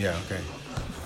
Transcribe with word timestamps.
Yeah, 0.00 0.18
okay. 0.24 0.40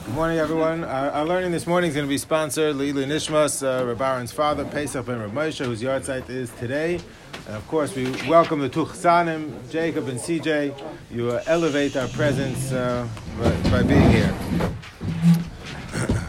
Good 0.05 0.15
morning, 0.15 0.39
everyone. 0.39 0.85
Our, 0.85 1.10
our 1.10 1.25
learning 1.25 1.50
this 1.50 1.67
morning 1.67 1.89
is 1.89 1.96
going 1.96 2.06
to 2.06 2.09
be 2.09 2.17
sponsored 2.17 2.77
Lili 2.77 3.05
Nishmas, 3.05 3.60
uh, 3.67 3.85
Reb 3.85 4.29
father, 4.29 4.64
Pesach 4.64 5.04
ben 5.04 5.19
Reb 5.19 5.32
whose 5.32 5.82
yahrzeit 5.82 6.31
is 6.31 6.49
today. 6.61 7.01
And 7.49 7.57
of 7.57 7.67
course, 7.67 7.93
we 7.96 8.04
welcome 8.29 8.61
the 8.61 8.71
Tuchsanim, 8.71 9.69
Jacob 9.69 10.07
and 10.07 10.21
CJ. 10.21 10.80
You 11.11 11.33
uh, 11.33 11.43
elevate 11.46 11.96
our 11.96 12.07
presence 12.07 12.71
uh, 12.71 13.09
by, 13.37 13.51
by 13.69 13.83
being 13.83 14.11
here. 14.11 14.33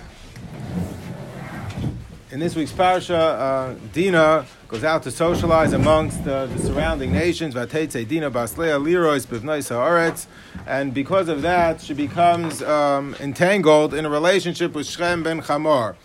In 2.31 2.39
this 2.39 2.55
week's 2.55 2.71
parsha, 2.71 3.13
uh, 3.13 3.75
Dina 3.93 4.47
goes 4.67 4.83
out 4.83 5.03
to 5.03 5.11
socialize 5.11 5.73
amongst 5.73 6.27
uh, 6.27 6.47
the 6.47 6.57
surrounding 6.59 7.13
nations. 7.13 7.53
Vatetze 7.53 8.07
Dina 8.07 8.31
Baslea 8.31 8.81
Lirois 8.83 9.27
Bivnais 9.27 9.69
Haaretz, 9.69 10.25
and 10.67 10.93
because 10.93 11.27
of 11.29 11.41
that, 11.41 11.81
she 11.81 11.93
becomes 11.93 12.61
um, 12.63 13.15
entangled 13.19 13.93
in 13.93 14.05
a 14.05 14.09
relationship 14.09 14.73
with 14.73 14.87
Shem 14.87 15.23
ben 15.23 15.41
Chamor, 15.41 15.95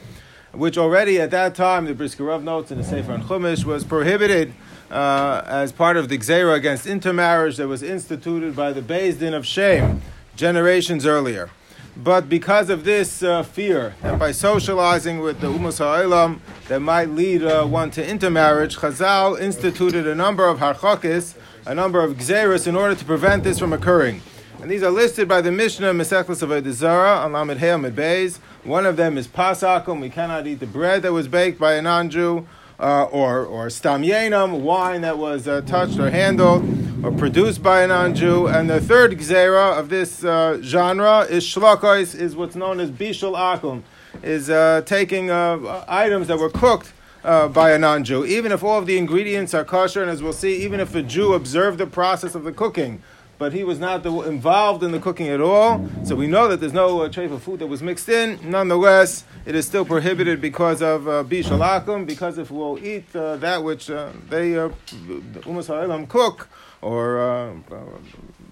which 0.53 0.77
already 0.77 1.21
at 1.21 1.31
that 1.31 1.55
time 1.55 1.87
the 1.87 1.95
Brisker 1.95 2.25
Rav 2.25 2.43
notes 2.43 2.71
in 2.71 2.79
the 2.79 2.85
Sefer 2.85 3.13
and 3.13 3.25
Chumash 3.25 3.65
was 3.65 3.85
prohibited. 3.85 4.53
Uh, 4.91 5.45
as 5.47 5.71
part 5.71 5.97
of 5.97 6.09
the 6.09 6.19
Gzera 6.19 6.57
against 6.57 6.85
intermarriage 6.85 7.59
that 7.59 7.69
was 7.69 7.81
instituted 7.81 8.57
by 8.57 8.73
the 8.73 8.83
Din 8.83 9.35
of 9.35 9.47
Shem 9.47 10.03
generations 10.35 11.07
earlier. 11.07 11.49
But 11.97 12.29
because 12.29 12.71
of 12.71 12.85
this 12.85 13.23
uh, 13.23 13.43
fear 13.43 13.95
that 14.03 14.19
by 14.19 14.33
socializing 14.33 15.21
with 15.21 15.41
the 15.41 15.49
Umas 15.49 15.79
Ha'olam 15.79 16.41
that 16.69 16.81
might 16.81 17.11
lead 17.11 17.43
uh, 17.43 17.67
one 17.67 17.91
to 17.93 18.05
intermarriage, 18.05 18.79
Chazal 18.79 19.39
instituted 19.41 20.07
a 20.07 20.15
number 20.15 20.47
of 20.47 20.59
harchakis, 20.59 21.37
a 21.67 21.75
number 21.75 22.03
of 22.03 22.17
gzeras 22.17 22.67
in 22.67 22.75
order 22.75 22.95
to 22.95 23.05
prevent 23.05 23.45
this 23.45 23.59
from 23.59 23.73
occurring. 23.73 24.23
And 24.61 24.71
these 24.71 24.83
are 24.83 24.91
listed 24.91 25.27
by 25.27 25.41
the 25.41 25.51
Mishnah 25.51 25.95
Mesechlis 25.95 26.43
of 26.43 26.75
Zara 26.75 27.17
on 27.17 27.33
Lamed 27.33 27.61
Hey 27.61 27.69
Beis. 27.69 28.41
One 28.63 28.85
of 28.85 28.99
them 28.99 29.17
is 29.17 29.27
pasakum. 29.27 30.03
We 30.03 30.11
cannot 30.11 30.47
eat 30.47 30.61
the 30.61 30.67
bread 30.67 31.01
that 31.01 31.15
was 31.15 31.29
baked 31.29 31.59
by 31.59 31.75
a 31.75 31.83
non-Jew 31.83 32.47
uh, 32.79 33.05
or, 33.05 33.47
or 33.47 33.71
stam 33.71 34.03
yenam, 34.03 34.61
wine 34.61 35.01
that 35.01 35.17
was 35.17 35.49
uh, 35.49 35.63
touched 35.63 35.99
or 35.99 36.11
handled 36.11 36.63
or 37.03 37.11
produced 37.11 37.63
by 37.63 37.81
a 37.81 37.87
non-Jew. 37.87 38.49
And 38.49 38.69
the 38.69 38.83
third 38.83 39.13
gzera 39.13 39.79
of 39.79 39.89
this 39.89 40.23
uh, 40.23 40.61
genre 40.61 41.21
is 41.21 41.43
shlokos, 41.43 42.15
is 42.15 42.37
what's 42.37 42.55
known 42.55 42.81
as 42.81 42.91
bishul 42.91 43.35
akum, 43.35 43.83
is 44.23 44.51
uh, 44.51 44.83
taking 44.85 45.31
uh, 45.31 45.87
items 45.89 46.29
that 46.29 46.39
were 46.39 46.51
cooked 46.51 46.93
uh, 47.25 47.49
by 47.49 47.71
a 47.73 47.79
non-Jew, 47.79 48.27
even 48.27 48.53
if 48.53 48.63
all 48.63 48.79
of 48.79 48.85
the 48.85 48.99
ingredients 48.99 49.55
are 49.55 49.65
kosher, 49.65 50.03
and 50.03 50.11
as 50.11 50.23
we'll 50.23 50.35
see, 50.35 50.63
even 50.63 50.81
if 50.81 50.95
a 50.95 51.03
Jew 51.03 51.33
observed 51.33 51.79
the 51.79 51.87
process 51.87 52.35
of 52.35 52.45
the 52.45 52.53
cooking, 52.53 53.03
but 53.41 53.55
he 53.55 53.65
was 53.65 53.79
not 53.81 54.03
the, 54.03 54.13
involved 54.21 54.83
in 54.83 54.93
the 54.93 54.99
cooking 54.99 55.29
at 55.29 55.41
all. 55.41 55.89
So 56.05 56.15
we 56.15 56.27
know 56.27 56.47
that 56.49 56.61
there's 56.61 56.75
no 56.75 57.01
uh, 57.01 57.09
tray 57.09 57.25
of 57.25 57.43
food 57.43 57.61
that 57.61 57.69
was 57.69 57.83
mixed 57.83 58.11
in. 58.11 58.39
Nonetheless, 58.45 59.25
it 59.47 59.55
is 59.55 59.67
still 59.67 59.87
prohibited 59.87 60.43
because 60.43 60.83
of 60.83 61.09
uh, 61.09 61.23
because 61.23 62.37
if 62.37 62.51
we'll 62.51 62.79
eat 62.85 63.17
uh, 63.17 63.37
that 63.37 63.65
which 63.65 63.91
uh, 63.91 64.11
they, 64.29 64.59
uh, 64.59 64.69
umas 65.49 65.69
ha'elam, 65.69 66.07
cook 66.07 66.51
or 66.83 67.19
uh, 67.19 67.55
uh, 67.73 67.81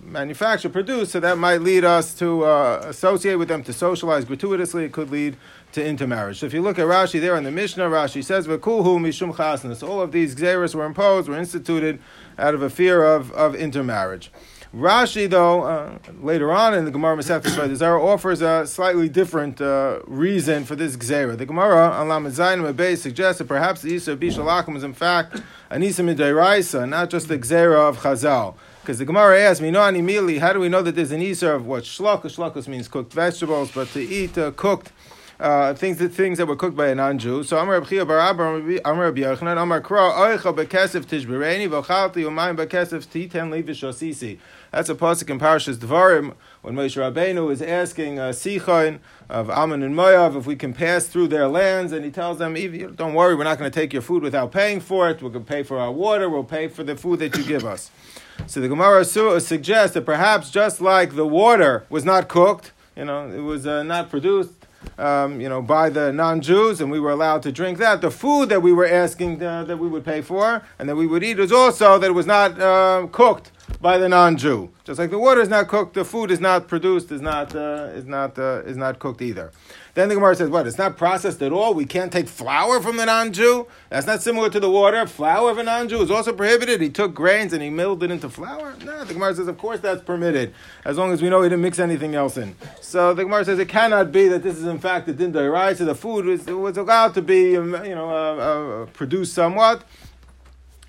manufacture, 0.00 0.70
produce, 0.70 1.10
so 1.12 1.20
that 1.20 1.36
might 1.36 1.60
lead 1.60 1.84
us 1.84 2.14
to 2.14 2.44
associate 2.44 3.34
with 3.34 3.48
them, 3.48 3.62
to 3.64 3.74
socialize 3.74 4.24
gratuitously. 4.24 4.86
It 4.86 4.92
could 4.92 5.10
lead 5.10 5.36
to 5.72 5.84
intermarriage. 5.84 6.40
So 6.40 6.46
if 6.46 6.54
you 6.54 6.62
look 6.62 6.78
at 6.78 6.86
Rashi 6.86 7.20
there 7.20 7.36
in 7.36 7.44
the 7.44 7.50
Mishnah, 7.50 7.90
Rashi 7.90 8.24
says, 8.24 8.46
"V'kulhu 8.46 8.98
mishum 8.98 9.34
chasnas." 9.34 9.86
All 9.86 10.00
of 10.00 10.12
these 10.12 10.34
gzeras 10.34 10.74
were 10.74 10.86
imposed, 10.86 11.28
were 11.28 11.38
instituted 11.38 12.00
out 12.38 12.54
of 12.54 12.62
a 12.62 12.70
fear 12.70 13.04
of, 13.04 13.30
of 13.32 13.54
intermarriage. 13.54 14.30
Rashi, 14.74 15.30
though, 15.30 15.62
uh, 15.62 15.98
later 16.20 16.52
on 16.52 16.74
in 16.74 16.84
the 16.84 16.90
Gemara 16.90 17.16
Masechtas 17.16 17.74
Zara 17.74 18.04
offers 18.04 18.42
a 18.42 18.66
slightly 18.66 19.08
different 19.08 19.62
uh, 19.62 20.00
reason 20.06 20.66
for 20.66 20.76
this 20.76 20.94
gzera. 20.94 21.38
The 21.38 21.46
Gemara 21.46 21.88
on 21.88 22.08
Lamed 22.08 22.34
Zayin 22.34 22.60
Mabey 22.60 22.98
suggests 22.98 23.38
that 23.38 23.48
perhaps 23.48 23.80
the 23.80 23.94
Isa 23.94 24.12
of 24.12 24.20
Bishul 24.20 24.44
Akum 24.44 24.76
is 24.76 24.84
in 24.84 24.92
fact 24.92 25.40
an 25.70 25.82
Isa 25.82 26.02
Midairaisa, 26.02 26.86
not 26.86 27.08
just 27.08 27.28
the 27.28 27.38
gzera 27.38 27.88
of 27.88 28.00
Chazal. 28.00 28.56
Because 28.82 28.98
the 28.98 29.06
Gemara 29.06 29.40
asks 29.40 29.62
me, 29.62 29.70
no, 29.70 29.86
immediately, 29.86 30.38
how 30.38 30.52
do 30.52 30.60
we 30.60 30.68
know 30.68 30.82
that 30.82 30.94
there's 30.94 31.12
an 31.12 31.22
Isa 31.22 31.54
of 31.54 31.66
what? 31.66 31.84
Shlokos, 31.84 32.36
shlokos 32.36 32.68
means 32.68 32.88
cooked 32.88 33.14
vegetables, 33.14 33.70
but 33.72 33.88
to 33.88 34.00
eat 34.00 34.36
uh, 34.36 34.50
cooked 34.50 34.92
uh, 35.40 35.72
things 35.74 35.98
that 35.98 36.08
things 36.10 36.38
that 36.38 36.46
were 36.46 36.56
cooked 36.56 36.76
by 36.76 36.88
a 36.88 36.94
non-Jew. 36.94 37.44
So 37.44 37.58
Amar 37.58 37.80
Rabbi 37.80 38.02
Bar 38.02 38.18
Amar 38.18 39.04
Rabbi 39.04 39.20
Yochanan 39.20 39.62
Amar 39.62 39.80
Kra 39.80 40.12
Oicha 40.12 40.54
Bekesef 40.54 41.04
Tishbereni 41.04 41.68
V'Chalti 41.68 42.24
Umayim 42.24 42.56
Bekesef 42.56 43.06
Titen 43.06 43.50
Levi 43.50 43.72
Shosisi. 43.72 44.38
That's 44.78 44.90
a 44.90 44.94
pasuk 44.94 45.28
in 45.28 45.40
Parashas 45.40 45.74
Devarim 45.74 46.34
when 46.62 46.76
Moshe 46.76 46.96
Rabbeinu 46.96 47.50
is 47.50 47.60
asking 47.60 48.20
uh, 48.20 48.28
Sichon 48.28 49.00
of 49.28 49.50
Ammon 49.50 49.82
and 49.82 49.92
Moav 49.92 50.36
if 50.36 50.46
we 50.46 50.54
can 50.54 50.72
pass 50.72 51.08
through 51.08 51.26
their 51.26 51.48
lands, 51.48 51.90
and 51.90 52.04
he 52.04 52.12
tells 52.12 52.38
them, 52.38 52.54
"Don't 52.94 53.14
worry, 53.14 53.34
we're 53.34 53.42
not 53.42 53.58
going 53.58 53.68
to 53.68 53.74
take 53.74 53.92
your 53.92 54.02
food 54.02 54.22
without 54.22 54.52
paying 54.52 54.78
for 54.78 55.10
it. 55.10 55.20
We're 55.20 55.30
going 55.30 55.44
to 55.44 55.50
pay 55.50 55.64
for 55.64 55.80
our 55.80 55.90
water. 55.90 56.30
We'll 56.30 56.44
pay 56.44 56.68
for 56.68 56.84
the 56.84 56.94
food 56.94 57.18
that 57.18 57.36
you 57.36 57.42
give 57.42 57.64
us." 57.64 57.90
So 58.46 58.60
the 58.60 58.68
Gemara 58.68 59.04
suggests 59.04 59.94
that 59.94 60.02
perhaps 60.02 60.52
just 60.52 60.80
like 60.80 61.16
the 61.16 61.26
water 61.26 61.84
was 61.90 62.04
not 62.04 62.28
cooked, 62.28 62.70
you 62.94 63.04
know, 63.04 63.28
it 63.28 63.40
was 63.40 63.66
uh, 63.66 63.82
not 63.82 64.10
produced 64.10 64.52
um, 64.96 65.40
you 65.40 65.48
know, 65.48 65.60
by 65.60 65.90
the 65.90 66.12
non-Jews, 66.12 66.80
and 66.80 66.88
we 66.88 67.00
were 67.00 67.10
allowed 67.10 67.42
to 67.42 67.50
drink 67.50 67.78
that. 67.78 68.00
The 68.00 68.12
food 68.12 68.48
that 68.50 68.62
we 68.62 68.72
were 68.72 68.86
asking 68.86 69.42
uh, 69.42 69.64
that 69.64 69.78
we 69.78 69.88
would 69.88 70.04
pay 70.04 70.20
for 70.20 70.62
and 70.78 70.88
that 70.88 70.94
we 70.94 71.08
would 71.08 71.24
eat 71.24 71.38
was 71.38 71.50
also 71.50 71.98
that 71.98 72.06
it 72.06 72.14
was 72.14 72.26
not 72.26 72.60
uh, 72.60 73.08
cooked 73.10 73.50
by 73.80 73.98
the 73.98 74.08
non-Jew. 74.08 74.70
Just 74.84 74.98
like 74.98 75.10
the 75.10 75.18
water 75.18 75.40
is 75.40 75.48
not 75.48 75.68
cooked, 75.68 75.94
the 75.94 76.04
food 76.04 76.30
is 76.30 76.40
not 76.40 76.68
produced, 76.68 77.12
is 77.12 77.20
not 77.20 77.54
uh, 77.54 77.90
is 77.94 78.06
not 78.06 78.38
uh, 78.38 78.62
is 78.64 78.76
not 78.76 78.98
cooked 78.98 79.22
either. 79.22 79.52
Then 79.94 80.08
the 80.08 80.14
Gemara 80.14 80.36
says, 80.36 80.48
what? 80.48 80.64
It's 80.66 80.78
not 80.78 80.96
processed 80.96 81.42
at 81.42 81.50
all. 81.50 81.74
We 81.74 81.84
can't 81.84 82.12
take 82.12 82.28
flour 82.28 82.80
from 82.80 82.98
the 82.98 83.06
non-Jew. 83.06 83.66
That's 83.90 84.06
not 84.06 84.22
similar 84.22 84.48
to 84.48 84.60
the 84.60 84.70
water. 84.70 85.04
Flour 85.08 85.50
of 85.50 85.58
a 85.58 85.64
non-Jew 85.64 86.00
is 86.00 86.10
also 86.10 86.32
prohibited. 86.32 86.80
He 86.80 86.88
took 86.88 87.14
grains 87.14 87.52
and 87.52 87.60
he 87.60 87.68
milled 87.68 88.04
it 88.04 88.12
into 88.12 88.28
flour. 88.28 88.76
No, 88.84 89.04
the 89.04 89.14
Gemara 89.14 89.34
says, 89.34 89.48
of 89.48 89.58
course 89.58 89.80
that's 89.80 90.02
permitted, 90.02 90.54
as 90.84 90.98
long 90.98 91.12
as 91.12 91.20
we 91.20 91.28
know 91.30 91.42
he 91.42 91.48
didn't 91.48 91.62
mix 91.62 91.80
anything 91.80 92.14
else 92.14 92.36
in. 92.36 92.54
So 92.80 93.12
the 93.12 93.24
Gemara 93.24 93.44
says 93.44 93.58
it 93.58 93.68
cannot 93.68 94.12
be 94.12 94.28
that 94.28 94.44
this 94.44 94.56
is 94.56 94.66
in 94.66 94.78
fact 94.78 95.06
the 95.06 95.12
din 95.12 95.32
So 95.32 95.84
the 95.84 95.96
food 95.96 96.26
was, 96.26 96.46
was 96.46 96.76
allowed 96.76 97.14
to 97.14 97.22
be, 97.22 97.56
um, 97.56 97.74
you 97.84 97.96
know, 97.96 98.10
uh, 98.10 98.12
uh, 98.12 98.86
produced 98.86 99.34
somewhat. 99.34 99.82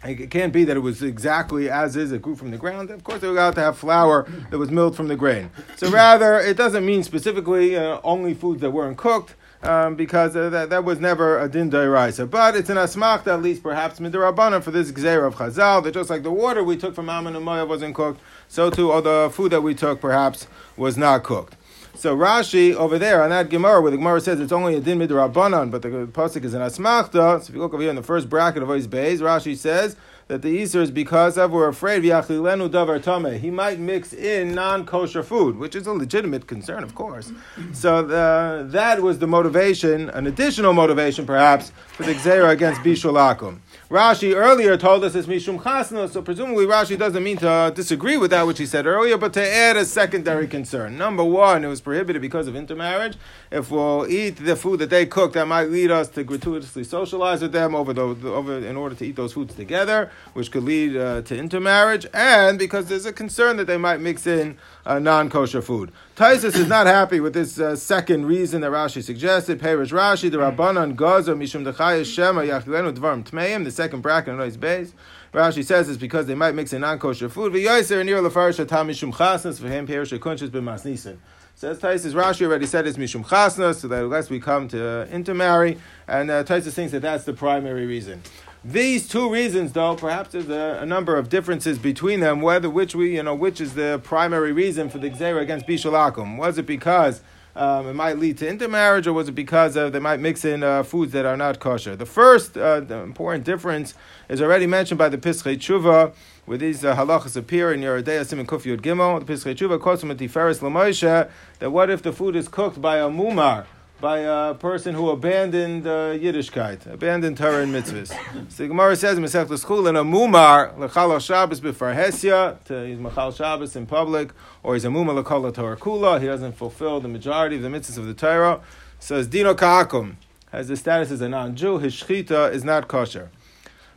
It 0.03 0.31
can't 0.31 0.53
be 0.53 0.63
that 0.63 0.77
it 0.77 0.79
was 0.79 1.03
exactly 1.03 1.69
as 1.69 1.97
is, 1.97 2.13
it 2.13 2.21
grew 2.21 2.35
from 2.35 2.51
the 2.51 2.57
ground. 2.57 2.89
Of 2.89 3.03
course, 3.03 3.19
they 3.19 3.27
were 3.27 3.33
allowed 3.33 3.55
to 3.55 3.61
have 3.61 3.77
flour 3.77 4.25
that 4.49 4.57
was 4.57 4.71
milled 4.71 4.95
from 4.95 5.09
the 5.09 5.15
grain. 5.17 5.51
So 5.75 5.91
rather, 5.91 6.39
it 6.39 6.55
doesn't 6.55 6.85
mean 6.85 7.03
specifically 7.03 7.75
uh, 7.75 7.99
only 8.03 8.33
foods 8.33 8.61
that 8.61 8.71
weren't 8.71 8.97
cooked, 8.97 9.35
um, 9.61 9.95
because 9.95 10.37
uh, 10.37 10.49
that, 10.51 10.69
that 10.69 10.85
was 10.85 11.01
never 11.01 11.37
a 11.39 11.49
din 11.49 11.69
dairaisa. 11.69 12.29
But 12.29 12.55
it's 12.55 12.69
an 12.69 12.77
asmachta, 12.77 13.27
at 13.27 13.41
least 13.41 13.61
perhaps 13.61 13.99
midirabana, 13.99 14.63
for 14.63 14.71
this 14.71 14.89
gzeir 14.89 15.27
of 15.27 15.35
chazal, 15.35 15.83
that 15.83 15.93
just 15.93 16.09
like 16.09 16.23
the 16.23 16.31
water 16.31 16.63
we 16.63 16.77
took 16.77 16.95
from 16.95 17.09
Ammon 17.09 17.35
and 17.35 17.43
Moab 17.43 17.67
wasn't 17.67 17.93
cooked, 17.93 18.21
so 18.47 18.69
too 18.69 18.91
all 18.91 19.01
the 19.01 19.29
food 19.33 19.51
that 19.51 19.61
we 19.61 19.75
took 19.75 19.99
perhaps 19.99 20.47
was 20.77 20.95
not 20.95 21.23
cooked. 21.23 21.57
So 21.99 22.15
Rashi 22.15 22.73
over 22.73 22.97
there 22.97 23.21
on 23.21 23.29
that 23.31 23.49
Gemara, 23.49 23.81
where 23.81 23.91
the 23.91 23.97
Gemara 23.97 24.21
says 24.21 24.39
it's 24.39 24.53
only 24.53 24.73
a 24.73 24.79
din 24.79 24.99
midrabanan, 24.99 25.69
but 25.69 25.81
the 25.81 25.89
pasuk 25.89 26.45
is 26.45 26.53
an 26.53 26.61
asmachta. 26.61 27.11
So 27.11 27.49
if 27.49 27.49
you 27.49 27.59
look 27.59 27.73
over 27.73 27.81
here 27.81 27.89
in 27.89 27.97
the 27.97 28.03
first 28.03 28.29
bracket 28.29 28.63
of 28.63 28.69
Ois 28.69 28.87
Beis, 28.87 29.19
Rashi 29.19 29.57
says 29.57 29.97
that 30.29 30.43
the 30.43 30.61
Iser 30.61 30.83
is 30.83 30.91
because 30.91 31.39
of 31.39 31.49
we're 31.49 31.67
afraid 31.67 32.03
v'yachlilenu 32.03 32.69
davar 32.69 33.01
tameh. 33.03 33.39
He 33.39 33.49
might 33.49 33.79
mix 33.79 34.13
in 34.13 34.53
non-kosher 34.53 35.23
food, 35.23 35.57
which 35.57 35.75
is 35.75 35.87
a 35.87 35.91
legitimate 35.91 36.45
concern, 36.45 36.83
of 36.83 36.93
course. 36.93 37.31
So 37.73 38.03
the, 38.03 38.67
that 38.69 39.01
was 39.01 39.17
the 39.17 39.25
motivation, 39.25 40.07
an 40.11 40.27
additional 40.27 40.73
motivation 40.73 41.25
perhaps 41.25 41.71
for 41.87 42.03
the 42.03 42.13
Gzera 42.13 42.51
against 42.51 42.81
Bishul 42.81 43.15
Akum. 43.15 43.57
Rashi 43.89 44.35
earlier 44.35 44.77
told 44.77 45.03
us 45.03 45.15
it's 45.15 45.27
Mishum 45.27 45.63
Chasna, 45.63 46.07
so 46.07 46.21
presumably 46.21 46.67
Rashi 46.67 46.95
doesn't 46.95 47.23
mean 47.23 47.37
to 47.37 47.73
disagree 47.75 48.17
with 48.17 48.29
that 48.29 48.45
which 48.45 48.59
he 48.59 48.67
said 48.67 48.85
earlier, 48.85 49.17
but 49.17 49.33
to 49.33 49.43
add 49.43 49.77
a 49.77 49.83
secondary 49.83 50.47
concern. 50.47 50.95
Number 50.95 51.23
one, 51.23 51.65
it 51.65 51.69
was 51.69 51.81
prohibited 51.81 52.21
because 52.21 52.47
of 52.47 52.55
intermarriage. 52.55 53.17
If 53.49 53.71
we'll 53.71 54.05
eat 54.07 54.35
the 54.35 54.55
food 54.55 54.77
that 54.77 54.91
they 54.91 55.07
cook, 55.07 55.33
that 55.33 55.47
might 55.47 55.71
lead 55.71 55.89
us 55.89 56.07
to 56.09 56.23
gratuitously 56.23 56.83
socialize 56.83 57.41
with 57.41 57.51
them 57.51 57.73
over, 57.73 57.93
the, 57.93 58.01
over 58.01 58.59
in 58.59 58.77
order 58.77 58.93
to 58.93 59.05
eat 59.07 59.15
those 59.15 59.33
foods 59.33 59.55
together, 59.55 60.11
which 60.33 60.51
could 60.51 60.63
lead 60.63 60.95
uh, 60.95 61.21
to 61.23 61.37
intermarriage, 61.37 62.05
and 62.13 62.57
because 62.59 62.87
there's 62.87 63.05
a 63.05 63.13
concern 63.13 63.57
that 63.57 63.67
they 63.67 63.77
might 63.77 63.99
mix 63.99 64.27
in 64.27 64.57
uh, 64.85 64.99
non-kosher 64.99 65.61
food. 65.61 65.91
Tosfos 66.15 66.55
is 66.55 66.67
not 66.67 66.87
happy 66.87 67.19
with 67.19 67.33
this 67.33 67.59
uh, 67.59 67.75
second 67.75 68.25
reason 68.25 68.61
that 68.61 68.71
Rashi 68.71 69.03
suggested. 69.03 69.59
Perish 69.59 69.91
Rashi, 69.91 70.31
the 70.31 70.37
Rabbanan 70.37 70.95
Gaza 70.95 71.33
Mishum 71.33 71.65
Dechayis 71.65 72.05
Shema 72.05 72.41
Yachilenu 72.41 72.93
Dvarim 72.93 73.23
Tmeim, 73.23 73.63
the 73.63 73.71
second 73.71 74.01
bracket 74.01 74.33
on 74.33 74.39
his 74.39 74.57
base. 74.57 74.93
Rashi 75.33 75.63
says 75.63 75.87
it's 75.89 75.97
because 75.97 76.25
they 76.25 76.35
might 76.35 76.55
mix 76.55 76.73
in 76.73 76.81
non-kosher 76.81 77.29
food. 77.29 77.53
V'yoyser 77.53 78.03
near 78.03 78.21
lefarish 78.21 78.59
atam 78.59 78.87
mishum 78.87 79.13
chasnas 79.13 79.59
him 79.59 79.85
perish 79.85 80.11
kunches 80.11 80.49
b'masnisin. 80.49 81.17
Says 81.53 81.77
Tosfos, 81.79 82.13
Rashi 82.13 82.45
already 82.47 82.65
said 82.65 82.87
it's 82.87 82.97
mishum 82.97 83.25
chasnas, 83.25 83.75
so 83.75 83.87
that 83.89 84.03
unless 84.03 84.29
we 84.29 84.39
come 84.39 84.67
to 84.69 85.07
intermarry, 85.11 85.77
and 86.07 86.31
uh, 86.31 86.43
Tosfos 86.43 86.71
thinks 86.71 86.93
that 86.93 87.01
that's 87.01 87.25
the 87.25 87.33
primary 87.33 87.85
reason. 87.85 88.23
These 88.63 89.07
two 89.07 89.31
reasons, 89.31 89.71
though, 89.71 89.95
perhaps 89.95 90.33
there's 90.33 90.49
a, 90.49 90.79
a, 90.81 90.85
number 90.85 91.15
of 91.15 91.29
differences 91.29 91.79
between 91.79 92.19
them. 92.19 92.41
Whether 92.41 92.69
which 92.69 92.93
we, 92.93 93.15
you 93.15 93.23
know, 93.23 93.33
which 93.33 93.61
is 93.61 93.73
the 93.73 94.01
primary 94.03 94.51
reason 94.51 94.89
for 94.89 94.97
the 94.97 95.09
gzera 95.09 95.41
against 95.41 95.65
bishul 95.65 95.93
akum? 95.93 96.37
Was 96.37 96.57
it 96.57 96.65
because 96.65 97.21
um, 97.55 97.87
it 97.87 97.93
might 97.93 98.19
lead 98.19 98.37
to 98.39 98.47
intermarriage, 98.49 99.07
or 99.07 99.13
was 99.13 99.29
it 99.29 99.31
because 99.31 99.77
of, 99.77 99.93
they 99.93 99.99
might 99.99 100.19
mix 100.19 100.43
in 100.43 100.61
uh, 100.61 100.83
foods 100.83 101.13
that 101.13 101.25
are 101.25 101.37
not 101.37 101.61
kosher? 101.61 101.95
The 101.95 102.05
first 102.05 102.57
uh, 102.57 102.81
the 102.81 102.97
important 102.97 103.45
difference 103.45 103.93
is 104.27 104.41
already 104.41 104.67
mentioned 104.67 104.97
by 104.97 105.07
the 105.07 105.17
Pischei 105.17 105.55
Tshuva, 105.55 106.13
where 106.45 106.57
these 106.57 106.83
uh, 106.83 106.97
halachas 106.97 107.37
appear 107.37 107.71
in 107.71 107.79
Yoreh 107.79 108.03
De'ah 108.03 108.25
Simon 108.25 108.45
Kuf 108.45 108.63
Yud 108.63 108.81
Gimel. 108.81 109.25
The 109.25 109.33
Pischei 109.33 109.55
Tshuva 109.55 109.79
quotes 109.79 110.01
from 110.01 110.09
Tiferes 110.17 110.59
Lamoshe 110.59 111.29
that 111.59 111.71
what 111.71 111.89
if 111.89 112.01
the 112.01 112.11
food 112.11 112.35
is 112.35 112.49
cooked 112.49 112.81
by 112.81 112.97
a 112.97 113.07
mumar? 113.07 113.67
By 114.01 114.19
a 114.19 114.53
person 114.53 114.95
who 114.95 115.09
abandoned 115.09 115.85
uh, 115.85 116.15
Yiddishkeit, 116.15 116.89
abandoned 116.89 117.35
Torah 117.35 117.63
and 117.63 117.73
mitzvahs. 117.73 118.07
so 118.49 118.63
the 118.63 118.69
Gemara 118.69 118.95
says 118.95 119.19
Masech 119.19 119.47
Schul, 119.47 119.89
in 119.89 119.97
a 119.97 120.05
mumar, 120.05 120.77
l'chal 120.77 121.19
Shabbos 121.19 121.59
b'far 121.59 121.93
hesya, 121.93 122.63
to 122.63 122.87
he's 122.87 122.97
machal 122.97 123.35
Shabbos 123.35 123.75
in 123.75 123.85
public, 123.85 124.31
or 124.63 124.75
he's 124.75 124.85
a 124.85 124.87
mumar 124.87 125.15
l'kol 125.15 125.53
Torah 125.53 125.75
kula, 125.75 126.21
he 126.21 126.27
doesn't 126.27 126.53
fulfill 126.53 127.01
the 127.01 127.09
majority 127.09 127.57
of 127.57 127.61
the 127.61 127.67
mitzvahs 127.67 127.97
of 127.97 128.05
the 128.05 128.13
Torah, 128.13 128.61
says 128.99 129.27
dino 129.27 129.53
ka'akum, 129.53 130.15
has 130.53 130.69
the 130.69 130.77
status 130.77 131.11
as 131.11 131.19
a 131.19 131.27
non-Jew, 131.27 131.79
his 131.79 131.93
shchita 131.93 132.53
is 132.53 132.63
not 132.63 132.87
kosher. 132.87 133.29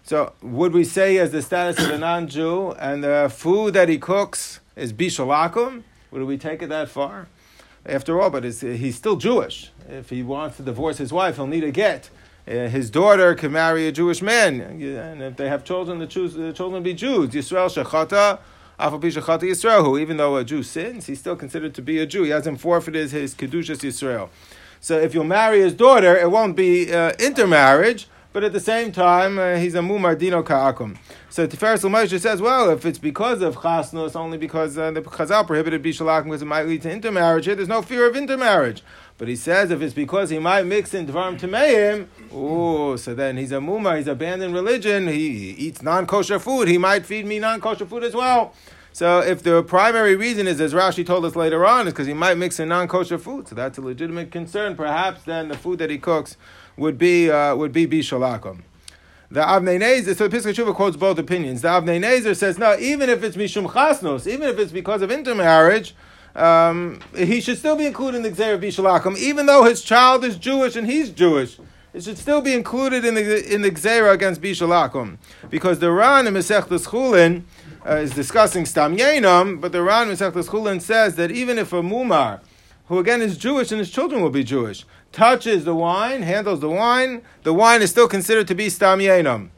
So 0.02 0.32
would 0.42 0.72
we 0.72 0.82
say 0.82 1.18
as 1.18 1.30
the 1.30 1.42
status 1.42 1.78
of 1.78 1.92
a 1.92 1.98
non-Jew, 1.98 2.72
and 2.72 3.04
the 3.04 3.32
food 3.32 3.74
that 3.74 3.88
he 3.88 3.98
cooks 3.98 4.58
is 4.74 4.92
bishul 4.92 5.28
akum? 5.28 5.84
Would 6.10 6.24
we 6.24 6.38
take 6.38 6.60
it 6.60 6.70
that 6.70 6.88
far? 6.88 7.28
After 7.84 8.20
all, 8.20 8.30
but 8.30 8.44
he's 8.44 8.96
still 8.96 9.16
Jewish. 9.16 9.72
If 9.88 10.10
he 10.10 10.22
wants 10.22 10.56
to 10.58 10.62
divorce 10.62 10.98
his 10.98 11.12
wife, 11.12 11.36
he'll 11.36 11.48
need 11.48 11.64
a 11.64 11.72
get. 11.72 12.10
Uh, 12.46 12.68
his 12.68 12.90
daughter 12.90 13.34
can 13.34 13.52
marry 13.52 13.86
a 13.86 13.92
Jewish 13.92 14.20
man, 14.22 14.60
and 14.60 15.22
if 15.22 15.36
they 15.36 15.48
have 15.48 15.64
children, 15.64 15.98
the, 15.98 16.06
choose, 16.06 16.34
the 16.34 16.52
children 16.52 16.74
will 16.74 16.80
be 16.80 16.94
Jews. 16.94 17.30
Yisrael 17.30 17.68
shechata, 17.68 18.38
shechata 18.78 19.42
Yisrael, 19.42 19.84
who 19.84 19.98
even 19.98 20.16
though 20.16 20.36
a 20.36 20.44
Jew 20.44 20.62
sins, 20.62 21.06
he's 21.06 21.20
still 21.20 21.36
considered 21.36 21.74
to 21.74 21.82
be 21.82 21.98
a 21.98 22.06
Jew. 22.06 22.24
He 22.24 22.30
hasn't 22.30 22.60
forfeited 22.60 23.10
his 23.10 23.34
kedushas 23.34 23.78
Yisrael. 23.78 24.28
So 24.80 24.98
if 24.98 25.14
you'll 25.14 25.22
marry 25.24 25.60
his 25.60 25.74
daughter, 25.74 26.16
it 26.16 26.30
won't 26.30 26.56
be 26.56 26.92
uh, 26.92 27.12
intermarriage, 27.20 28.08
but 28.32 28.44
at 28.44 28.52
the 28.52 28.60
same 28.60 28.92
time, 28.92 29.38
uh, 29.38 29.56
he's 29.56 29.74
a 29.74 29.80
mumar 29.80 30.18
dino 30.18 30.42
ka'akum. 30.42 30.96
So 31.30 31.46
Tiferes 31.46 31.88
Moshe 31.88 32.18
says, 32.20 32.40
well, 32.40 32.70
if 32.70 32.86
it's 32.86 32.98
because 32.98 33.42
of 33.42 33.62
chasnus, 33.62 34.16
only 34.16 34.38
because 34.38 34.76
uh, 34.78 34.90
the 34.90 35.02
Chazal 35.02 35.46
prohibited 35.46 35.82
bishul 35.82 36.06
akum 36.06 36.24
because 36.24 36.42
it 36.42 36.46
might 36.46 36.66
lead 36.66 36.82
to 36.82 36.90
intermarriage, 36.90 37.46
here 37.46 37.54
there's 37.54 37.68
no 37.68 37.82
fear 37.82 38.08
of 38.08 38.16
intermarriage. 38.16 38.82
But 39.18 39.28
he 39.28 39.36
says 39.36 39.70
if 39.70 39.82
it's 39.82 39.94
because 39.94 40.30
he 40.30 40.38
might 40.38 40.66
mix 40.66 40.94
in 40.94 41.06
dvarim 41.06 41.38
tameim, 41.38 42.08
oh, 42.32 42.96
so 42.96 43.14
then 43.14 43.36
he's 43.36 43.52
a 43.52 43.56
mumar, 43.56 43.98
he's 43.98 44.08
abandoned 44.08 44.54
religion, 44.54 45.08
he, 45.08 45.38
he 45.38 45.50
eats 45.50 45.82
non-kosher 45.82 46.38
food, 46.38 46.68
he 46.68 46.78
might 46.78 47.06
feed 47.06 47.26
me 47.26 47.38
non-kosher 47.38 47.86
food 47.86 48.02
as 48.02 48.14
well. 48.14 48.54
So 48.94 49.20
if 49.20 49.42
the 49.42 49.62
primary 49.62 50.16
reason 50.16 50.46
is, 50.46 50.60
as 50.60 50.74
Rashi 50.74 51.06
told 51.06 51.24
us 51.24 51.34
later 51.34 51.64
on, 51.64 51.86
is 51.86 51.94
because 51.94 52.06
he 52.06 52.12
might 52.12 52.36
mix 52.36 52.60
in 52.60 52.68
non-kosher 52.68 53.16
food, 53.16 53.48
so 53.48 53.54
that's 53.54 53.78
a 53.78 53.80
legitimate 53.80 54.30
concern. 54.30 54.76
Perhaps 54.76 55.22
then 55.22 55.48
the 55.48 55.56
food 55.56 55.78
that 55.78 55.88
he 55.88 55.96
cooks 55.96 56.36
would 56.76 56.98
be 56.98 57.30
uh, 57.30 57.54
would 57.54 57.72
be 57.72 57.86
bishalakum. 57.86 58.62
The 59.30 59.40
Avnei 59.40 59.80
Nezer, 59.80 60.14
so 60.14 60.28
the 60.28 60.36
Pischei 60.36 60.52
Tshuva 60.52 60.74
quotes 60.74 60.96
both 60.96 61.18
opinions. 61.18 61.62
The 61.62 61.68
Avnei 61.68 61.98
Nezer 61.98 62.36
says, 62.36 62.58
no, 62.58 62.76
even 62.78 63.08
if 63.08 63.24
it's 63.24 63.34
mishum 63.34 63.72
chasnos, 63.72 64.26
even 64.26 64.46
if 64.46 64.58
it's 64.58 64.72
because 64.72 65.00
of 65.00 65.10
intermarriage, 65.10 65.94
um, 66.34 67.00
he 67.16 67.40
should 67.40 67.56
still 67.56 67.74
be 67.74 67.86
included 67.86 68.18
in 68.18 68.22
the 68.24 68.30
Gzer 68.30 68.54
of 68.54 68.60
Bishul 68.60 68.84
Akum, 68.84 69.16
even 69.16 69.46
though 69.46 69.64
his 69.64 69.80
child 69.82 70.22
is 70.22 70.36
Jewish 70.36 70.76
and 70.76 70.86
he's 70.86 71.08
Jewish. 71.08 71.58
It 71.94 72.04
should 72.04 72.16
still 72.16 72.40
be 72.40 72.54
included 72.54 73.04
in 73.04 73.14
the 73.14 73.54
in 73.54 73.60
the 73.60 73.70
Gzera 73.70 74.12
against 74.12 74.40
Bishul 74.40 74.68
Akum. 74.68 75.18
Because 75.50 75.78
the 75.78 75.90
Ran 75.90 76.26
in 76.26 76.32
Masechtas 76.32 76.88
Chulin 76.88 77.42
uh, 77.86 77.96
is 77.96 78.12
discussing 78.12 78.64
Stam 78.64 78.96
Yenam, 78.96 79.60
but 79.60 79.72
the 79.72 79.82
Ran 79.82 80.08
in 80.08 80.16
Masechtas 80.16 80.48
Chulin 80.48 80.80
says 80.80 81.16
that 81.16 81.30
even 81.30 81.58
if 81.58 81.72
a 81.72 81.82
Mumar, 81.82 82.40
who 82.86 82.98
again 82.98 83.20
is 83.20 83.36
Jewish 83.36 83.70
and 83.72 83.78
his 83.78 83.90
children 83.90 84.22
will 84.22 84.30
be 84.30 84.42
Jewish, 84.42 84.86
touches 85.12 85.64
the 85.64 85.74
wine, 85.74 86.22
handles 86.22 86.60
the 86.60 86.70
wine, 86.70 87.22
the 87.42 87.52
wine 87.52 87.82
is 87.82 87.90
still 87.90 88.08
considered 88.08 88.48
to 88.48 88.54
be 88.54 88.68
stam 88.68 88.98
yenam. 88.98 89.50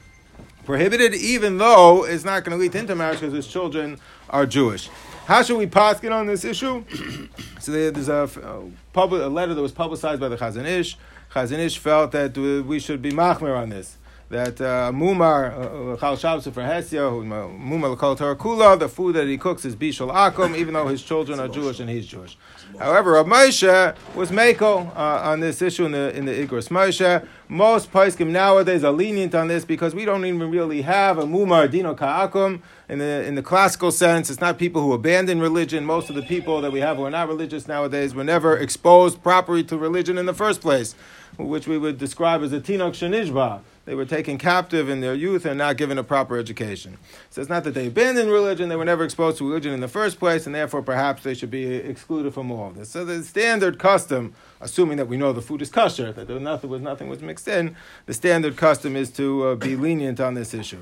prohibited, 0.67 1.15
even 1.15 1.57
though 1.57 2.03
it's 2.03 2.25
not 2.25 2.43
going 2.43 2.55
to 2.55 2.61
lead 2.61 2.73
to 2.73 2.79
intermarriage 2.79 3.21
because 3.21 3.33
his 3.33 3.47
children 3.47 3.97
are 4.29 4.45
Jewish. 4.45 4.89
How 5.25 5.41
should 5.41 5.57
we 5.57 5.65
paskin 5.65 6.11
on 6.11 6.27
this 6.27 6.43
issue? 6.43 6.83
so 7.59 7.71
there's 7.71 8.09
a, 8.09 8.29
a, 8.43 8.63
public, 8.91 9.23
a 9.23 9.27
letter 9.27 9.53
that 9.53 9.61
was 9.61 9.71
publicized 9.71 10.19
by 10.19 10.27
the 10.27 10.35
Chazon 10.35 10.65
Ish. 10.65 10.97
Chazon 11.33 11.59
Ish 11.59 11.77
felt 11.77 12.11
that 12.11 12.37
we 12.37 12.79
should 12.79 13.01
be 13.01 13.11
machmer 13.11 13.57
on 13.57 13.69
this 13.69 13.97
that 14.29 14.59
uh, 14.59 14.91
mumar 14.91 15.53
uh, 15.53 15.93
uh, 15.93 15.97
chal 15.97 16.17
shabbos 16.17 16.43
for 16.43 16.61
hesia 16.61 17.09
mumar 17.23 17.95
kula 17.95 18.77
the 18.77 18.89
food 18.89 19.15
that 19.15 19.25
he 19.25 19.37
cooks 19.37 19.63
is 19.63 19.73
bishul 19.73 20.13
akum 20.13 20.53
even 20.53 20.73
though 20.73 20.87
his 20.87 21.01
children 21.01 21.39
are 21.39 21.47
Jewish 21.47 21.79
and 21.79 21.89
he's 21.89 22.05
Jewish. 22.05 22.37
However, 22.79 23.13
Rav 23.13 23.25
Moshe 23.25 23.95
was 24.13 24.29
meko 24.29 24.95
uh, 24.95 25.29
on 25.29 25.39
this 25.39 25.61
issue 25.61 25.85
in 25.85 25.93
the 25.93 26.15
in 26.15 26.25
the 26.25 26.31
Igros 26.31 26.69
Moshe. 26.69 27.25
Most 27.49 27.91
poskim 27.91 28.27
nowadays 28.27 28.83
are 28.83 28.91
lenient 28.91 29.33
on 29.33 29.47
this 29.47 29.65
because 29.65 29.95
we 29.95 30.05
don't 30.05 30.25
even 30.25 30.51
really 30.51 30.81
have 30.83 31.17
a 31.17 31.23
mumar 31.23 31.69
dino 31.71 31.95
ka'akum 31.95 32.61
in 32.87 32.99
the 32.99 33.23
in 33.25 33.35
the 33.35 33.41
classical 33.41 33.89
sense. 33.91 34.29
It's 34.29 34.41
not 34.41 34.57
people 34.59 34.81
who 34.81 34.93
abandon 34.93 35.39
religion. 35.39 35.85
Most 35.85 36.09
of 36.09 36.15
the 36.15 36.21
people 36.21 36.61
that 36.61 36.71
we 36.71 36.79
have 36.81 36.97
who 36.97 37.03
are 37.03 37.11
not 37.11 37.27
religious 37.27 37.67
nowadays 37.67 38.13
were 38.13 38.23
never 38.23 38.55
exposed 38.57 39.23
properly 39.23 39.63
to 39.63 39.77
religion 39.77 40.17
in 40.17 40.25
the 40.25 40.33
first 40.33 40.61
place, 40.61 40.93
which 41.37 41.67
we 41.67 41.77
would 41.77 41.97
describe 41.97 42.43
as 42.43 42.53
a 42.53 42.59
tinok 42.59 42.91
shenishba 42.91 43.61
they 43.87 43.95
were 43.95 44.05
taken 44.05 44.37
captive 44.37 44.89
in 44.89 44.99
their 44.99 45.13
youth 45.13 45.45
and 45.45 45.57
not 45.57 45.77
given 45.77 45.97
a 45.97 46.03
proper 46.03 46.37
education. 46.37 46.97
So 47.29 47.39
it's 47.39 47.49
not 47.49 47.63
that 47.63 47.73
they 47.73 47.87
abandoned 47.87 48.29
religion, 48.29 48.67
they 48.67 48.75
were 48.75 48.83
never 48.83 49.05
exposed 49.05 49.37
to 49.37 49.47
religion 49.47 49.71
in 49.71 49.79
the 49.79 49.87
first 49.87 50.19
place, 50.19 50.45
and 50.45 50.53
therefore 50.53 50.81
perhaps 50.81 51.23
they 51.23 51.33
should 51.33 51.49
be 51.49 51.63
excluded 51.63 52.33
from 52.33 52.51
all 52.51 52.67
of 52.67 52.75
this. 52.75 52.89
So 52.89 53.05
the 53.05 53.23
standard 53.23 53.79
custom, 53.79 54.35
assuming 54.59 54.97
that 54.97 55.07
we 55.07 55.15
know 55.15 55.31
the 55.31 55.41
food 55.41 55.61
is 55.61 55.69
kosher, 55.69 56.11
that 56.11 56.27
there 56.27 56.37
nothing 56.37 56.69
was 56.69 56.81
nothing 56.81 57.07
was 57.07 57.21
mixed 57.21 57.47
in, 57.47 57.77
the 58.07 58.13
standard 58.13 58.57
custom 58.57 58.97
is 58.97 59.09
to 59.11 59.45
uh, 59.45 59.55
be 59.55 59.77
lenient 59.77 60.19
on 60.19 60.33
this 60.33 60.53
issue. 60.53 60.81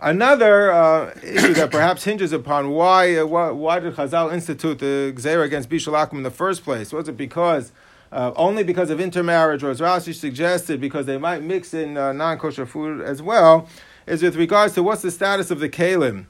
Another 0.00 0.72
uh, 0.72 1.14
issue 1.22 1.54
that 1.54 1.70
perhaps 1.70 2.02
hinges 2.02 2.32
upon 2.32 2.70
why, 2.70 3.18
uh, 3.18 3.24
why, 3.24 3.50
why 3.52 3.78
did 3.78 3.94
Chazal 3.94 4.32
institute 4.32 4.80
the 4.80 5.12
Gzera 5.14 5.44
against 5.44 5.68
Bishul 5.68 5.92
Akum 5.92 6.14
in 6.14 6.22
the 6.24 6.30
first 6.32 6.64
place? 6.64 6.92
Was 6.92 7.08
it 7.08 7.16
because 7.16 7.70
uh, 8.12 8.32
only 8.36 8.62
because 8.62 8.90
of 8.90 9.00
intermarriage, 9.00 9.62
or 9.64 9.70
as 9.70 9.80
Rashi 9.80 10.14
suggested, 10.14 10.80
because 10.80 11.06
they 11.06 11.18
might 11.18 11.42
mix 11.42 11.72
in 11.72 11.96
uh, 11.96 12.12
non 12.12 12.38
kosher 12.38 12.66
food 12.66 13.00
as 13.00 13.22
well, 13.22 13.66
is 14.06 14.22
with 14.22 14.36
regards 14.36 14.74
to 14.74 14.82
what's 14.82 15.02
the 15.02 15.10
status 15.10 15.50
of 15.50 15.60
the 15.60 15.68
kalim. 15.68 16.26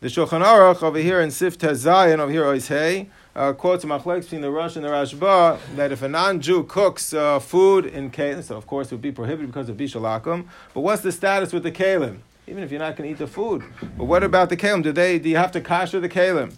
The 0.00 0.08
Shulchan 0.08 0.44
Aruch 0.44 0.82
over 0.82 0.98
here 0.98 1.20
in 1.20 1.30
Sif 1.30 1.58
Zion, 1.60 2.20
over 2.20 2.30
here 2.30 2.44
Oishei, 2.44 3.06
uh, 3.34 3.52
quotes 3.52 3.84
Machlek 3.84 4.22
between 4.22 4.40
the 4.40 4.50
Rosh 4.50 4.76
and 4.76 4.84
the 4.84 4.88
Rashba 4.88 5.58
that 5.76 5.92
if 5.92 6.02
a 6.02 6.08
non-Jew 6.08 6.64
cooks 6.64 7.14
uh, 7.14 7.38
food 7.38 7.86
in 7.86 8.10
kalim, 8.10 8.42
so 8.42 8.56
of 8.56 8.66
course 8.66 8.88
it 8.88 8.94
would 8.96 9.02
be 9.02 9.12
prohibited 9.12 9.46
because 9.46 9.68
of 9.68 9.76
bishul 9.76 10.02
akum. 10.02 10.46
But 10.74 10.80
what's 10.80 11.02
the 11.02 11.12
status 11.12 11.52
with 11.52 11.62
the 11.62 11.72
kalim? 11.72 12.18
Even 12.48 12.64
if 12.64 12.70
you're 12.72 12.80
not 12.80 12.96
going 12.96 13.08
to 13.08 13.14
eat 13.14 13.18
the 13.18 13.28
food, 13.28 13.62
but 13.96 14.04
what 14.04 14.24
about 14.24 14.50
the 14.50 14.56
kalim? 14.56 14.82
Do 14.82 14.92
they? 14.92 15.18
Do 15.18 15.30
you 15.30 15.36
have 15.36 15.52
to 15.52 15.60
kasher 15.60 16.00
the 16.00 16.08
kalim? 16.08 16.56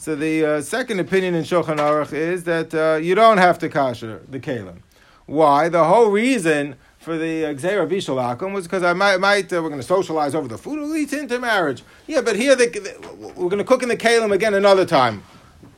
So 0.00 0.16
the 0.16 0.46
uh, 0.46 0.62
second 0.62 0.98
opinion 0.98 1.34
in 1.34 1.44
Shulchan 1.44 1.76
Aruch 1.76 2.14
is 2.14 2.44
that 2.44 2.74
uh, 2.74 2.96
you 2.96 3.14
don't 3.14 3.36
have 3.36 3.58
to 3.58 3.68
kasher 3.68 4.22
the 4.30 4.40
kalim. 4.40 4.78
Why? 5.26 5.68
The 5.68 5.84
whole 5.84 6.10
reason 6.10 6.76
for 6.96 7.18
the 7.18 7.42
Gzera 7.42 7.86
Bishalakum 7.86 8.54
was 8.54 8.64
because 8.64 8.82
I 8.82 8.94
might, 8.94 9.18
might 9.18 9.52
uh, 9.52 9.60
we're 9.62 9.68
going 9.68 9.78
to 9.78 9.86
socialize 9.86 10.34
over 10.34 10.48
the 10.48 10.56
food, 10.56 10.78
it 10.78 10.86
leads 10.86 11.12
into 11.12 11.38
marriage. 11.38 11.82
Yeah, 12.06 12.22
but 12.22 12.36
here 12.36 12.56
the, 12.56 12.68
the, 12.68 13.08
we're 13.36 13.50
going 13.50 13.58
to 13.58 13.64
cook 13.64 13.82
in 13.82 13.90
the 13.90 13.96
kalim 13.96 14.32
again 14.32 14.54
another 14.54 14.86
time. 14.86 15.22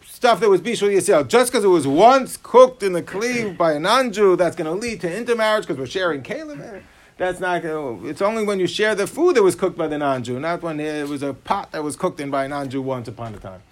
Stuff 0.07 0.39
that 0.39 0.49
was 0.49 0.61
Bishul 0.61 0.95
Yisrael. 0.95 1.27
Just 1.27 1.51
because 1.51 1.65
it 1.65 1.69
was 1.69 1.89
once 1.89 2.37
cooked 2.37 2.85
in 2.85 2.93
the 2.93 3.03
Kli 3.03 3.57
by 3.57 3.73
a 3.73 3.81
non-Jew, 3.81 4.37
that's 4.37 4.55
going 4.55 4.73
to 4.73 4.81
lead 4.81 5.01
to 5.01 5.13
intermarriage 5.13 5.67
because 5.67 5.79
we're 5.79 5.87
sharing 5.87 6.23
kalim. 6.23 6.81
That's 7.17 7.41
not. 7.41 7.65
It's 7.65 8.23
only 8.23 8.45
when 8.45 8.61
you 8.61 8.69
share 8.69 8.95
the 8.95 9.09
food 9.09 9.35
that 9.35 9.43
was 9.43 9.57
cooked 9.57 9.77
by 9.77 9.89
the 9.89 9.99
non-Jew, 9.99 10.39
not 10.39 10.63
when 10.63 10.79
it 10.79 11.09
was 11.09 11.25
a 11.25 11.35
pot 11.35 11.73
that 11.73 11.83
was 11.83 11.97
cooked 11.97 12.21
in 12.21 12.31
by 12.31 12.45
a 12.45 12.49
non-Jew 12.49 12.83
once 12.83 13.09
upon 13.09 13.35
a 13.35 13.39
time. 13.39 13.63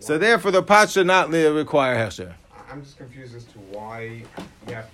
So 0.00 0.16
therefore, 0.16 0.50
the 0.50 0.62
pot 0.62 0.90
should 0.90 1.06
not 1.06 1.30
require 1.30 1.94
hesher. 1.94 2.34
I'm 2.70 2.82
just 2.82 2.96
confused 2.96 3.34
as 3.36 3.44
to 3.44 3.58
why 3.58 4.22
you 4.66 4.74
have 4.74 4.88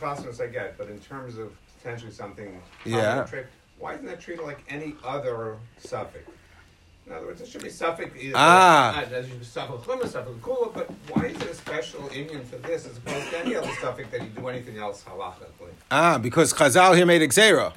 chasnas 0.00 0.40
I 0.40 0.46
get, 0.46 0.78
but 0.78 0.88
in 0.88 0.98
terms 1.00 1.38
of 1.38 1.52
potentially 1.78 2.12
something 2.12 2.60
yeah. 2.84 3.24
Trick, 3.24 3.46
why 3.78 3.94
isn't 3.94 4.06
that 4.06 4.20
treated 4.20 4.44
like 4.44 4.64
any 4.68 4.94
other 5.04 5.56
safek? 5.82 6.22
In 7.06 7.12
other 7.12 7.26
words, 7.26 7.40
it 7.40 7.48
should 7.48 7.62
be 7.62 7.68
safek 7.68 8.16
either. 8.16 8.34
Ah. 8.36 9.04
There 9.10 9.24
should 9.24 9.40
safek 9.40 9.82
chumah, 9.82 10.04
safek 10.04 10.38
kula, 10.40 10.72
but 10.72 10.90
why 11.10 11.26
is 11.26 11.36
it 11.36 11.50
a 11.50 11.54
special 11.54 12.08
Indian 12.14 12.44
for 12.44 12.56
this 12.56 12.86
as 12.86 12.96
opposed 12.96 13.28
to 13.30 13.38
any 13.40 13.56
other 13.56 13.66
safek 13.68 14.10
that 14.10 14.22
you 14.22 14.28
do 14.28 14.46
anything 14.48 14.78
else 14.78 15.02
halachically? 15.04 15.72
Ah, 15.90 16.18
because 16.18 16.52
Chazal 16.52 16.96
here 16.96 17.06
made 17.06 17.22
Gzera. 17.22 17.76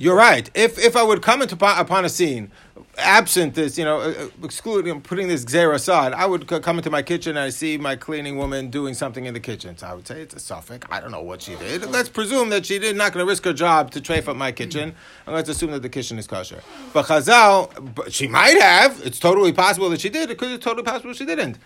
You're 0.00 0.16
right. 0.16 0.48
If 0.54 0.78
if 0.78 0.96
I 0.96 1.02
would 1.02 1.20
come 1.20 1.42
into, 1.42 1.54
upon 1.56 2.06
a 2.06 2.08
scene, 2.08 2.50
absent 2.96 3.54
this, 3.54 3.76
you 3.76 3.84
know, 3.84 4.00
uh, 4.00 4.14
uh, 4.18 4.28
excluding 4.42 4.98
putting 5.02 5.28
this 5.28 5.44
Gzera 5.44 5.74
aside, 5.74 6.14
I 6.14 6.24
would 6.24 6.46
come 6.46 6.78
into 6.78 6.88
my 6.88 7.02
kitchen 7.02 7.32
and 7.36 7.40
I 7.40 7.50
see 7.50 7.76
my 7.76 7.96
cleaning 7.96 8.38
woman 8.38 8.70
doing 8.70 8.94
something 8.94 9.26
in 9.26 9.34
the 9.34 9.40
kitchen. 9.40 9.76
So 9.76 9.86
I 9.86 9.92
would 9.92 10.06
say 10.06 10.22
it's 10.22 10.32
a 10.32 10.38
safek. 10.38 10.84
I 10.90 11.00
don't 11.00 11.10
know 11.10 11.20
what 11.20 11.42
she 11.42 11.54
did. 11.56 11.84
Let's 11.90 12.08
presume 12.08 12.48
that 12.48 12.64
she 12.64 12.78
did 12.78 12.96
not 12.96 13.12
going 13.12 13.26
to 13.26 13.28
risk 13.28 13.44
her 13.44 13.52
job 13.52 13.90
to 13.90 14.00
trafe 14.00 14.26
up 14.26 14.36
my 14.36 14.52
kitchen, 14.52 14.94
and 15.26 15.34
let's 15.34 15.50
assume 15.50 15.70
that 15.72 15.82
the 15.82 15.90
kitchen 15.90 16.18
is 16.18 16.26
kosher. 16.26 16.62
But 16.94 17.04
Chazal, 17.04 18.10
she 18.10 18.26
might 18.26 18.58
have. 18.58 19.02
It's 19.04 19.18
totally 19.18 19.52
possible 19.52 19.90
that 19.90 20.00
she 20.00 20.08
did. 20.08 20.30
It 20.30 20.38
could 20.38 20.48
be 20.48 20.56
totally 20.56 20.82
possible 20.82 21.12
she 21.12 21.26
didn't. 21.26 21.58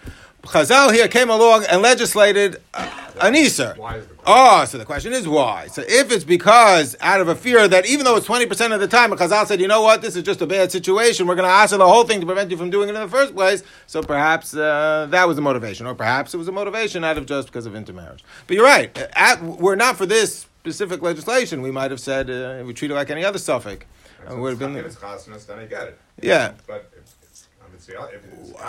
Chazal 0.44 0.92
here 0.92 1.08
came 1.08 1.30
along 1.30 1.64
and 1.70 1.80
legislated 1.82 2.60
uh, 2.74 2.88
an 3.22 3.34
Iser. 3.34 3.74
Why 3.76 3.96
is 3.96 4.06
the 4.06 4.14
question? 4.14 4.24
Oh, 4.26 4.64
so 4.66 4.78
the 4.78 4.84
question 4.84 5.12
is 5.12 5.26
why? 5.26 5.66
So 5.68 5.82
if 5.86 6.12
it's 6.12 6.24
because 6.24 6.96
out 7.00 7.20
of 7.20 7.28
a 7.28 7.34
fear 7.34 7.66
that 7.66 7.86
even 7.86 8.04
though 8.04 8.16
it's 8.16 8.26
20% 8.26 8.72
of 8.74 8.80
the 8.80 8.88
time, 8.88 9.10
Chazal 9.12 9.46
said, 9.46 9.60
you 9.60 9.68
know 9.68 9.82
what, 9.82 10.02
this 10.02 10.16
is 10.16 10.22
just 10.22 10.40
a 10.42 10.46
bad 10.46 10.70
situation, 10.70 11.26
we're 11.26 11.34
going 11.34 11.48
to 11.48 11.54
answer 11.54 11.76
the 11.76 11.86
whole 11.86 12.04
thing 12.04 12.20
to 12.20 12.26
prevent 12.26 12.50
you 12.50 12.56
from 12.56 12.70
doing 12.70 12.88
it 12.88 12.94
in 12.94 13.00
the 13.00 13.08
first 13.08 13.34
place, 13.34 13.62
so 13.86 14.02
perhaps 14.02 14.54
uh, 14.54 15.06
that 15.10 15.26
was 15.26 15.36
the 15.36 15.42
motivation. 15.42 15.86
Or 15.86 15.94
perhaps 15.94 16.34
it 16.34 16.36
was 16.36 16.48
a 16.48 16.52
motivation 16.52 17.04
out 17.04 17.18
of 17.18 17.26
just 17.26 17.48
because 17.48 17.66
of 17.66 17.74
intermarriage. 17.74 18.22
But 18.46 18.56
you're 18.56 18.64
right. 18.66 18.96
At, 19.14 19.42
we're 19.42 19.76
not 19.76 19.96
for 19.96 20.06
this 20.06 20.40
specific 20.40 21.02
legislation. 21.02 21.62
We 21.62 21.70
might 21.70 21.90
have 21.90 22.00
said 22.00 22.30
uh, 22.30 22.62
we 22.64 22.74
treat 22.74 22.90
it 22.90 22.94
like 22.94 23.10
any 23.10 23.24
other 23.24 23.38
safek. 23.38 23.82
So 24.28 24.38
would 24.38 24.50
have 24.50 24.58
been- 24.58 24.76
if 24.76 24.86
it's 24.86 24.96
chasnas, 24.96 25.46
then 25.46 25.58
I 25.58 25.66
get 25.66 25.88
it. 25.88 25.98
Yeah. 26.22 26.52
But 26.66 26.90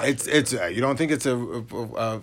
it's, 0.04 0.28
it's, 0.28 0.54
uh, 0.54 0.66
you 0.66 0.82
don't 0.82 0.98
think 0.98 1.12
it's 1.12 1.26
a, 1.26 1.36
a, 1.36 1.62
a, 1.96 2.22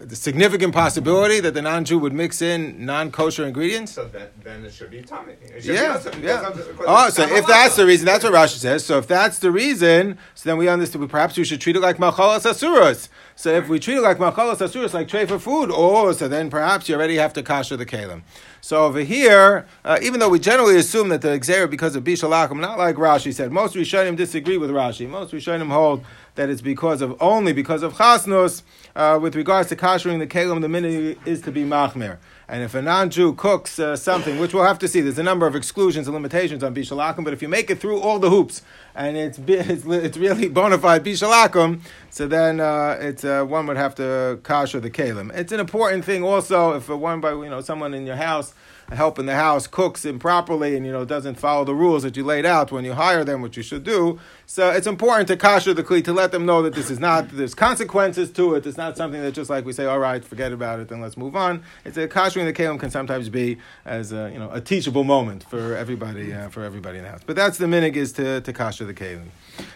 a, 0.00 0.14
significant 0.14 0.72
possibility 0.72 1.40
that 1.40 1.54
the 1.54 1.62
non-Jew 1.62 1.98
would 1.98 2.12
mix 2.12 2.42
in 2.42 2.84
non-kosher 2.84 3.44
ingredients? 3.44 3.92
so 3.92 4.06
then, 4.06 4.28
then 4.42 4.64
it 4.64 4.72
should 4.72 4.90
be 4.90 5.02
tummy. 5.02 5.34
Yeah, 5.42 5.48
be 5.48 5.56
because 5.56 5.66
yeah. 5.66 6.46
of- 6.46 6.56
because 6.56 6.86
Oh, 6.86 7.08
so 7.10 7.22
if 7.24 7.46
that's 7.46 7.76
the 7.76 7.86
reason, 7.86 8.06
that's 8.06 8.24
what 8.24 8.32
Rashi 8.32 8.58
says. 8.58 8.84
So 8.84 8.98
if 8.98 9.06
that's 9.06 9.38
the 9.38 9.50
reason, 9.50 10.18
so 10.34 10.48
then 10.48 10.58
we 10.58 10.68
understand. 10.68 11.08
Perhaps 11.08 11.36
we 11.36 11.44
should 11.44 11.60
treat 11.60 11.76
it 11.76 11.80
like 11.80 11.98
machalas 11.98 12.48
asuras. 12.48 13.08
So 13.36 13.50
if 13.50 13.68
we 13.68 13.78
treat 13.78 13.96
it 13.96 14.02
like 14.02 14.18
machalas 14.18 14.60
asuras, 14.60 14.94
like 14.94 15.08
tray 15.08 15.26
for 15.26 15.38
food, 15.38 15.70
oh, 15.72 16.12
so 16.12 16.28
then 16.28 16.50
perhaps 16.50 16.88
you 16.88 16.94
already 16.94 17.16
have 17.16 17.32
to 17.34 17.42
kasher 17.42 17.76
the 17.76 17.86
kalim. 17.86 18.22
So 18.60 18.84
over 18.84 19.00
here, 19.00 19.66
uh, 19.84 19.98
even 20.02 20.20
though 20.20 20.28
we 20.28 20.38
generally 20.38 20.76
assume 20.76 21.08
that 21.08 21.20
the 21.20 21.28
exera 21.28 21.68
because 21.68 21.96
of 21.96 22.04
bishul 22.04 22.30
akum, 22.30 22.60
not 22.60 22.78
like 22.78 22.94
Rashi 22.96 23.34
said, 23.34 23.50
most 23.50 23.74
Rishonim 23.74 24.16
disagree 24.16 24.56
with 24.56 24.70
Rashi. 24.70 25.08
Most 25.08 25.32
Rishonim 25.32 25.68
hold 25.68 26.04
that 26.34 26.48
it's 26.48 26.60
because 26.60 27.02
of 27.02 27.20
only 27.20 27.52
because 27.52 27.82
of 27.82 27.96
chasnos. 27.96 28.62
Uh, 28.94 29.18
with 29.20 29.34
regards 29.34 29.70
to 29.70 29.76
kashering 29.76 30.18
the 30.18 30.26
kalim, 30.26 30.60
the 30.60 30.68
minute 30.68 31.18
is 31.24 31.40
to 31.40 31.50
be 31.50 31.64
machmir. 31.64 32.18
And 32.46 32.62
if 32.62 32.74
a 32.74 32.82
non-Jew 32.82 33.34
cooks 33.34 33.78
uh, 33.78 33.96
something, 33.96 34.38
which 34.38 34.52
we'll 34.52 34.64
have 34.64 34.78
to 34.80 34.88
see, 34.88 35.00
there's 35.00 35.18
a 35.18 35.22
number 35.22 35.46
of 35.46 35.56
exclusions 35.56 36.06
and 36.06 36.14
limitations 36.14 36.62
on 36.62 36.74
bishul 36.74 36.98
akum, 36.98 37.24
but 37.24 37.32
if 37.32 37.40
you 37.40 37.48
make 37.48 37.70
it 37.70 37.80
through 37.80 38.00
all 38.00 38.18
the 38.18 38.28
hoops 38.28 38.60
and 38.94 39.16
it's 39.16 39.38
it's, 39.46 39.86
it's 39.86 40.18
really 40.18 40.48
bona 40.48 40.76
fide 40.76 41.04
bishul 41.04 41.32
akum, 41.32 41.80
so 42.10 42.26
then 42.26 42.60
uh, 42.60 42.98
it's 43.00 43.24
uh, 43.24 43.44
one 43.44 43.66
would 43.66 43.78
have 43.78 43.94
to 43.94 44.38
kasher 44.42 44.82
the 44.82 44.90
kalim. 44.90 45.34
It's 45.34 45.52
an 45.52 45.60
important 45.60 46.04
thing 46.04 46.22
also 46.22 46.74
if 46.76 46.88
one 46.88 47.20
by 47.20 47.30
you 47.32 47.48
know 47.48 47.62
someone 47.62 47.94
in 47.94 48.06
your 48.06 48.16
house 48.16 48.52
help 48.94 49.18
in 49.18 49.26
the 49.26 49.34
house 49.34 49.66
cooks 49.66 50.04
improperly 50.04 50.76
and 50.76 50.84
you 50.86 50.92
know 50.92 51.04
doesn't 51.04 51.36
follow 51.36 51.64
the 51.64 51.74
rules 51.74 52.02
that 52.02 52.16
you 52.16 52.24
laid 52.24 52.46
out 52.46 52.70
when 52.72 52.84
you 52.84 52.92
hire 52.94 53.24
them, 53.24 53.42
which 53.42 53.56
you 53.56 53.62
should 53.62 53.84
do. 53.84 54.18
So 54.46 54.70
it's 54.70 54.86
important 54.86 55.28
to 55.28 55.36
kasher 55.36 55.74
the 55.74 55.82
kli 55.82 56.04
to 56.04 56.12
let 56.12 56.32
them 56.32 56.46
know 56.46 56.62
that 56.62 56.74
this 56.74 56.90
is 56.90 56.98
not 56.98 57.28
there's 57.30 57.54
consequences 57.54 58.30
to 58.32 58.54
it. 58.54 58.66
It's 58.66 58.76
not 58.76 58.96
something 58.96 59.20
that 59.20 59.32
just 59.32 59.50
like 59.50 59.64
we 59.64 59.72
say, 59.72 59.86
all 59.86 59.98
right, 59.98 60.24
forget 60.24 60.52
about 60.52 60.80
it, 60.80 60.88
then 60.88 61.00
let's 61.00 61.16
move 61.16 61.36
on. 61.36 61.62
It's 61.84 61.96
a 61.96 62.08
kashering 62.08 62.44
the 62.44 62.52
kalim 62.52 62.78
can 62.78 62.90
sometimes 62.90 63.28
be 63.28 63.58
as 63.84 64.12
a, 64.12 64.30
you 64.32 64.38
know 64.38 64.50
a 64.50 64.60
teachable 64.60 65.04
moment 65.04 65.44
for 65.44 65.76
everybody 65.76 66.32
uh, 66.32 66.48
for 66.48 66.62
everybody 66.62 66.98
in 66.98 67.04
the 67.04 67.10
house. 67.10 67.22
But 67.24 67.36
that's 67.36 67.58
the 67.58 67.66
minhag 67.66 67.96
is 67.96 68.12
to 68.14 68.40
to 68.40 68.52
kasher 68.52 68.86
the 68.86 68.94
kalim. 68.94 69.28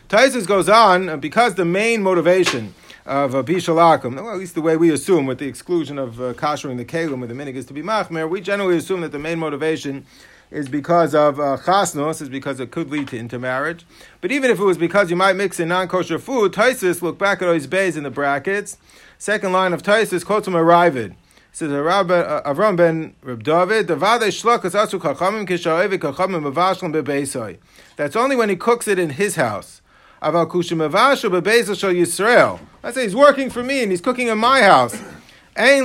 Tosfos 0.09 0.47
goes 0.47 0.69
on 0.69 1.09
uh, 1.09 1.17
because 1.17 1.55
the 1.55 1.65
main 1.65 2.03
motivation 2.03 2.75
of 3.07 3.35
uh, 3.35 3.43
bishul 3.43 3.77
akum, 3.77 4.17
well, 4.17 4.31
at 4.31 4.39
least 4.39 4.55
the 4.55 4.61
way 4.61 4.77
we 4.77 4.91
assume, 4.91 5.27
with 5.27 5.39
the 5.39 5.47
exclusion 5.47 5.99
of 5.99 6.21
uh, 6.21 6.35
kashering 6.35 6.77
the 6.77 6.85
kalim, 6.85 7.21
with 7.21 7.29
the 7.29 7.35
minhag 7.35 7.55
is 7.55 7.65
to 7.67 7.73
be 7.73 7.83
machmer, 7.83 8.29
we 8.29 8.41
generally 8.41 8.77
assume 8.77 9.01
that 9.01 9.13
the 9.13 9.19
main 9.19 9.39
motivation 9.39 10.05
is 10.51 10.69
because 10.69 11.15
of 11.15 11.39
uh, 11.39 11.57
chasnos, 11.65 12.21
is 12.21 12.29
because 12.29 12.59
it 12.59 12.71
could 12.73 12.91
lead 12.91 13.09
to 13.09 13.19
intermarriage. 13.19 13.87
But 14.21 14.33
even 14.33 14.51
if 14.51 14.59
it 14.59 14.65
was 14.65 14.77
because 14.77 15.09
you 15.09 15.17
might 15.17 15.37
mix 15.37 15.61
in 15.61 15.69
non-kosher 15.69 16.19
food, 16.19 16.53
Tosfos, 16.53 17.01
look 17.01 17.17
back 17.19 17.41
at 17.43 17.47
those 17.47 17.67
bays 17.67 17.97
in 17.97 18.03
the 18.03 18.11
brackets. 18.11 18.77
Second 19.19 19.53
line 19.53 19.73
of 19.73 19.83
Tosfos, 19.83 20.25
Kotum 20.25 20.55
Aravid. 20.55 21.15
Says 21.53 21.73
Arab- 21.73 22.11
uh, 22.11 22.43
Avram 22.43 22.77
ben 22.77 23.15
Reb 23.23 23.43
David, 23.43 23.87
"Davade 23.87 24.29
shlokas 24.29 24.73
asu 24.73 25.01
kachamim 25.01 25.47
kachamim 25.49 26.53
mavashlim 26.53 26.93
bebeisai." 26.93 27.57
That's 27.97 28.15
only 28.15 28.37
when 28.37 28.51
he 28.51 28.57
cooks 28.57 28.87
it 28.87 28.99
in 28.99 29.09
his 29.11 29.37
house. 29.37 29.81
Aval 30.23 30.47
kushim 30.51 30.89
mavashu 30.89 31.31
bebeisai 31.31 31.79
shel 31.79 31.93
Yisrael. 31.93 32.61
I 32.83 32.93
say 32.93 33.03
he's 33.03 33.17
working 33.17 33.51
for 33.51 33.63
me 33.63 33.83
and 33.83 33.91
he's 33.91 34.01
cooking 34.01 34.29
in 34.29 34.39
my 34.39 34.63
house. 34.63 34.95
He's 35.59 35.85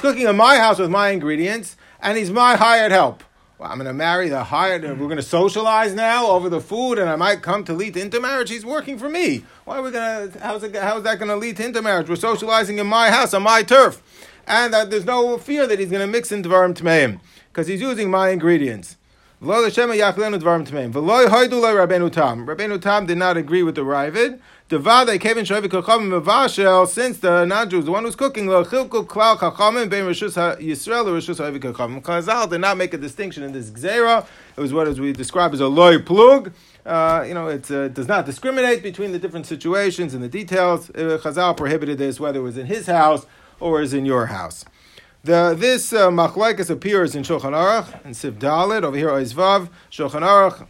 cooking 0.00 0.26
in 0.26 0.36
my 0.36 0.58
house 0.58 0.78
with 0.78 0.90
my 0.90 1.08
ingredients 1.10 1.76
and 2.00 2.16
he's 2.16 2.30
my 2.30 2.56
hired 2.56 2.92
help. 2.92 3.24
Well, 3.58 3.70
I'm 3.70 3.78
going 3.78 3.86
to 3.86 3.92
marry 3.92 4.28
the 4.28 4.42
hired, 4.42 4.82
we're 4.82 4.96
going 4.96 5.16
to 5.18 5.22
socialize 5.22 5.94
now 5.94 6.26
over 6.26 6.48
the 6.48 6.60
food, 6.60 6.98
and 6.98 7.08
I 7.08 7.14
might 7.14 7.42
come 7.42 7.62
to 7.64 7.72
lead 7.72 7.94
to 7.94 8.00
intermarriage. 8.00 8.50
He's 8.50 8.66
working 8.66 8.98
for 8.98 9.08
me. 9.08 9.44
Why 9.64 9.78
are 9.78 9.82
we 9.82 9.92
going 9.92 10.32
to, 10.32 10.40
how's, 10.40 10.64
it, 10.64 10.74
how's 10.74 11.04
that 11.04 11.20
going 11.20 11.28
to 11.28 11.36
lead 11.36 11.58
to 11.58 11.64
intermarriage? 11.64 12.08
We're 12.08 12.16
socializing 12.16 12.78
in 12.78 12.88
my 12.88 13.10
house, 13.10 13.32
on 13.34 13.44
my 13.44 13.62
turf. 13.62 14.02
And 14.48 14.74
uh, 14.74 14.84
there's 14.86 15.04
no 15.04 15.38
fear 15.38 15.68
that 15.68 15.78
he's 15.78 15.90
going 15.90 16.00
to 16.00 16.08
mix 16.08 16.32
in 16.32 16.42
Dvarim 16.42 16.74
Tmeim, 16.74 17.20
because 17.52 17.68
he's 17.68 17.80
using 17.80 18.10
my 18.10 18.30
ingredients. 18.30 18.96
V'lo 19.42 19.66
l'shem 19.66 19.88
yachlenu 19.88 20.40
dvarim 20.40 20.64
tmeim. 20.64 20.92
V'lo 20.92 21.26
hoidu 21.26 21.60
lo 21.60 21.74
Rabbeinu 21.74 22.12
Tam. 22.12 22.46
Rabbeinu 22.46 22.80
Tam 22.80 23.06
did 23.06 23.18
not 23.18 23.36
agree 23.36 23.64
with 23.64 23.74
the 23.74 23.80
Raavad. 23.80 24.38
Devade 24.70 25.20
kevin 25.20 25.44
shoyvi 25.44 25.66
kachamim 25.66 26.22
mevashel. 26.22 26.86
Since 26.86 27.18
the 27.18 27.44
non-Jew 27.44 27.80
is 27.80 27.86
the 27.86 27.90
one 27.90 28.04
who's 28.04 28.14
cooking, 28.14 28.46
lo 28.46 28.64
chilku 28.64 29.04
klal 29.04 29.36
kachamim 29.36 29.90
ben 29.90 30.04
rishus 30.04 30.36
Yisrael 30.60 31.06
or 31.06 31.18
rishus 31.18 31.40
kachamim. 31.58 32.00
Chazal 32.02 32.48
did 32.48 32.60
not 32.60 32.76
make 32.76 32.94
a 32.94 32.96
distinction 32.96 33.42
in 33.42 33.50
this 33.50 33.68
gzera. 33.70 34.24
It 34.56 34.60
was 34.60 34.72
what 34.72 34.86
as 34.86 35.00
we 35.00 35.12
describe 35.12 35.52
as 35.54 35.58
a 35.58 35.66
loy 35.66 35.98
plug. 35.98 36.52
Uh, 36.86 37.24
you 37.26 37.34
know, 37.34 37.48
it 37.48 37.68
uh, 37.68 37.88
does 37.88 38.06
not 38.06 38.24
discriminate 38.24 38.84
between 38.84 39.10
the 39.10 39.18
different 39.18 39.46
situations 39.46 40.14
and 40.14 40.22
the 40.22 40.28
details. 40.28 40.88
Uh, 40.90 41.18
Chazal 41.20 41.56
prohibited 41.56 41.98
this 41.98 42.20
whether 42.20 42.38
it 42.38 42.42
was 42.42 42.56
in 42.56 42.66
his 42.66 42.86
house 42.86 43.26
or 43.58 43.82
is 43.82 43.92
in 43.92 44.06
your 44.06 44.26
house. 44.26 44.64
The, 45.24 45.54
this 45.56 45.92
uh, 45.92 46.10
machlekes 46.10 46.68
appears 46.68 47.14
in 47.14 47.22
Shulchan 47.22 47.52
Aruch 47.52 48.04
and 48.04 48.12
Siv 48.12 48.32
Dalit 48.40 48.82
over 48.82 48.96
here 48.96 49.08
Oizvav 49.08 49.68
Shulchan 49.88 50.22
Aruch 50.22 50.66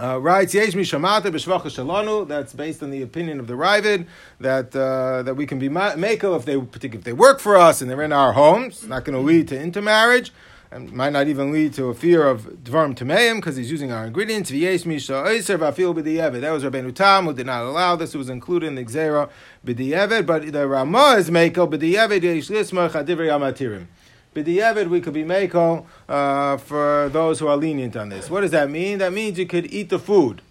uh, 0.00 0.20
writes 0.20 0.54
Yesh 0.54 0.74
Mishamata 0.74 1.22
B'Shvacha 1.22 1.62
Shalanu. 1.62 2.28
That's 2.28 2.52
based 2.52 2.80
on 2.84 2.90
the 2.90 3.02
opinion 3.02 3.40
of 3.40 3.48
the 3.48 3.54
Raavad 3.54 4.06
that 4.38 4.76
uh, 4.76 5.24
that 5.24 5.34
we 5.34 5.46
can 5.46 5.58
be 5.58 5.68
ma- 5.68 5.94
makel 5.94 6.36
if 6.36 6.44
they 6.44 6.54
if 6.56 7.02
they 7.02 7.12
work 7.12 7.40
for 7.40 7.56
us 7.56 7.80
and 7.80 7.90
they're 7.90 8.02
in 8.02 8.12
our 8.12 8.34
homes. 8.34 8.86
Not 8.86 9.04
going 9.04 9.18
to 9.18 9.24
lead 9.24 9.48
to 9.48 9.60
intermarriage. 9.60 10.32
And 10.70 10.92
might 10.92 11.12
not 11.12 11.28
even 11.28 11.52
lead 11.52 11.74
to 11.74 11.86
a 11.86 11.94
fear 11.94 12.26
of 12.26 12.42
Dvarim 12.42 12.96
Tameim 12.96 13.36
because 13.36 13.56
he's 13.56 13.70
using 13.70 13.92
our 13.92 14.06
ingredients. 14.06 14.50
V'yesh 14.50 14.84
Misha 14.84 15.12
Oiser 15.12 15.58
V'afil 15.58 15.94
B'di'evet. 15.94 16.40
That 16.40 16.50
was 16.50 16.64
Rabbeinu 16.64 16.94
Tam 16.94 17.26
who 17.26 17.32
did 17.32 17.46
not 17.46 17.62
allow 17.62 17.94
this. 17.94 18.14
It 18.14 18.18
was 18.18 18.28
included 18.28 18.66
in 18.66 18.74
the 18.74 18.84
Gzera 18.84 19.30
B'di'evet. 19.64 20.26
But 20.26 20.52
the 20.52 20.66
Ramah 20.66 21.16
is 21.18 21.30
Mekel 21.30 21.70
B'di'evet 21.72 22.22
Yesh 22.22 22.48
Lismach 22.48 22.90
Amatirim. 22.90 23.86
B'di'evet, 24.34 24.88
we 24.88 25.00
could 25.00 25.14
be 25.14 25.24
meko 25.24 25.86
uh, 26.08 26.56
for 26.58 27.08
those 27.10 27.38
who 27.38 27.46
are 27.46 27.56
lenient 27.56 27.96
on 27.96 28.08
this. 28.08 28.28
What 28.28 28.42
does 28.42 28.50
that 28.50 28.68
mean? 28.68 28.98
That 28.98 29.12
means 29.12 29.38
you 29.38 29.46
could 29.46 29.72
eat 29.72 29.88
the 29.88 29.98
food. 29.98 30.42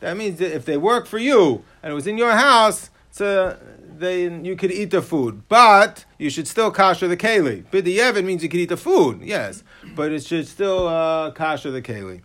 That 0.00 0.16
means 0.16 0.38
that 0.40 0.54
if 0.54 0.64
they 0.64 0.76
work 0.76 1.06
for 1.06 1.18
you 1.18 1.64
and 1.82 1.92
it 1.92 1.94
was 1.94 2.06
in 2.06 2.18
your 2.18 2.32
house, 2.32 2.90
so 3.10 3.56
then 4.02 4.44
you 4.44 4.56
could 4.56 4.72
eat 4.72 4.90
the 4.90 5.00
food. 5.00 5.42
But 5.48 6.04
you 6.18 6.28
should 6.28 6.48
still 6.48 6.72
kasher 6.72 7.08
the 7.08 7.16
keli. 7.16 7.64
B'di'evet 7.70 8.24
means 8.24 8.42
you 8.42 8.48
could 8.48 8.60
eat 8.60 8.68
the 8.68 8.76
food, 8.76 9.22
yes, 9.22 9.62
but 9.94 10.12
it 10.12 10.24
should 10.24 10.46
still 10.46 10.88
uh, 10.88 11.30
kasher 11.32 11.72
the 11.72 11.80
keli. 11.80 12.22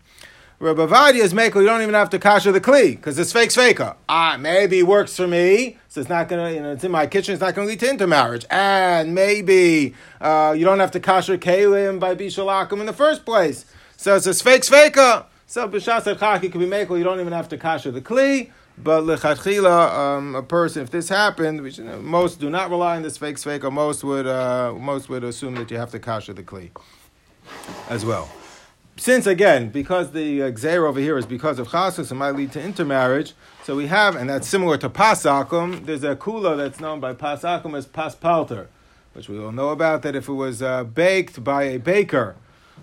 Rav 0.59 0.77
Ovadia 0.77 1.21
is 1.21 1.35
makel, 1.35 1.61
you 1.61 1.67
don't 1.67 1.83
even 1.83 1.93
have 1.93 2.09
to 2.09 2.17
kasher 2.17 2.51
the 2.51 2.59
kli, 2.59 2.95
because 2.95 3.19
it's 3.19 3.31
sfek 3.31 3.55
sfeika. 3.55 3.95
Ah, 4.09 4.37
maybe 4.39 4.79
it 4.79 4.87
works 4.87 5.15
for 5.15 5.27
me, 5.27 5.77
so 5.87 6.01
it's 6.01 6.09
not 6.09 6.27
gonna, 6.27 6.49
you 6.51 6.59
know, 6.59 6.71
it's 6.71 6.83
in 6.83 6.89
my 6.89 7.05
kitchen, 7.05 7.33
it's 7.33 7.41
not 7.41 7.53
gonna 7.53 7.67
lead 7.67 7.79
to 7.79 7.87
intermarriage. 7.87 8.43
And 8.49 9.13
maybe 9.13 9.93
uh, 10.19 10.55
you 10.57 10.65
don't 10.65 10.79
have 10.79 10.89
to 10.91 10.99
kasher 10.99 11.37
kalim 11.37 11.99
by 11.99 12.15
bishul 12.15 12.47
akum 12.47 12.79
in 12.79 12.87
the 12.87 12.93
first 12.93 13.23
place. 13.23 13.65
So 13.97 14.15
it's 14.15 14.25
a 14.25 14.31
sfek 14.31 14.67
sfeika. 14.67 15.25
So 15.45 15.69
b'shas 15.69 16.03
could 16.41 16.51
be 16.53 16.65
makel, 16.65 16.97
you 16.97 17.03
don't 17.03 17.19
even 17.19 17.33
have 17.33 17.49
to 17.49 17.57
kasher 17.59 17.93
the 17.93 18.01
kli. 18.01 18.49
But 18.77 19.03
lechatchila, 19.03 19.91
um, 19.91 20.35
a 20.35 20.43
person, 20.43 20.83
if 20.83 20.91
this 20.91 21.09
happened, 21.09 21.61
which 21.61 21.79
you 21.79 21.83
know, 21.83 21.99
most 21.99 22.39
do 22.39 22.49
not 22.49 22.69
rely 22.69 22.95
on 22.95 23.01
this 23.01 23.17
sfek 23.17 23.33
sfeika, 23.33 23.71
most 23.71 24.03
would, 24.03 24.27
uh, 24.27 24.73
most 24.77 25.09
would 25.09 25.23
assume 25.23 25.55
that 25.55 25.71
you 25.71 25.77
have 25.77 25.91
to 25.91 25.99
kasher 25.99 26.35
the 26.35 26.43
kli 26.43 26.69
as 27.89 28.05
well. 28.05 28.29
since 28.97 29.25
again, 29.25 29.69
because 29.69 30.11
the 30.11 30.43
uh, 30.43 30.67
over 30.77 30.99
here 30.99 31.17
is 31.17 31.25
because 31.25 31.57
of 31.57 31.69
chasus, 31.69 32.11
it 32.11 32.15
might 32.15 32.35
lead 32.35 32.51
to 32.51 32.61
intermarriage. 32.61 33.33
So 33.63 33.75
we 33.75 33.87
have, 33.87 34.15
and 34.15 34.29
that's 34.29 34.47
similar 34.47 34.77
to 34.77 34.89
pasakum. 34.89 35.85
There's 35.85 36.03
a 36.03 36.15
kula 36.15 36.55
that's 36.55 36.79
known 36.79 36.99
by 36.99 37.13
pasakum 37.13 37.75
as 37.75 37.87
paspalter, 37.87 38.67
which 39.13 39.27
we 39.27 39.39
all 39.39 39.51
know 39.51 39.69
about. 39.69 40.03
That 40.03 40.15
if 40.15 40.27
it 40.27 40.33
was 40.33 40.61
uh, 40.61 40.83
baked 40.83 41.43
by 41.43 41.63
a 41.63 41.79
baker, 41.79 42.35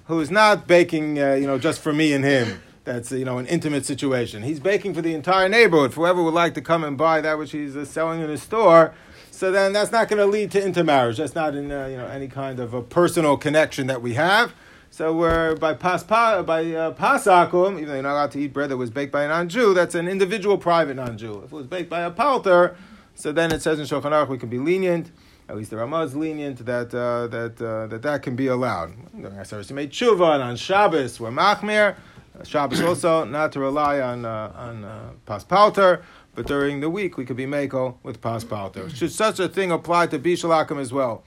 who 0.06 0.20
is 0.20 0.30
not 0.30 0.66
baking, 0.66 1.20
uh, 1.20 1.34
you 1.34 1.46
know, 1.46 1.58
just 1.58 1.80
for 1.80 1.92
me 1.92 2.12
and 2.12 2.24
him. 2.24 2.62
That's 2.85 3.11
you 3.11 3.25
know 3.25 3.38
an 3.38 3.47
intimate 3.47 3.87
situation. 3.87 4.43
He's 4.43 4.61
baking 4.61 4.93
for 4.93 5.00
the 5.00 5.14
entire 5.14 5.49
neighborhood. 5.49 5.95
For 5.95 6.00
whoever 6.00 6.23
would 6.23 6.35
like 6.35 6.53
to 6.55 6.61
come 6.61 6.85
and 6.85 6.99
buy 6.99 7.23
that 7.23 7.38
which 7.38 7.53
he's 7.53 7.76
uh, 7.76 7.87
selling 7.87 8.21
in 8.21 8.29
his 8.29 8.43
store, 8.43 8.93
so 9.31 9.50
then 9.50 9.73
that's 9.73 9.91
not 9.91 10.09
going 10.09 10.19
to 10.19 10.26
lead 10.26 10.50
to 10.50 10.62
intermarriage. 10.62 11.17
That's 11.17 11.35
not 11.35 11.55
in 11.55 11.73
uh, 11.73 11.87
you 11.87 11.97
know 11.97 12.07
any 12.07 12.29
kind 12.29 12.61
of 12.61 12.75
a 12.75 12.83
personal 12.83 13.38
connection 13.38 13.87
that 13.87 14.03
we 14.03 14.14
have. 14.14 14.53
So 14.91 15.12
we're 15.12 15.57
by 15.57 15.75
pas 15.75 16.05
by 16.05 16.21
uh, 16.21 16.93
pasakum, 16.93 17.76
even 17.76 17.88
though 17.88 17.95
you're 17.95 18.03
not 18.03 18.12
allowed 18.12 18.33
to 18.33 18.41
eat 18.41 18.53
bread 18.53 18.71
that 18.71 18.76
was 18.76 18.91
baked 18.91 19.11
by 19.12 19.25
a 19.25 19.29
non-Jew, 19.29 19.73
that's 19.73 19.95
an 19.95 20.07
individual 20.07 20.59
private 20.59 20.95
non-Jew. 20.95 21.38
If 21.38 21.53
it 21.53 21.57
was 21.57 21.67
baked 21.67 21.88
by 21.88 22.03
a 22.03 22.11
palter, 22.11 22.76
so 23.14 23.33
then 23.33 23.50
it 23.50 23.62
says 23.62 23.81
in 23.81 23.87
Shulchan 23.87 24.12
Aruch 24.12 24.29
we 24.29 24.38
can 24.38 24.50
be 24.50 24.59
lenient. 24.59 25.11
At 25.49 25.57
least 25.57 25.71
the 25.71 25.79
Ramah 25.79 26.05
is 26.05 26.14
lenient 26.14 26.64
that 26.67 26.95
uh, 26.95 27.26
that, 27.29 27.61
uh, 27.61 27.87
that 27.88 28.03
that 28.03 28.23
can 28.23 28.37
be 28.37 28.47
allowed. 28.47 28.93
During 29.19 29.43
service, 29.45 29.71
you 29.71 29.75
made 29.75 29.91
tshuva, 29.91 30.35
and 30.35 30.43
on 30.43 30.57
Shabbos 30.57 31.19
we're 31.19 31.31
machmir. 31.31 31.97
Shabbos 32.43 32.81
also 32.81 33.25
not 33.25 33.53
to 33.53 33.61
rely 33.61 34.00
on 34.00 34.25
uh, 34.25 34.53
on 34.57 34.85
uh, 34.85 35.11
pas 35.25 35.45
palter, 35.45 36.03
but 36.35 36.47
during 36.47 36.81
the 36.81 36.91
week 36.91 37.17
we 37.17 37.25
could 37.25 37.37
be 37.37 37.47
mako 37.47 37.99
with 38.03 38.21
pas 38.21 38.45
palter. 38.45 38.91
Should 38.91 39.12
such 39.12 39.38
a 39.38 39.49
thing 39.49 39.71
apply 39.71 40.09
to 40.09 40.19
bishul 40.19 40.50
akum 40.50 40.81
as 40.81 40.93
well? 40.93 41.23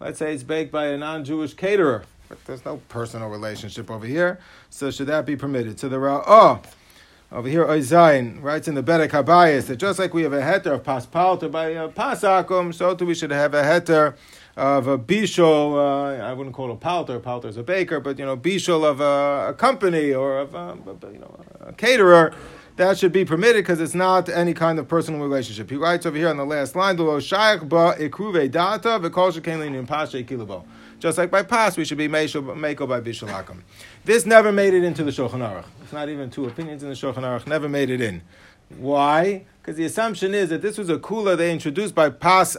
Let's 0.00 0.18
say 0.18 0.32
it's 0.34 0.42
baked 0.42 0.72
by 0.72 0.86
a 0.86 0.96
non-Jewish 0.96 1.54
caterer 1.54 2.04
but 2.28 2.44
there's 2.44 2.64
no 2.64 2.78
personal 2.88 3.28
relationship 3.28 3.90
over 3.90 4.06
here. 4.06 4.38
So 4.70 4.90
should 4.90 5.06
that 5.06 5.26
be 5.26 5.36
permitted? 5.36 5.78
So 5.78 5.88
the 5.88 5.96
oh. 5.98 6.60
Over 7.32 7.48
here, 7.48 7.64
Oizain 7.66 8.40
writes 8.40 8.68
in 8.68 8.74
the 8.74 8.84
Bedek 8.84 9.10
Habayis 9.10 9.66
that 9.66 9.76
just 9.76 9.98
like 9.98 10.14
we 10.14 10.22
have 10.22 10.32
a 10.32 10.40
heter 10.40 10.74
of 10.74 10.84
paspalter 10.84 11.50
by 11.50 11.74
uh, 11.74 11.88
pasakum, 11.88 12.72
so 12.72 12.94
too 12.94 13.04
we 13.04 13.16
should 13.16 13.32
have 13.32 13.52
a 13.52 13.62
heter 13.62 14.14
of 14.56 14.86
a 14.86 14.98
bishul. 14.98 15.74
Uh, 15.74 16.22
I 16.22 16.32
wouldn't 16.32 16.54
call 16.54 16.70
it 16.70 16.74
a 16.74 16.76
palter. 16.76 17.20
Palter 17.20 17.48
is 17.48 17.56
a 17.56 17.62
baker, 17.62 18.00
but 18.00 18.18
you 18.18 18.24
know, 18.24 18.36
bishul 18.36 18.84
of 18.84 19.00
a, 19.00 19.50
a 19.50 19.54
company 19.54 20.12
or 20.12 20.38
of 20.38 20.54
a, 20.54 20.76
you 21.12 21.18
know 21.18 21.38
a 21.60 21.72
caterer. 21.72 22.34
That 22.76 22.98
should 22.98 23.12
be 23.12 23.24
permitted 23.24 23.64
because 23.64 23.80
it's 23.80 23.94
not 23.94 24.28
any 24.28 24.52
kind 24.52 24.78
of 24.78 24.86
personal 24.86 25.22
relationship. 25.22 25.70
He 25.70 25.76
writes 25.76 26.04
over 26.04 26.16
here 26.16 26.28
on 26.28 26.36
the 26.36 26.44
last 26.44 26.76
line, 26.76 26.96
"Lo 26.98 27.18
shayach 27.18 27.68
ba 27.68 27.94
ikruve 27.98 28.50
data 28.50 29.00
v'kol 29.00 29.32
shekein 29.32 29.74
in 29.74 29.86
pashe 29.86 30.26
kilabo." 30.26 30.64
Just 30.98 31.18
like 31.18 31.30
by 31.30 31.42
pas, 31.42 31.76
we 31.76 31.84
should 31.84 31.98
be 31.98 32.08
meko 32.08 32.88
by 32.88 33.00
bishul 33.00 33.62
This 34.04 34.24
never 34.24 34.52
made 34.52 34.72
it 34.72 34.82
into 34.82 35.04
the 35.04 35.10
Shulchan 35.10 35.40
Aruch. 35.40 35.64
It's 35.82 35.92
not 35.92 36.08
even 36.08 36.30
two 36.30 36.46
opinions 36.46 36.82
in 36.82 36.88
the 36.88 36.94
Shulchan 36.94 37.16
Aruch. 37.16 37.46
Never 37.46 37.68
made 37.68 37.90
it 37.90 38.00
in. 38.00 38.22
Why? 38.78 39.44
Because 39.60 39.76
the 39.76 39.84
assumption 39.84 40.34
is 40.34 40.48
that 40.48 40.62
this 40.62 40.78
was 40.78 40.88
a 40.88 40.96
kula 40.96 41.36
they 41.36 41.52
introduced 41.52 41.94
by 41.94 42.08
pas 42.10 42.56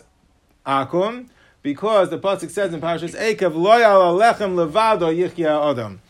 akum, 0.66 1.30
because 1.62 2.10
the 2.10 2.20
pasuk 2.20 2.50
says 2.50 2.74
in 2.74 2.82
Parashas 2.82 3.16
Ekev, 3.16 3.56
loyal 3.56 4.18
alechem 4.18 4.56
levado 4.56 5.14
yichya 5.14 5.72
adam 5.72 6.02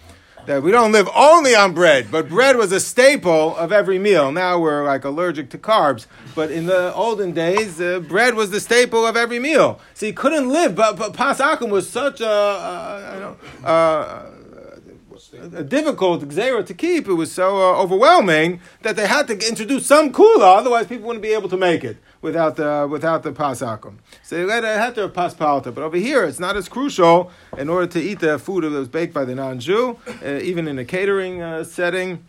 that 0.47 0.63
we 0.63 0.71
don't 0.71 0.93
live 0.93 1.09
only 1.13 1.53
on 1.53 1.73
bread, 1.73 2.09
but 2.09 2.29
bread 2.29 2.55
was 2.55 2.71
a 2.71 2.79
staple 2.79 3.55
of 3.57 3.73
every 3.73 3.99
meal. 3.99 4.31
Now 4.31 4.57
we're 4.57 4.85
like 4.85 5.03
allergic 5.03 5.49
to 5.49 5.57
carbs, 5.57 6.07
but 6.35 6.51
in 6.51 6.67
the 6.67 6.93
olden 6.93 7.33
days, 7.33 7.81
uh, 7.81 7.99
bread 7.99 8.33
was 8.33 8.49
the 8.49 8.61
staple 8.61 9.05
of 9.05 9.17
every 9.17 9.39
meal. 9.39 9.81
So 9.93 10.05
you 10.05 10.13
couldn't 10.13 10.47
live, 10.47 10.73
but, 10.73 10.95
but 10.95 11.69
was 11.69 11.89
such 11.89 12.21
a, 12.21 12.25
a, 12.25 13.35
a 13.65 14.36
a 15.37 15.63
difficult 15.63 16.21
gzera 16.27 16.65
to 16.65 16.73
keep. 16.73 17.07
It 17.07 17.13
was 17.13 17.31
so 17.31 17.57
uh, 17.57 17.81
overwhelming 17.81 18.61
that 18.81 18.95
they 18.95 19.07
had 19.07 19.27
to 19.27 19.33
introduce 19.47 19.85
some 19.85 20.11
kula, 20.11 20.57
otherwise 20.57 20.87
people 20.87 21.07
wouldn't 21.07 21.23
be 21.23 21.33
able 21.33 21.49
to 21.49 21.57
make 21.57 21.83
it 21.83 21.97
without 22.21 22.55
the 22.55 22.87
without 22.89 23.23
the 23.23 23.31
pasakum. 23.31 23.97
So 24.23 24.45
they 24.45 24.61
have 24.61 24.95
to 24.95 25.07
pas 25.09 25.33
palta. 25.33 25.73
But 25.73 25.83
over 25.83 25.97
here, 25.97 26.23
it's 26.23 26.39
not 26.39 26.55
as 26.55 26.67
crucial 26.69 27.31
in 27.57 27.69
order 27.69 27.87
to 27.87 27.99
eat 27.99 28.19
the 28.19 28.39
food 28.39 28.63
that 28.63 28.71
was 28.71 28.87
baked 28.87 29.13
by 29.13 29.25
the 29.25 29.35
non-Jew, 29.35 29.97
uh, 30.07 30.39
even 30.41 30.67
in 30.67 30.79
a 30.79 30.85
catering 30.85 31.41
uh, 31.41 31.63
setting. 31.63 32.25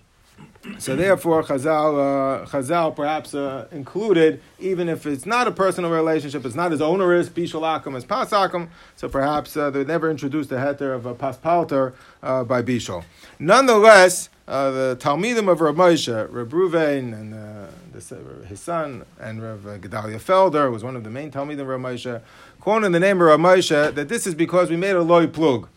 So 0.79 0.97
therefore, 0.97 1.43
Chazal, 1.43 2.43
uh, 2.43 2.47
Chazal 2.47 2.95
perhaps 2.95 3.35
uh, 3.35 3.67
included, 3.73 4.43
even 4.59 4.89
if 4.89 5.07
it's 5.07 5.25
not 5.25 5.49
a 5.49 5.51
personal 5.51 5.91
relationship, 5.91 6.45
it's 6.45 6.55
not 6.55 6.73
as 6.73 6.81
onerous, 6.81 7.29
bishul 7.29 7.63
akum 7.63 7.97
as 7.97 8.05
pasakum, 8.05 8.69
so 8.97 9.09
perhaps 9.09 9.57
uh, 9.57 9.71
they 9.71 9.85
never 9.85 10.11
introduced 10.11 10.51
the 10.51 10.57
heter 10.57 10.95
of 10.95 11.07
a 11.07 11.15
paspalter 11.15 11.95
uh, 12.23 12.45
by 12.45 12.61
bishal. 12.63 13.05
Nonetheless, 13.39 14.29
uh, 14.47 14.71
the 14.71 14.97
Talmidim 15.01 15.51
of 15.51 15.61
Rav 15.61 15.75
Moshe, 15.75 16.29
Rav 16.31 16.49
Ruvain, 16.49 17.13
and 17.13 17.35
uh, 17.35 17.67
the, 17.93 18.47
his 18.47 18.61
son, 18.61 19.05
and 19.21 19.43
Rav 19.43 19.61
Gedalia 19.81 20.21
Felder 20.21 20.71
was 20.71 20.85
one 20.85 20.97
of 20.97 21.05
the 21.05 21.11
main 21.11 21.31
Talmidim 21.31 21.61
of 21.61 21.69
Rav 21.69 21.81
Moshe, 21.81 22.21
the 22.65 23.01
name 23.01 23.21
of 23.21 23.27
Rav 23.27 23.41
Moshe 23.41 23.95
that 23.95 24.09
this 24.09 24.27
is 24.27 24.35
because 24.35 24.71
we 24.71 24.77
made 24.77 24.97
a 24.97 25.03
loy 25.03 25.27
plug 25.27 25.69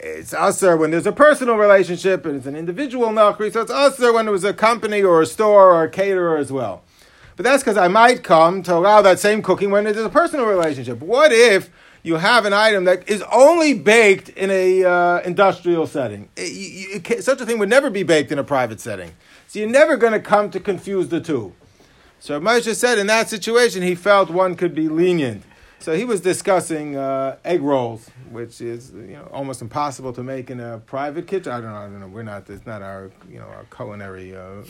it's 0.00 0.32
usher 0.32 0.76
when 0.76 0.90
there's 0.90 1.06
a 1.06 1.12
personal 1.12 1.56
relationship 1.56 2.24
and 2.26 2.36
it's 2.36 2.46
an 2.46 2.56
individual 2.56 3.08
nachri, 3.08 3.52
so 3.52 3.60
it's 3.60 3.70
usher 3.70 4.12
when 4.12 4.28
it 4.28 4.30
was 4.30 4.44
a 4.44 4.52
company 4.52 5.02
or 5.02 5.22
a 5.22 5.26
store 5.26 5.72
or 5.72 5.84
a 5.84 5.90
caterer 5.90 6.36
as 6.36 6.50
well. 6.52 6.82
But 7.36 7.44
that's 7.44 7.62
because 7.62 7.76
I 7.76 7.88
might 7.88 8.24
come 8.24 8.62
to 8.64 8.74
allow 8.74 9.00
that 9.02 9.20
same 9.20 9.42
cooking 9.42 9.70
when 9.70 9.84
there's 9.84 9.96
a 9.96 10.08
personal 10.08 10.46
relationship. 10.46 11.00
What 11.00 11.30
if 11.32 11.70
you 12.02 12.16
have 12.16 12.46
an 12.46 12.52
item 12.52 12.84
that 12.84 13.08
is 13.08 13.22
only 13.32 13.74
baked 13.74 14.30
in 14.30 14.50
a 14.50 14.84
uh, 14.84 15.20
industrial 15.20 15.86
setting? 15.86 16.28
It, 16.36 16.52
you, 16.52 17.00
you, 17.06 17.22
such 17.22 17.40
a 17.40 17.46
thing 17.46 17.58
would 17.58 17.68
never 17.68 17.90
be 17.90 18.02
baked 18.02 18.32
in 18.32 18.38
a 18.38 18.44
private 18.44 18.80
setting. 18.80 19.12
So 19.46 19.60
you're 19.60 19.68
never 19.68 19.96
going 19.96 20.14
to 20.14 20.20
come 20.20 20.50
to 20.50 20.60
confuse 20.60 21.08
the 21.08 21.20
two. 21.20 21.54
So 22.20 22.40
Moshe 22.40 22.74
said 22.74 22.98
in 22.98 23.06
that 23.06 23.28
situation, 23.28 23.82
he 23.82 23.94
felt 23.94 24.30
one 24.30 24.56
could 24.56 24.74
be 24.74 24.88
lenient. 24.88 25.44
So 25.80 25.94
he 25.94 26.04
was 26.04 26.20
discussing 26.20 26.96
uh, 26.96 27.36
egg 27.44 27.62
rolls, 27.62 28.10
which 28.30 28.60
is 28.60 28.90
you 28.92 29.16
know 29.16 29.28
almost 29.32 29.62
impossible 29.62 30.12
to 30.12 30.22
make 30.22 30.50
in 30.50 30.58
a 30.58 30.78
private 30.78 31.26
kitchen. 31.26 31.52
I 31.52 31.60
don't 31.60 31.70
know. 31.70 31.76
I 31.76 31.82
don't 31.84 32.00
know. 32.00 32.08
We're 32.08 32.24
not. 32.24 32.50
It's 32.50 32.66
not 32.66 32.82
our 32.82 33.10
you 33.30 33.38
know 33.38 33.46
our 33.46 33.64
culinary 33.74 34.34
uh, 34.34 34.40
uh, 34.40 34.64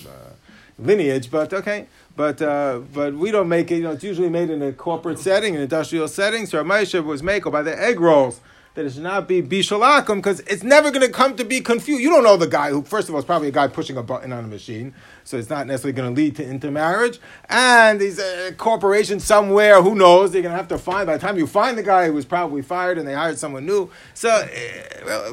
lineage, 0.78 1.30
but 1.30 1.54
okay. 1.54 1.86
But 2.14 2.42
uh, 2.42 2.80
but 2.92 3.14
we 3.14 3.30
don't 3.30 3.48
make 3.48 3.70
it. 3.70 3.76
You 3.76 3.84
know, 3.84 3.92
it's 3.92 4.04
usually 4.04 4.28
made 4.28 4.50
in 4.50 4.60
a 4.62 4.72
corporate 4.72 5.18
setting, 5.18 5.56
an 5.56 5.62
industrial 5.62 6.08
setting. 6.08 6.44
So 6.44 6.58
Rav 6.58 6.66
Moshe 6.66 7.02
was 7.02 7.22
made 7.22 7.42
by 7.44 7.62
the 7.62 7.80
egg 7.80 8.00
rolls 8.00 8.40
that 8.78 8.86
it 8.86 8.92
should 8.92 9.02
not 9.02 9.26
be 9.26 9.42
bishul 9.42 9.80
akum 9.80 10.16
because 10.16 10.38
it's 10.40 10.62
never 10.62 10.92
going 10.92 11.04
to 11.04 11.12
come 11.12 11.34
to 11.34 11.44
be 11.44 11.60
confused. 11.60 12.00
You 12.00 12.10
don't 12.10 12.22
know 12.22 12.36
the 12.36 12.46
guy 12.46 12.70
who, 12.70 12.82
first 12.82 13.08
of 13.08 13.14
all, 13.14 13.18
is 13.18 13.24
probably 13.24 13.48
a 13.48 13.52
guy 13.52 13.66
pushing 13.66 13.96
a 13.96 14.04
button 14.04 14.32
on 14.32 14.44
a 14.44 14.46
machine 14.46 14.94
so 15.28 15.36
it's 15.36 15.50
not 15.50 15.66
necessarily 15.66 15.92
going 15.92 16.14
to 16.14 16.18
lead 16.18 16.36
to 16.36 16.42
intermarriage. 16.42 17.20
And 17.50 18.00
these 18.00 18.18
a 18.18 18.52
corporation 18.52 19.20
somewhere, 19.20 19.82
who 19.82 19.94
knows? 19.94 20.32
They're 20.32 20.40
going 20.40 20.52
to 20.52 20.56
have 20.56 20.68
to 20.68 20.78
find, 20.78 21.06
by 21.06 21.18
the 21.18 21.20
time 21.20 21.36
you 21.36 21.46
find 21.46 21.76
the 21.76 21.82
guy 21.82 22.06
who 22.06 22.14
was 22.14 22.24
probably 22.24 22.62
fired 22.62 22.96
and 22.96 23.06
they 23.06 23.12
hired 23.12 23.38
someone 23.38 23.66
new. 23.66 23.90
So 24.14 24.30
uh, 24.30 24.46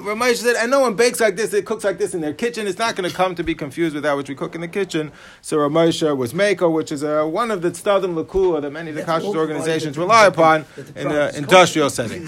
Rav 0.01 0.17
Moshe 0.17 0.35
said, 0.35 0.57
and 0.57 0.69
no 0.69 0.81
one 0.81 0.95
bakes 0.95 1.21
like 1.21 1.37
this, 1.37 1.53
it 1.53 1.65
cooks 1.65 1.85
like 1.85 1.97
this 1.97 2.13
in 2.13 2.19
their 2.19 2.33
kitchen. 2.33 2.67
It's 2.67 2.77
not 2.77 2.97
going 2.97 3.09
to 3.09 3.15
come 3.15 3.35
to 3.35 3.43
be 3.43 3.55
confused 3.55 3.93
with 3.93 4.03
that 4.03 4.17
which 4.17 4.27
we 4.27 4.35
cook 4.35 4.53
in 4.53 4.59
the 4.59 4.67
kitchen. 4.67 5.13
So 5.41 5.59
Rav 5.59 5.71
Moshe 5.71 6.17
was 6.17 6.33
Mako, 6.33 6.69
which 6.71 6.91
is 6.91 7.01
uh, 7.01 7.23
one 7.23 7.49
of 7.49 7.61
the 7.61 7.71
Stadim 7.71 8.21
Lakula 8.21 8.61
that 8.63 8.71
many 8.71 8.89
of 8.89 8.97
the 8.97 9.03
kashrus 9.03 9.33
organizations 9.33 9.97
rely 9.97 10.25
upon 10.25 10.65
in 10.97 11.07
the 11.07 11.33
industrial 11.37 11.89
setting. 11.89 12.27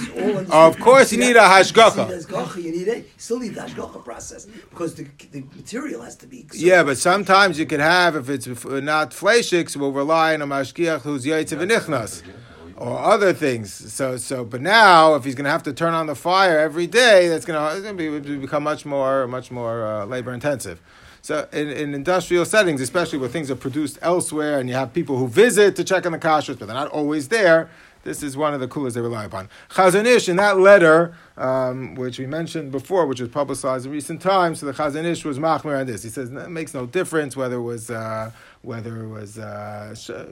Of 0.49 0.80
course, 0.80 1.12
you 1.12 1.17
need 1.17 1.36
a 1.36 1.41
hashgacha. 1.41 2.63
You 2.63 2.71
need 2.71 2.88
a, 2.88 3.03
still 3.17 3.39
need 3.41 3.56
the 3.56 3.62
hashgacha 3.62 4.06
process 4.06 4.45
because 4.45 4.95
the, 4.95 5.06
the 5.32 5.41
material 5.53 6.01
has 6.01 6.15
to 6.17 6.27
be. 6.27 6.47
Yeah, 6.53 6.84
but 6.84 6.97
sometimes 6.97 7.57
you 7.60 7.65
could 7.65 7.80
have, 7.80 8.15
if 8.15 8.30
it's 8.30 8.48
not 8.48 9.12
fleishiks, 9.12 9.76
we'll 9.76 9.91
rely 9.91 10.34
on 10.34 10.41
a 10.41 10.48
mashgiach 10.48 11.02
who's 11.02 11.26
yaitziv 11.26 11.65
v'nichnas 11.65 12.24
or 12.78 13.00
other 13.00 13.34
things. 13.34 13.74
So, 13.93 14.17
so, 14.17 14.46
but 14.46 14.62
now, 14.62 15.15
if 15.15 15.26
he's 15.26 15.36
going 15.36 15.46
to 15.46 15.52
have 15.52 15.63
to 15.63 15.74
turn 15.74 15.93
on 15.93 16.06
the 16.06 16.15
fire 16.15 16.60
every 16.60 16.88
day, 16.88 17.28
that's 17.28 17.46
going 17.46 17.84
to, 17.84 17.93
be, 17.93 18.38
become 18.38 18.63
much 18.63 18.86
more, 18.86 19.28
much 19.28 19.52
more 19.52 19.86
uh, 19.86 20.06
labor 20.06 20.34
intensive. 20.34 20.80
So, 21.22 21.48
in, 21.52 21.70
in, 21.70 21.93
industrial 21.93 22.46
settings, 22.46 22.80
especially 22.80 23.20
where 23.20 23.30
things 23.30 23.52
are 23.52 23.56
produced 23.56 23.98
elsewhere, 24.02 24.60
and 24.60 24.70
you 24.70 24.76
have 24.76 24.93
people 24.93 25.17
who 25.17 25.28
visit 25.28 25.76
to 25.76 25.84
check 25.84 26.06
on 26.06 26.12
the 26.12 26.20
kashrus, 26.20 26.58
but 26.58 26.67
they're 26.67 26.76
not 26.76 26.89
always 26.89 27.28
there. 27.28 27.70
This 28.08 28.24
is 28.24 28.38
one 28.38 28.54
of 28.54 28.62
the 28.62 28.70
coolest 28.70 28.96
they 28.96 29.02
rely 29.02 29.26
upon. 29.26 29.50
Chazon 29.70 30.06
Ish, 30.06 30.30
in 30.30 30.38
that 30.38 30.58
letter, 30.58 31.13
um, 31.36 31.93
which 31.96 32.17
we 32.17 32.26
mentioned 32.26 32.72
before, 32.72 33.06
which 33.06 33.20
was 33.20 33.28
publicized 33.28 33.86
in 33.86 33.91
recent 33.91 34.22
times, 34.22 34.62
so 34.62 34.65
the 34.65 34.72
Chazon 34.72 35.04
Ish 35.04 35.26
was 35.26 35.39
machmer 35.39 35.78
on 35.78 35.88
this. 35.88 36.04
He 36.04 36.10
says 36.10 36.30
it 36.30 36.50
makes 36.50 36.74
no 36.74 36.86
difference 36.86 37.36
whether 37.36 37.58
it 37.58 37.63
was 37.63 37.89
uh, 37.89 38.32
whether 38.62 39.04
it 39.04 39.10
was 39.10 39.38
uh, 39.38 39.93
sh- 39.93 40.12
uh, 40.12 40.26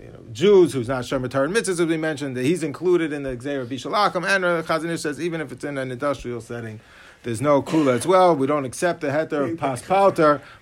you 0.00 0.10
know, 0.14 0.24
Jews 0.32 0.72
who's 0.72 0.88
not 0.88 1.04
Shomer 1.04 1.30
Torah 1.30 1.46
mitzvahs, 1.48 1.78
as 1.78 1.84
we 1.84 1.98
mentioned, 1.98 2.34
that 2.38 2.46
he's 2.46 2.62
included 2.62 3.12
in 3.12 3.22
the 3.22 3.36
Gzer 3.36 3.60
of 3.60 3.68
Bishul 3.68 3.92
Akum, 3.92 4.26
and 4.26 4.44
the 4.44 4.64
Chazon 4.66 4.88
Ish 4.88 5.02
says 5.02 5.20
even 5.20 5.42
if 5.42 5.52
it's 5.52 5.64
in 5.64 5.76
an 5.76 5.90
industrial 5.90 6.40
setting, 6.40 6.80
there's 7.22 7.42
no 7.42 7.60
kula 7.60 7.98
as 7.98 8.06
well. 8.06 8.34
We 8.34 8.46
don't 8.46 8.64
accept 8.64 9.02
the 9.02 9.08
heter 9.08 9.52
of 9.52 9.58
pas 9.58 9.82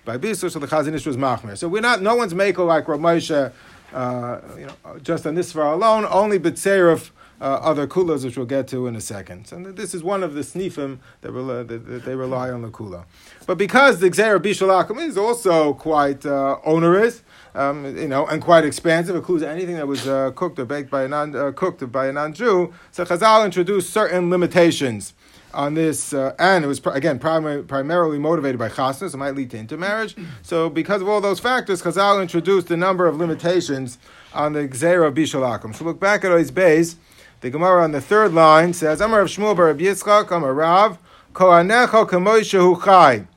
by 0.03 0.17
bisur, 0.17 0.51
so 0.51 0.59
the 0.59 0.67
Chazon 0.67 0.93
Ish 0.93 1.05
was 1.05 1.15
machmer. 1.15 1.57
So 1.57 1.69
we're 1.69 1.81
not, 1.81 2.01
no 2.01 2.15
one's 2.15 2.35
making 2.35 2.65
like 2.65 2.85
Rav 2.89 2.99
Moshe 2.99 3.53
uh, 3.93 4.41
you 4.57 4.65
know, 4.65 4.99
just 5.01 5.25
on 5.25 5.35
this 5.35 5.51
far 5.51 5.73
alone, 5.73 6.05
only 6.09 6.39
B'tzerev 6.39 7.11
uh, 7.39 7.43
other 7.43 7.87
kulas, 7.87 8.25
which 8.25 8.37
we'll 8.37 8.45
get 8.45 8.67
to 8.67 8.87
in 8.87 8.95
a 8.95 9.01
second. 9.01 9.47
So 9.47 9.57
this 9.59 9.93
is 9.93 10.03
one 10.03 10.23
of 10.23 10.33
the 10.33 10.41
snifim 10.41 10.99
that, 11.21 11.31
rely, 11.31 11.63
that, 11.63 11.85
that 11.85 12.05
they 12.05 12.15
rely 12.15 12.49
on 12.49 12.61
the 12.61 12.69
kula. 12.69 13.05
But 13.45 13.57
because 13.57 13.99
the 13.99 14.09
Gzer 14.09 14.39
Bishalakim 14.39 14.99
is 14.99 15.17
also 15.17 15.73
quite 15.73 16.25
uh, 16.25 16.57
onerous, 16.65 17.23
um, 17.53 17.97
you 17.97 18.07
know, 18.07 18.25
and 18.27 18.41
quite 18.41 18.65
expansive, 18.65 19.15
includes 19.15 19.43
anything 19.43 19.75
that 19.75 19.87
was 19.87 20.07
uh, 20.07 20.31
cooked 20.31 20.59
or 20.59 20.65
baked 20.65 20.89
by 20.89 21.03
a 21.03 21.07
non 21.07 21.35
uh, 21.35 21.51
cooked 21.51 21.89
by 21.91 22.07
a 22.07 22.11
non-Jew. 22.11 22.73
So 22.91 23.05
Chazal 23.05 23.45
introduced 23.45 23.91
certain 23.91 24.29
limitations 24.29 25.13
on 25.57 25.73
this, 25.73 26.13
uh, 26.13 26.35
and 26.37 26.63
it 26.63 26.67
was 26.67 26.79
again 26.85 27.17
primary, 27.17 27.63
primarily 27.63 28.19
motivated 28.19 28.59
by 28.59 28.69
chasnas, 28.69 29.15
it 29.15 29.17
might 29.17 29.33
lead 29.33 29.49
to 29.49 29.57
intermarriage. 29.57 30.15
So, 30.43 30.69
because 30.69 31.01
of 31.01 31.09
all 31.09 31.19
those 31.19 31.39
factors, 31.39 31.81
Chazal 31.81 32.21
introduced 32.21 32.69
a 32.69 32.77
number 32.77 33.07
of 33.07 33.17
limitations 33.17 33.97
on 34.35 34.53
the 34.53 34.67
Gzeira 34.67 35.11
Bishul 35.11 35.41
Akum. 35.41 35.75
So, 35.75 35.83
look 35.83 35.99
back 35.99 36.23
at 36.23 36.31
Ois 36.31 36.51
Beis. 36.51 36.95
The 37.41 37.49
Gemara 37.49 37.83
on 37.83 37.91
the 37.91 38.01
third 38.01 38.33
line 38.33 38.73
says, 38.73 39.01
Amar 39.01 39.21
of 39.21 39.29
Shmuel 39.29 39.55
bar 39.57 39.73
Yitzchak, 39.73 40.29
Amar 40.29 40.53
Rav, 40.53 40.99
Kohanecho 41.33 42.07
kamoisha 42.07 42.83
chai. 42.83 43.27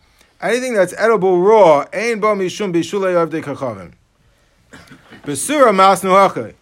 Anything 0.43 0.75
that's 0.75 0.95
edible 0.99 1.41
raw, 1.41 1.87
ein 1.93 2.21
bo 2.21 2.35
mishum 2.37 2.73
bishulei 2.73 3.21
of 3.21 3.31
the 3.31 3.41
kachavim. 3.41 3.93
Besura 5.25 5.73
masnu 5.73 6.11
hachay. 6.11 6.55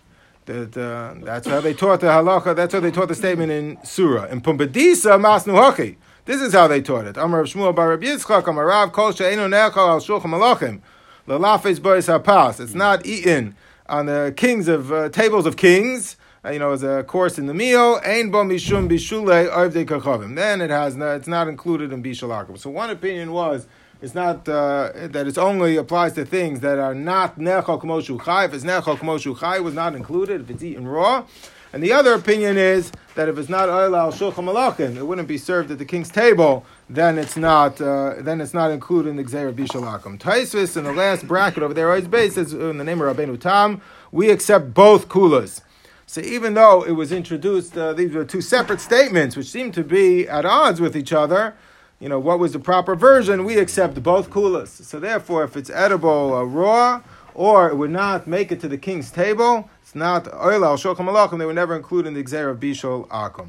That, 0.48 0.74
uh, 0.78 1.14
that's 1.22 1.46
how 1.46 1.60
they 1.60 1.74
taught 1.74 2.00
the 2.00 2.06
halacha. 2.06 2.56
That's 2.56 2.72
how 2.72 2.80
they 2.80 2.90
taught 2.90 3.08
the 3.08 3.14
statement 3.14 3.52
in 3.52 3.76
Surah. 3.84 4.28
In 4.28 4.40
Pumbedisa 4.40 5.20
masnu 5.20 5.52
hachi. 5.52 5.96
This 6.24 6.40
is 6.40 6.54
how 6.54 6.66
they 6.66 6.80
taught 6.80 7.04
it. 7.04 7.18
Amar 7.18 7.44
Shmuel 7.44 7.74
bar 7.74 7.90
Rabbi 7.90 8.06
Yitzchak, 8.06 8.46
Amar 8.46 8.64
Rav, 8.64 8.90
Kol 8.92 9.12
she'enu 9.12 9.42
nechal 9.42 9.76
al 9.76 10.00
shulchan 10.00 10.22
malachim. 10.22 10.80
Lalafes 11.26 11.82
bois 11.82 12.06
hapas. 12.06 12.60
It's 12.60 12.72
not 12.72 13.04
eaten 13.04 13.56
on 13.90 14.06
the 14.06 14.32
kings 14.38 14.68
of 14.68 14.90
uh, 14.90 15.10
tables 15.10 15.44
of 15.44 15.58
kings. 15.58 16.16
Uh, 16.42 16.50
you 16.50 16.58
know, 16.58 16.72
as 16.72 16.82
a 16.82 17.04
course 17.04 17.38
in 17.38 17.44
the 17.44 17.52
meal. 17.52 18.00
Ein 18.02 18.30
bo 18.30 18.42
mishum 18.42 18.88
bishule. 18.88 20.34
Then 20.34 20.60
it 20.62 20.70
has 20.70 20.96
no, 20.96 21.14
it's 21.14 21.28
not 21.28 21.48
included 21.48 21.92
in 21.92 22.02
bishul 22.02 22.30
akum. 22.30 22.58
So 22.58 22.70
one 22.70 22.88
opinion 22.88 23.32
was 23.32 23.66
it's 24.00 24.14
not 24.14 24.48
uh, 24.48 24.92
that 24.94 25.26
it 25.26 25.38
only 25.38 25.76
applies 25.76 26.12
to 26.12 26.24
things 26.24 26.60
that 26.60 26.78
are 26.78 26.94
not 26.94 27.38
nechal 27.38 27.80
k'moshu 27.80 28.24
chai. 28.24 28.44
If 28.44 28.54
it's 28.54 28.64
nechal 28.64 28.96
k'moshu 28.96 29.38
chai, 29.38 29.58
was 29.58 29.74
not 29.74 29.94
included. 29.96 30.42
If 30.42 30.50
it's 30.50 30.62
eaten 30.62 30.86
raw, 30.86 31.26
and 31.72 31.82
the 31.82 31.92
other 31.92 32.14
opinion 32.14 32.56
is 32.56 32.92
that 33.16 33.28
if 33.28 33.36
it's 33.36 33.48
not 33.48 33.68
oil 33.68 33.96
al 33.96 34.12
shulchan 34.12 34.44
malachim, 34.44 34.96
it 34.96 35.04
wouldn't 35.04 35.26
be 35.26 35.36
served 35.36 35.70
at 35.72 35.78
the 35.78 35.84
king's 35.84 36.10
table. 36.10 36.64
Then 36.88 37.18
it's 37.18 37.36
not. 37.36 37.80
Uh, 37.80 38.14
then 38.18 38.40
it's 38.40 38.54
not 38.54 38.70
included 38.70 39.10
in 39.10 39.16
the 39.16 39.24
gzeir 39.24 39.52
bishul 39.52 39.82
akum. 39.82 40.16
Taisvis 40.16 40.76
in 40.76 40.84
the 40.84 40.92
last 40.92 41.26
bracket 41.26 41.64
over 41.64 41.74
there, 41.74 41.88
always 41.88 42.06
base 42.06 42.36
says 42.36 42.52
in 42.52 42.78
the 42.78 42.84
name 42.84 43.00
of 43.00 43.16
Rabbeinu 43.16 43.40
Tam, 43.40 43.82
we 44.12 44.30
accept 44.30 44.72
both 44.72 45.08
kulas. 45.08 45.60
So 46.06 46.22
even 46.22 46.54
though 46.54 46.84
it 46.84 46.92
was 46.92 47.12
introduced, 47.12 47.76
uh, 47.76 47.92
these 47.92 48.14
were 48.14 48.24
two 48.24 48.40
separate 48.40 48.80
statements 48.80 49.36
which 49.36 49.50
seem 49.50 49.72
to 49.72 49.84
be 49.84 50.26
at 50.26 50.46
odds 50.46 50.80
with 50.80 50.96
each 50.96 51.12
other 51.12 51.54
you 52.00 52.08
know, 52.08 52.18
what 52.18 52.38
was 52.38 52.52
the 52.52 52.58
proper 52.58 52.94
version, 52.94 53.44
we 53.44 53.58
accept 53.58 54.00
both 54.02 54.30
kulas. 54.30 54.68
So 54.68 55.00
therefore, 55.00 55.44
if 55.44 55.56
it's 55.56 55.70
edible 55.70 56.34
uh, 56.34 56.44
raw, 56.44 57.02
or 57.34 57.68
it 57.68 57.76
would 57.76 57.90
not 57.90 58.26
make 58.26 58.50
it 58.52 58.60
to 58.60 58.68
the 58.68 58.78
king's 58.78 59.10
table, 59.10 59.68
it's 59.82 59.94
not 59.94 60.32
oil 60.34 60.64
al 60.64 60.76
shulchan 60.76 60.98
malachim. 60.98 61.38
They 61.38 61.46
were 61.46 61.52
never 61.52 61.74
included 61.74 62.08
in 62.08 62.14
the 62.14 62.22
exer 62.22 62.50
of 62.50 62.60
bishul 62.60 63.08
akum. 63.08 63.48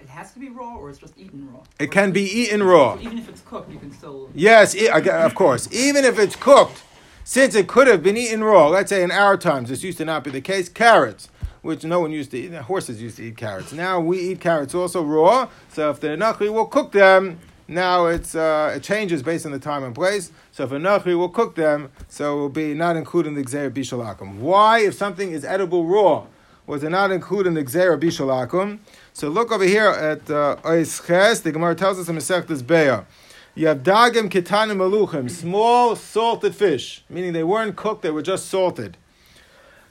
It 0.00 0.08
has 0.08 0.32
to 0.32 0.38
be 0.38 0.48
raw, 0.48 0.76
or 0.76 0.90
it's 0.90 0.98
just 0.98 1.18
eaten 1.18 1.52
raw. 1.52 1.60
It 1.78 1.90
can 1.90 2.10
be 2.10 2.22
eaten 2.22 2.62
raw. 2.62 2.96
So 2.96 3.02
even 3.02 3.18
if 3.18 3.28
it's 3.28 3.42
cooked, 3.42 3.70
you 3.70 3.78
can 3.78 3.92
still. 3.92 4.30
Yes, 4.34 4.74
of 4.74 5.34
course. 5.34 5.68
Even 5.72 6.04
if 6.04 6.18
it's 6.18 6.36
cooked, 6.36 6.82
since 7.24 7.54
it 7.54 7.68
could 7.68 7.86
have 7.86 8.02
been 8.02 8.16
eaten 8.16 8.42
raw. 8.42 8.68
Let's 8.68 8.90
say 8.90 9.02
in 9.02 9.10
our 9.10 9.36
times, 9.36 9.68
this 9.68 9.82
used 9.82 9.98
to 9.98 10.04
not 10.04 10.24
be 10.24 10.30
the 10.30 10.40
case. 10.40 10.68
Carrots 10.68 11.28
which 11.62 11.82
no 11.82 11.98
one 11.98 12.12
used 12.12 12.30
to 12.30 12.38
eat. 12.38 12.52
Horses 12.52 13.00
used 13.00 13.16
to 13.16 13.24
eat 13.24 13.38
carrots. 13.38 13.72
Now 13.72 13.98
we 13.98 14.20
eat 14.20 14.40
carrots 14.40 14.74
also 14.74 15.02
raw. 15.02 15.48
So 15.70 15.88
if 15.90 15.98
they're 15.98 16.16
nachri, 16.16 16.52
we'll 16.52 16.66
cook 16.66 16.92
them 16.92 17.40
now 17.66 18.06
it's 18.06 18.34
uh, 18.34 18.74
it 18.76 18.82
changes 18.82 19.22
based 19.22 19.46
on 19.46 19.52
the 19.52 19.58
time 19.58 19.84
and 19.84 19.94
place. 19.94 20.30
So 20.52 20.64
if 20.64 20.72
a 20.72 20.76
nachri 20.76 21.16
will 21.16 21.30
cook 21.30 21.54
them, 21.54 21.90
so 22.08 22.36
it 22.36 22.40
will 22.40 22.48
be 22.50 22.74
not 22.74 22.96
included 22.96 23.30
in 23.30 23.34
the 23.34 23.42
gzeir 23.42 23.70
bishul 23.70 24.04
akum. 24.04 24.36
Why, 24.36 24.80
if 24.80 24.94
something 24.94 25.32
is 25.32 25.44
edible 25.44 25.86
raw, 25.86 26.26
was 26.66 26.84
it 26.84 26.90
not 26.90 27.10
included 27.10 27.48
in 27.48 27.54
the 27.54 27.64
gzeir 27.64 27.98
bishul 27.98 28.28
akum? 28.28 28.80
So 29.14 29.28
look 29.28 29.50
over 29.50 29.64
here 29.64 29.88
at 29.88 30.30
uh, 30.30 30.56
Ois 30.62 31.42
The 31.42 31.52
Gemara 31.52 31.74
tells 31.74 31.98
us 31.98 32.08
in 32.08 32.16
Masechtas 32.16 32.62
Beah. 32.62 33.06
You 33.54 33.68
have 33.68 33.78
dagim 33.78 34.28
kitanim 34.28 34.76
maluchim, 34.76 35.30
small 35.30 35.96
salted 35.96 36.54
fish, 36.54 37.04
meaning 37.08 37.32
they 37.32 37.44
weren't 37.44 37.76
cooked; 37.76 38.02
they 38.02 38.10
were 38.10 38.22
just 38.22 38.46
salted. 38.46 38.98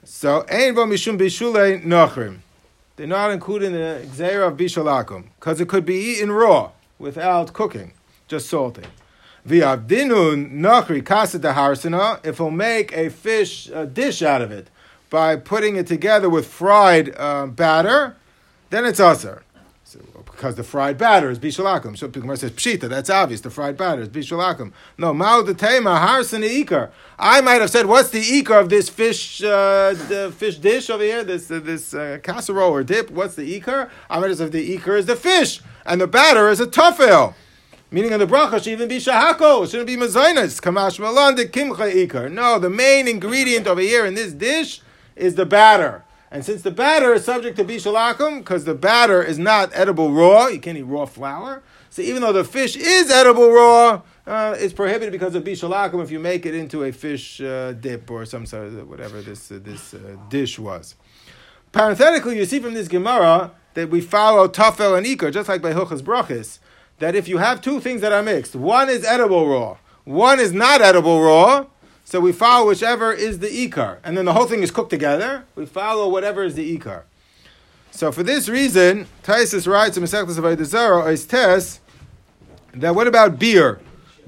So 0.04 0.42
ein 0.42 0.76
mishum 0.76 1.18
bishulei 1.18 1.84
nachrim. 1.84 2.40
They're 2.98 3.08
not 3.08 3.32
included 3.32 3.68
in 3.68 3.74
the 3.74 4.08
gzeir 4.08 4.48
of 4.48 4.58
bishul 4.58 4.86
akum 4.86 5.30
because 5.40 5.60
it 5.60 5.68
could 5.68 5.86
be 5.86 5.96
eaten 5.96 6.32
raw 6.32 6.70
without 7.04 7.54
cooking, 7.54 7.92
just 8.28 8.50
salting. 8.50 8.88
V'avdinun 9.48 10.54
nachri 10.54 11.06
kasa 11.06 11.38
harsana, 11.38 12.26
if 12.26 12.40
we'll 12.40 12.50
make 12.50 12.94
a 12.94 13.10
fish 13.10 13.68
a 13.68 13.86
dish 13.86 14.22
out 14.24 14.42
of 14.42 14.52
it 14.52 14.70
by 15.10 15.36
putting 15.36 15.76
it 15.76 15.86
together 15.86 16.30
with 16.30 16.48
fried 16.48 17.14
uh, 17.18 17.46
batter, 17.46 18.16
then 18.70 18.86
it's 18.86 19.02
usher. 19.02 19.44
So, 19.84 20.00
because 20.26 20.56
the 20.56 20.64
fried 20.64 20.98
batter 20.98 21.30
is 21.30 21.38
bishul 21.38 21.66
akum. 21.66 21.96
So 21.96 22.08
Gemara 22.08 22.38
says 22.38 22.52
pshita. 22.52 22.88
That's 22.90 23.10
obvious. 23.10 23.42
The 23.42 23.52
fried 23.52 23.78
batter 23.78 24.02
is 24.02 24.10
bishul 24.10 24.42
akum. 24.42 24.72
No, 24.98 25.14
mao 25.14 25.44
tema 25.44 26.00
harsan 26.00 26.44
ikar. 26.64 26.90
I 27.20 27.42
might 27.42 27.62
have 27.62 27.70
said, 27.70 27.86
what's 27.86 28.10
the 28.10 28.22
ikar 28.22 28.62
of 28.62 28.70
this 28.70 28.90
fish 28.90 29.44
uh, 29.44 29.94
the 30.08 30.34
fish 30.36 30.58
dish 30.58 30.90
over 30.90 31.04
here? 31.04 31.24
This 31.24 31.52
uh, 31.52 31.60
this 31.60 31.94
uh, 31.94 32.20
casserole 32.24 32.72
or 32.72 32.84
dip. 32.84 33.12
What's 33.12 33.36
the 33.36 33.60
ikar? 33.60 33.90
I 34.10 34.20
might 34.20 34.30
have 34.30 34.38
said 34.38 34.54
the 34.54 34.78
ikar 34.78 34.98
is 34.98 35.06
the 35.06 35.18
fish 35.18 35.62
and 35.86 36.02
the 36.02 36.08
batter 36.08 36.50
is 36.50 36.60
a 36.60 36.68
tafel. 36.68 37.34
Meaning 37.92 38.14
in 38.14 38.20
the 38.20 38.26
bracha 38.26 38.58
should 38.58 38.74
even 38.74 38.88
be 38.88 38.98
shahako, 38.98 39.70
shouldn't 39.70 39.86
be 39.86 39.96
mazainas. 39.96 40.60
Kamash 40.60 41.00
malan 41.00 41.36
kimcha 41.36 42.08
ikar. 42.08 42.32
No, 42.32 42.58
the 42.58 42.70
main 42.70 43.08
ingredient 43.08 43.68
over 43.68 43.82
here 43.82 44.04
in 44.06 44.16
this 44.16 44.34
dish 44.34 44.82
is 45.16 45.36
the 45.36 45.46
batter. 45.46 46.04
And 46.32 46.44
since 46.44 46.64
the 46.64 46.72
batter 46.72 47.14
is 47.14 47.24
subject 47.24 47.58
to 47.58 47.64
bishul 47.64 47.94
akum, 47.94 48.40
because 48.40 48.66
the 48.66 48.74
batter 48.74 49.22
is 49.22 49.38
not 49.38 49.70
edible 49.76 50.12
raw, 50.12 50.48
you 50.48 50.60
can't 50.60 50.76
eat 50.76 50.82
raw 50.82 51.06
flour. 51.06 51.62
So 51.92 52.02
even 52.02 52.24
though 52.24 52.34
the 52.34 52.44
fish 52.44 52.76
is 52.76 53.12
edible 53.12 53.52
raw, 53.52 54.02
uh, 54.26 54.56
it's 54.58 54.74
prohibited 54.74 55.12
because 55.12 55.36
of 55.36 55.44
bishul 55.44 55.76
akum 55.76 56.02
if 56.02 56.10
you 56.10 56.20
make 56.20 56.48
it 56.48 56.56
into 56.56 56.86
a 56.86 56.92
fish 56.92 57.40
uh, 57.40 57.74
dip 57.74 58.10
or 58.10 58.26
some 58.26 58.48
sort 58.48 58.70
of 58.70 58.90
whatever 58.90 59.22
this 59.22 59.52
uh, 59.52 59.60
this 59.62 59.94
uh, 59.94 60.16
dish 60.30 60.58
was. 60.58 60.96
Parenthetically, 61.74 62.38
you 62.38 62.46
see 62.46 62.60
from 62.60 62.76
this 62.76 62.88
Gemara 62.88 63.52
that 63.74 63.90
we 63.90 64.00
follow 64.00 64.48
tafel 64.48 64.96
and 64.96 65.08
ikar, 65.08 65.34
just 65.34 65.50
like 65.50 65.60
by 65.60 65.74
Hilchas 65.74 66.02
Brachis, 66.02 66.60
that 67.00 67.16
if 67.16 67.28
you 67.28 67.40
have 67.40 67.62
two 67.62 67.80
things 67.80 68.00
that 68.02 68.14
are 68.14 68.22
mixed, 68.22 68.56
one 68.56 68.90
is 68.90 69.04
edible 69.04 69.48
raw, 69.48 69.78
one 70.04 70.40
is 70.40 70.54
not 70.54 70.82
edible 70.82 71.24
raw, 71.24 71.66
so 72.06 72.20
we 72.20 72.32
follow 72.32 72.68
whichever 72.68 73.12
is 73.12 73.40
the 73.40 73.48
ikar, 73.48 73.98
and 74.04 74.16
then 74.16 74.26
the 74.26 74.34
whole 74.34 74.46
thing 74.46 74.62
is 74.62 74.70
cooked 74.70 74.92
together. 74.92 75.46
We 75.56 75.66
follow 75.66 76.08
whatever 76.08 76.44
is 76.44 76.54
the 76.54 76.78
ikar. 76.78 77.04
So 77.90 78.12
for 78.12 78.22
this 78.22 78.48
reason, 78.48 79.08
Tosfos 79.24 79.68
writes 79.68 79.98
in 79.98 80.04
Masechtas 80.04 80.40
Avodah 80.40 81.12
is 81.12 81.26
tes 81.26 81.80
that 82.76 82.94
what 82.94 83.08
about 83.08 83.40
beer? 83.40 83.80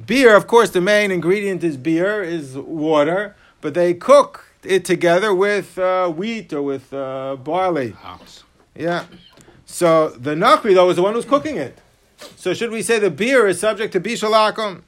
Beer, 0.03 0.35
of 0.35 0.47
course, 0.47 0.71
the 0.71 0.81
main 0.81 1.11
ingredient 1.11 1.63
is 1.63 1.77
beer, 1.77 2.23
is 2.23 2.57
water, 2.57 3.35
but 3.61 3.75
they 3.75 3.93
cook 3.93 4.44
it 4.67 4.85
together 4.85 5.33
with 5.33 5.77
uh, 5.77 6.09
wheat 6.09 6.53
or 6.53 6.61
with 6.61 6.93
uh, 6.93 7.35
barley. 7.37 7.91
House. 7.91 8.43
Yeah. 8.75 9.05
So 9.65 10.09
the 10.09 10.35
Nachri, 10.35 10.73
though, 10.73 10.89
is 10.89 10.95
the 10.95 11.01
one 11.01 11.13
who's 11.13 11.25
cooking 11.25 11.57
it. 11.57 11.79
So 12.35 12.53
should 12.53 12.71
we 12.71 12.81
say 12.81 12.99
the 12.99 13.09
beer 13.09 13.47
is 13.47 13.59
subject 13.59 13.93
to 13.93 13.99
Bishul 13.99 14.31
Akum? 14.31 14.83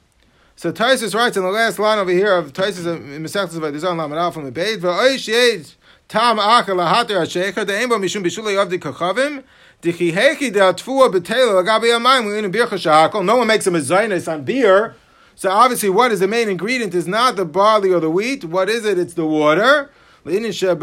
So 0.56 0.72
Tosfos 0.72 1.14
writes 1.14 1.36
in 1.36 1.42
the 1.42 1.50
last 1.50 1.78
line 1.78 1.98
over 1.98 2.10
here 2.10 2.34
of 2.34 2.52
Tosfos 2.52 2.86
in 2.86 3.22
Mesechus 3.22 3.56
of 3.56 3.62
Adizan 3.62 3.96
Lamed 3.96 4.34
from 4.34 4.44
the 4.44 4.50
Beit, 4.50 4.80
V'oish 4.80 5.28
yed 5.28 5.70
tam 6.08 6.38
acher 6.38 6.74
lahater 6.74 7.18
ha-shecher 7.18 7.64
de'en 7.64 7.88
bo 7.88 7.98
mishum 7.98 8.24
bishulei 8.24 8.56
yavdi 8.56 8.78
kachavim 8.78 9.44
dichihechi 9.82 10.50
de'atfua 10.50 11.12
b'tela 11.12 11.62
lagabi 11.62 11.92
yamayim 11.92 12.24
l'inu 12.24 12.52
bircha 12.52 12.76
shahakol. 13.10 13.24
No 13.24 13.36
one 13.36 13.46
makes 13.46 13.66
a 13.66 13.70
mezainis 13.70 14.32
on 14.32 14.42
beer. 14.42 14.96
So 15.38 15.50
obviously 15.52 15.88
what 15.88 16.10
is 16.10 16.18
the 16.18 16.26
main 16.26 16.48
ingredient 16.48 16.96
is 16.96 17.06
not 17.06 17.36
the 17.36 17.44
barley 17.44 17.92
or 17.92 18.00
the 18.00 18.10
wheat. 18.10 18.44
What 18.44 18.68
is 18.68 18.84
it? 18.84 18.98
It's 18.98 19.14
the 19.14 19.24
water. 19.24 19.88
It's 20.26 20.34
not 20.34 20.76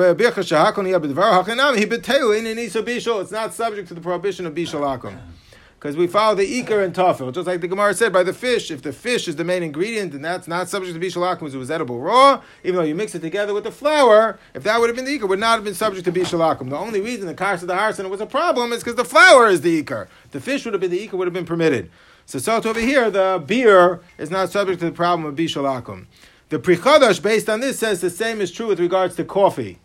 subject 3.53 3.89
to 3.89 3.93
the 3.93 3.99
prohibition 3.99 4.45
of 4.45 4.53
bishul 4.53 4.79
akum. 4.79 5.17
Because 5.77 5.97
we 5.97 6.07
follow 6.07 6.35
the 6.35 6.63
ikar 6.63 6.85
and 6.85 6.95
tafel, 6.95 7.33
just 7.33 7.47
like 7.47 7.59
the 7.59 7.67
Gemara 7.67 7.93
said 7.93 8.13
by 8.13 8.23
the 8.23 8.31
fish. 8.31 8.71
If 8.71 8.81
the 8.81 8.93
fish 8.93 9.27
is 9.27 9.35
the 9.35 9.43
main 9.43 9.61
ingredient, 9.61 10.13
then 10.13 10.21
that's 10.21 10.47
not 10.47 10.69
subject 10.69 10.93
to 10.93 11.05
bishul 11.05 11.29
akum 11.29 11.39
because 11.39 11.55
it 11.55 11.57
was 11.57 11.69
edible 11.69 11.99
raw. 11.99 12.41
Even 12.63 12.77
though 12.77 12.83
you 12.83 12.95
mix 12.95 13.13
it 13.13 13.19
together 13.19 13.53
with 13.53 13.65
the 13.65 13.73
flour, 13.73 14.39
if 14.53 14.63
that 14.63 14.79
would 14.79 14.87
have 14.87 14.95
been 14.95 15.03
the 15.03 15.19
ikar, 15.19 15.27
would 15.27 15.37
not 15.37 15.55
have 15.55 15.65
been 15.65 15.73
subject 15.73 16.05
to 16.05 16.13
bishul 16.13 16.39
akum. 16.39 16.69
The 16.69 16.77
only 16.77 17.01
reason 17.01 17.27
the 17.27 17.33
kars 17.33 17.61
of 17.61 17.67
the 17.67 17.75
harson 17.75 18.09
was 18.09 18.21
a 18.21 18.25
problem 18.25 18.71
is 18.71 18.85
because 18.85 18.95
the 18.95 19.03
flour 19.03 19.49
is 19.49 19.59
the 19.59 19.83
ikar. 19.83 20.07
The 20.31 20.39
fish 20.39 20.63
would 20.63 20.73
have 20.73 20.79
been 20.79 20.91
the 20.91 21.05
ikar, 21.05 21.15
would 21.15 21.27
have 21.27 21.33
been 21.33 21.45
permitted. 21.45 21.91
So, 22.25 22.39
so 22.39 22.55
over 22.55 22.79
here, 22.79 23.09
the 23.11 23.43
beer 23.45 24.01
is 24.17 24.31
not 24.31 24.51
subject 24.51 24.79
to 24.79 24.85
the 24.85 24.91
problem 24.91 25.25
of 25.25 25.35
bishul 25.35 25.63
akum. 25.63 26.07
The 26.49 26.59
Pri 26.59 26.75
Chadash, 26.75 27.21
based 27.21 27.49
on 27.49 27.59
this, 27.59 27.79
says 27.79 28.01
the 28.01 28.09
same 28.09 28.41
is 28.41 28.51
true 28.51 28.67
with 28.67 28.79
regards 28.79 29.15
to 29.15 29.23
coffee. 29.23 29.79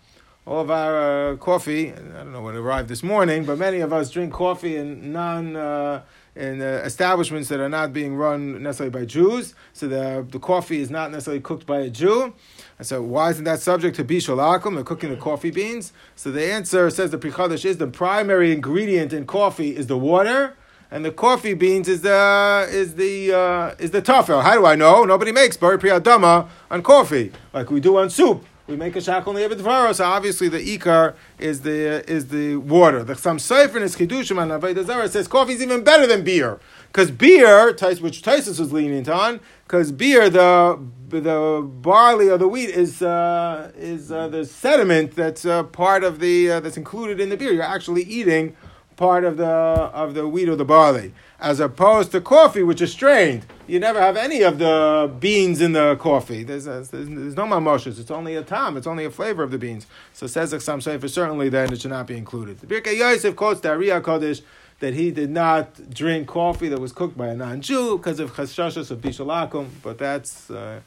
all 0.47 0.61
of 0.61 0.71
our 0.71 1.33
uh, 1.33 1.37
coffee. 1.37 1.93
I 1.93 1.95
don't 1.95 2.33
know 2.33 2.43
when 2.43 2.55
it 2.55 2.59
arrived 2.59 2.89
this 2.89 3.03
morning, 3.03 3.45
but 3.45 3.59
many 3.59 3.81
of 3.81 3.93
us 3.93 4.11
drink 4.11 4.33
coffee 4.33 4.77
in 4.77 5.13
non. 5.13 5.57
Uh, 5.57 6.03
in 6.37 6.63
uh, 6.63 6.83
establishments 6.85 7.49
that 7.49 7.59
are 7.59 7.69
not 7.69 7.93
being 7.93 8.15
run 8.15 8.63
necessarily 8.63 8.91
by 8.91 9.05
Jews, 9.05 9.55
so 9.73 9.89
the 9.89 10.25
the 10.31 10.39
coffee 10.39 10.81
is 10.81 10.89
not 10.89 11.11
necessarily 11.11 11.41
cooked 11.41 11.67
by 11.67 11.81
a 11.81 11.91
Jew. 11.91 12.33
And 12.79 12.87
so, 12.87 13.03
why 13.03 13.31
isn't 13.31 13.45
that 13.45 13.61
subject 13.61 13.97
to 13.97 14.05
bishul 14.05 14.39
akum? 14.39 14.75
They're 14.75 14.85
cooking 14.85 15.11
the 15.11 15.17
coffee 15.17 15.51
beans. 15.51 15.93
So 16.15 16.31
the 16.31 16.45
answer 16.51 16.89
says 16.89 17.11
the 17.11 17.19
Pri 17.19 17.31
Chadash 17.33 17.65
is 17.65 17.79
the 17.79 17.89
primary 17.89 18.53
ingredient 18.53 19.13
in 19.13 19.27
coffee 19.27 19.77
is 19.77 19.89
the 19.89 19.99
water, 19.99 20.57
and 20.91 21.05
the 21.05 21.13
coffee 21.13 21.55
beans 21.55 21.89
is 21.89 22.03
the 22.03 22.67
is 22.71 22.95
the 22.95 23.33
uh, 23.33 23.75
is 23.79 23.91
the 23.91 24.03
tafel. 24.03 24.43
How 24.43 24.55
do 24.55 24.67
I 24.67 24.75
know? 24.75 25.05
Nobody 25.05 25.33
makes 25.33 25.57
bari 25.57 25.79
priyadama 25.79 26.49
on 26.71 26.83
coffee 26.83 27.33
like 27.53 27.71
we 27.71 27.81
do 27.81 27.97
on 27.97 28.11
soup. 28.11 28.45
We 28.67 28.77
make 28.77 28.95
a 28.95 29.01
shakal 29.01 29.35
ne'evet 29.35 29.95
so 29.95 30.05
obviously 30.05 30.49
the 30.49 30.59
ikar 30.59 31.15
is 31.39 31.63
the 31.63 32.09
is 32.09 32.29
the 32.29 32.57
water. 32.57 33.03
The 33.03 33.17
some 33.17 33.39
sefer 33.39 33.79
is 33.79 33.97
chidushim 33.97 34.39
on 34.39 34.49
avodah 34.49 34.85
zarah 34.85 35.09
says 35.09 35.29
coffee 35.29 35.55
is 35.55 35.63
even 35.63 35.83
better 35.83 36.07
than 36.07 36.23
beer 36.23 36.61
because 36.87 37.11
beer, 37.11 37.67
which 37.69 38.23
Tosfos 38.23 38.59
was 38.59 38.73
lenient 38.73 39.09
on, 39.09 39.41
because 39.65 39.93
beer 39.93 40.29
the 40.29 40.79
the 41.09 41.69
barley 41.83 42.29
or 42.29 42.39
the 42.39 42.49
wheat 42.49 42.71
is 42.71 43.03
uh, 43.03 43.71
is 43.77 44.11
uh, 44.11 44.29
the 44.29 44.45
sediment 44.45 45.15
that's 45.15 45.45
uh, 45.45 45.63
part 45.65 46.03
of 46.03 46.19
the 46.19 46.51
uh, 46.51 46.61
that's 46.61 46.77
included 46.77 47.21
in 47.21 47.29
the 47.29 47.37
beer. 47.37 47.53
You're 47.53 47.63
actually 47.63 48.03
eating 48.03 48.57
part 49.01 49.25
of 49.25 49.39
the 49.39 49.47
of 49.47 50.13
the 50.13 50.29
wheat 50.29 50.47
or 50.47 50.57
the 50.57 50.65
barley, 50.65 51.15
as 51.41 51.59
opposed 51.59 52.13
to 52.13 52.21
coffee, 52.21 52.63
which 52.63 52.83
is 52.83 52.93
strained. 52.93 53.47
You 53.67 53.81
never 53.81 53.99
have 53.99 54.15
any 54.15 54.43
of 54.43 54.59
the 54.59 55.11
beans 55.19 55.63
in 55.63 55.73
the 55.73 55.97
coffee. 55.97 56.43
There's, 56.43 56.67
there's, 56.67 56.91
there's 56.91 57.35
no 57.35 57.45
mamoshes. 57.45 57.99
It's 57.99 58.11
only 58.11 58.37
a 58.37 58.43
tam. 58.43 58.77
It's 58.77 58.87
only 58.87 59.07
a 59.07 59.11
flavor 59.11 59.43
of 59.43 59.53
the 59.53 59.57
beans. 59.57 59.87
So 60.13 60.27
says 60.27 60.53
Aksam 60.53 60.83
Sefer, 60.83 61.09
certainly 61.09 61.49
then 61.49 61.73
it 61.73 61.81
should 61.81 61.93
not 61.93 62.07
be 62.07 62.17
included. 62.19 62.59
The 62.61 62.67
Birkei 62.67 62.99
Yosef 62.99 63.35
quotes 63.35 63.61
the 63.63 63.71
Ari 63.71 63.87
HaKodesh 63.87 64.43
that 64.81 64.93
he 64.93 65.11
did 65.11 65.31
not 65.31 65.91
drink 65.91 66.29
coffee 66.29 66.69
that 66.69 66.81
was 66.81 66.93
cooked 66.93 67.17
by 67.17 67.29
a 67.29 67.35
non-Jew 67.35 67.97
because 67.97 68.21
of 68.21 68.35
chashashas 68.35 68.91
of 68.91 68.99
bishul 69.01 69.29
akum, 69.29 69.69
but 69.83 69.97
that's, 69.97 70.51
uh, 70.51 70.81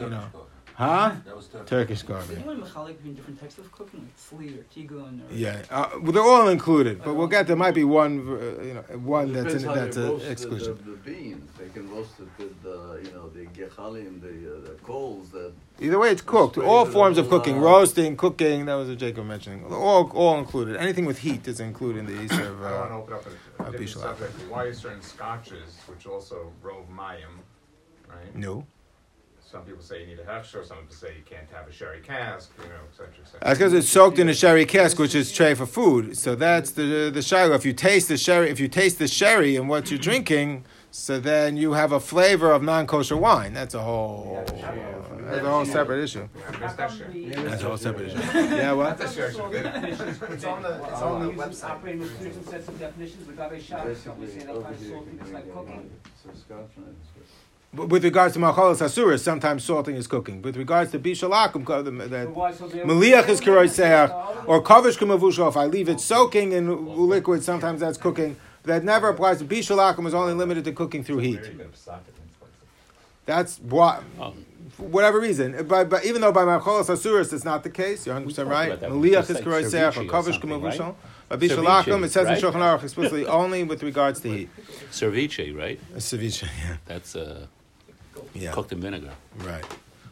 you 0.00 0.08
know. 0.08 0.24
Huh? 0.82 1.12
That 1.24 1.36
was 1.36 1.46
Turkish. 1.46 1.68
Turkish 1.68 2.02
coffee. 2.02 2.32
Is 2.32 2.38
anyone 2.38 2.60
mechalik 2.62 2.96
between 2.96 3.14
different 3.14 3.40
types 3.40 3.58
of 3.58 3.70
cooking, 3.70 4.00
like 4.00 4.16
tzli 4.18 4.58
or 4.58 4.64
tigun 4.74 5.20
or? 5.30 5.34
Yeah, 5.34 5.62
uh, 5.70 5.90
well, 6.02 6.12
they're 6.12 6.22
all 6.22 6.48
included, 6.48 7.02
but 7.04 7.14
we'll 7.14 7.28
get 7.28 7.46
there 7.46 7.56
might 7.56 7.74
be 7.74 7.84
one, 7.84 8.12
uh, 8.28 8.62
you 8.62 8.74
know, 8.74 8.82
one 8.98 9.32
that's 9.32 9.54
Depends 9.54 9.62
an, 9.62 9.68
how 9.68 9.74
that's 9.76 9.96
they 9.96 10.02
an 10.02 10.08
roast 10.10 10.24
the- 10.24 10.30
exclusion. 10.32 10.78
The, 10.84 10.90
the 10.90 10.96
beans, 10.96 11.50
they 11.58 11.68
can 11.68 11.88
roast 11.94 12.14
it 12.20 12.28
with 12.38 12.62
the, 12.62 13.00
you 13.04 13.12
know, 13.14 13.28
the 13.28 13.44
gechalim, 13.58 14.20
the, 14.20 14.56
uh, 14.56 14.60
the 14.68 14.74
coals 14.82 15.30
that. 15.30 15.52
Either 15.80 15.98
way, 15.98 16.10
it's 16.10 16.22
cooked. 16.22 16.58
All 16.58 16.84
forms 16.84 17.16
of 17.18 17.28
cooking, 17.28 17.58
uh, 17.58 17.60
roasting, 17.60 18.16
cooking. 18.16 18.66
That 18.66 18.74
was 18.74 18.88
what 18.88 18.98
Jacob 18.98 19.24
mentioning. 19.26 19.64
All, 19.72 20.10
all 20.14 20.38
included. 20.38 20.76
Anything 20.76 21.06
with 21.06 21.18
heat 21.18 21.46
is 21.48 21.60
included 21.60 22.00
in 22.00 22.06
the 22.06 22.22
Iser 22.22 22.48
of. 22.48 22.62
I 22.62 22.70
want 22.78 22.90
to 22.90 22.94
Uh, 22.94 22.98
open 22.98 23.14
up 23.14 23.26
a, 23.26 23.28
uh, 23.62 23.68
a 23.68 23.70
different 23.72 23.90
subject. 23.90 24.32
Why 24.50 24.64
are 24.64 24.74
certain 24.74 25.02
scotches, 25.02 25.78
which 25.88 26.06
also 26.06 26.52
rove 26.62 26.86
mayim, 26.90 27.32
right? 28.08 28.34
no. 28.36 28.66
Some 29.52 29.64
people 29.64 29.82
say 29.82 30.00
you 30.00 30.06
need 30.06 30.18
a 30.18 30.24
hefsher, 30.24 30.66
some 30.66 30.78
people 30.78 30.94
say 30.96 31.08
you 31.14 31.22
can't 31.26 31.46
have 31.52 31.68
a 31.68 31.72
sherry 31.72 32.00
cask, 32.00 32.50
you 32.56 32.64
know, 32.70 32.74
et 32.90 32.94
cetera, 32.96 33.12
et 33.22 33.26
cetera. 33.26 33.40
That's 33.42 33.58
because 33.58 33.74
it's 33.74 33.88
soaked 33.90 34.18
in 34.18 34.30
a 34.30 34.34
sherry 34.34 34.64
cask, 34.64 34.98
which 34.98 35.14
is 35.14 35.30
tray 35.30 35.52
for 35.52 35.66
food. 35.66 36.16
So 36.16 36.34
that's 36.34 36.70
the 36.70 37.10
the 37.12 37.20
shiloh. 37.20 37.54
If 37.54 37.66
you 37.66 37.74
taste 37.74 38.08
the 38.08 38.16
sherry, 38.16 38.48
if 38.48 38.58
you 38.58 38.68
taste 38.68 38.98
the 38.98 39.06
sherry 39.06 39.56
and 39.56 39.68
what 39.68 39.90
you're 39.90 39.98
drinking, 40.00 40.64
so 40.90 41.20
then 41.20 41.58
you 41.58 41.74
have 41.74 41.92
a 41.92 42.00
flavor 42.00 42.50
of 42.50 42.62
non-kosher 42.62 43.14
wine. 43.18 43.52
That's 43.52 43.74
a 43.74 43.82
whole. 43.82 44.42
That's 44.46 45.44
a 45.44 45.50
whole 45.50 45.66
separate 45.66 46.02
issue. 46.02 46.28
Yeah, 46.34 46.56
I 46.56 46.60
missed 46.60 46.76
that 46.78 46.90
shit. 46.90 47.44
That's 47.44 47.62
a 47.62 47.66
whole 47.66 47.76
separate 47.76 48.08
issue. 48.08 48.18
Yeah, 48.56 48.72
what? 48.72 48.96
That's 48.96 49.12
a 49.12 49.14
sherry. 49.14 49.56
It's 50.32 50.44
on 50.44 50.62
the, 50.62 50.82
it's 50.82 51.02
on 51.02 51.26
the 51.26 51.32
website. 51.32 51.70
Operating 51.70 52.00
with 52.00 52.16
clear 52.18 52.32
sets 52.32 52.68
of 52.68 52.78
definitions, 52.78 53.26
the 53.26 53.32
Gabe 53.34 53.60
Shabbos, 53.60 54.02
don't 54.02 54.18
we 54.18 54.26
say 54.28 54.38
that 54.38 54.46
kind 54.46 54.56
of 54.56 54.68
Basically, 54.70 54.90
salting 54.92 55.20
is 55.22 55.30
like 55.30 55.52
cooking? 55.52 55.90
It's 56.24 56.38
a 56.38 56.40
scotch 56.40 56.70
and 56.76 56.86
it's- 56.86 57.28
With 57.74 58.04
regards 58.04 58.34
to 58.34 58.40
machalas 58.40 58.82
asuras, 58.82 59.24
sometimes 59.24 59.64
salting 59.64 59.96
is 59.96 60.06
cooking. 60.06 60.42
With 60.42 60.58
regards 60.58 60.90
to 60.90 60.98
bishul 60.98 61.30
akum, 61.30 61.64
that 62.10 62.28
Why, 62.28 62.52
Maliach 62.52 63.30
is 63.30 63.40
kiroiseach, 63.40 64.46
or 64.46 64.62
kavish 64.62 64.98
kamavusha. 64.98 65.48
If 65.48 65.56
I 65.56 65.64
leave 65.64 65.88
it 65.88 65.98
soaking 65.98 66.52
in 66.52 66.86
liquid, 67.08 67.42
sometimes 67.42 67.80
that's 67.80 67.96
cooking. 67.96 68.36
That 68.64 68.84
never 68.84 69.08
applies 69.08 69.38
to 69.38 69.46
bishul 69.46 69.78
akum. 69.78 70.06
Is 70.06 70.12
only 70.12 70.34
limited 70.34 70.64
to 70.64 70.72
cooking 70.72 71.02
through 71.02 71.18
heat. 71.18 71.40
That's 73.24 73.58
why, 73.60 74.02
for 74.72 74.82
whatever 74.82 75.18
reason. 75.18 75.66
But, 75.66 75.88
but 75.88 76.04
even 76.04 76.20
though 76.20 76.32
by 76.32 76.42
machalas 76.42 76.90
asuras 76.90 77.32
it's 77.32 77.44
not 77.44 77.62
the 77.62 77.70
case, 77.70 78.04
you're 78.04 78.14
100 78.14 78.28
percent 78.28 78.48
right. 78.50 78.66
about 78.66 78.80
that. 78.80 78.90
Maliach 78.90 79.30
is 79.30 79.36
like 79.36 79.44
kiroiseach 79.44 79.96
or 79.96 80.02
ceviche 80.02 80.08
or 80.08 80.10
kavish 80.10 80.32
something, 80.32 80.50
kamavusha. 80.50 80.80
right? 80.80 80.94
By 81.30 81.36
bishalakum, 81.36 82.04
it 82.04 82.12
says 82.12 82.28
in 82.28 82.34
Ceviche, 82.34 82.52
Shulchan 82.52 82.60
Aruch 82.60 82.82
explicitly 82.82 83.24
only 83.24 83.62
with 83.62 83.82
regards 83.82 84.20
to 84.20 84.28
heat. 84.28 84.50
Cerviche, 84.90 85.56
right? 85.56 85.80
A 85.94 85.96
ceviche, 85.96 86.42
yeah, 86.42 86.76
That's 86.84 87.16
uh, 87.16 87.46
yeah, 88.34 88.52
cooked 88.52 88.72
in 88.72 88.80
vinegar. 88.80 89.12
right. 89.38 89.64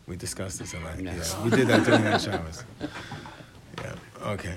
We 0.06 0.16
discussed 0.16 0.58
this 0.58 0.74
a 0.74 0.80
lot. 0.80 1.00
Yeah. 1.00 1.14
Yeah, 1.14 1.44
we 1.44 1.50
did 1.50 1.68
that 1.68 1.84
during 1.84 2.02
the 2.02 2.18
Shabbos. 2.18 2.64
Yeah. 3.78 3.94
Okay. 4.26 4.56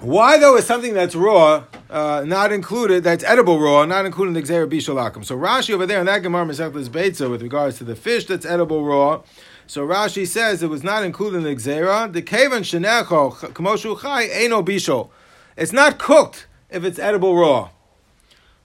Why 0.00 0.38
though 0.38 0.56
is 0.56 0.66
something 0.66 0.94
that's 0.94 1.14
raw 1.14 1.64
uh, 1.90 2.24
not 2.26 2.50
included? 2.50 3.04
That's 3.04 3.22
edible 3.24 3.60
raw, 3.60 3.84
not 3.84 4.06
included 4.06 4.34
in 4.36 4.42
the 4.42 4.52
Gzer 4.52 4.66
Bishalakim. 4.68 5.24
So 5.24 5.36
Rashi 5.36 5.74
over 5.74 5.86
there 5.86 6.00
in 6.00 6.06
that 6.06 6.22
Gemara 6.22 6.46
Masechtas 6.46 6.88
Beitza 6.88 7.30
with 7.30 7.42
regards 7.42 7.78
to 7.78 7.84
the 7.84 7.94
fish 7.94 8.24
that's 8.26 8.46
edible 8.46 8.84
raw. 8.84 9.22
So 9.66 9.86
Rashi 9.86 10.26
says 10.26 10.62
it 10.62 10.68
was 10.68 10.82
not 10.82 11.04
included 11.04 11.38
in 11.38 11.42
the 11.44 11.54
Gzera. 11.54 12.12
The 12.12 12.22
Kavan 12.22 12.62
Shenecho 12.62 13.32
Kamoshu 13.52 14.00
Chai 14.00 14.24
Eno 14.26 14.62
Bishol. 14.62 15.10
It's 15.56 15.72
not 15.72 15.98
cooked 15.98 16.46
if 16.70 16.84
it's 16.84 16.98
edible 16.98 17.36
raw. 17.36 17.70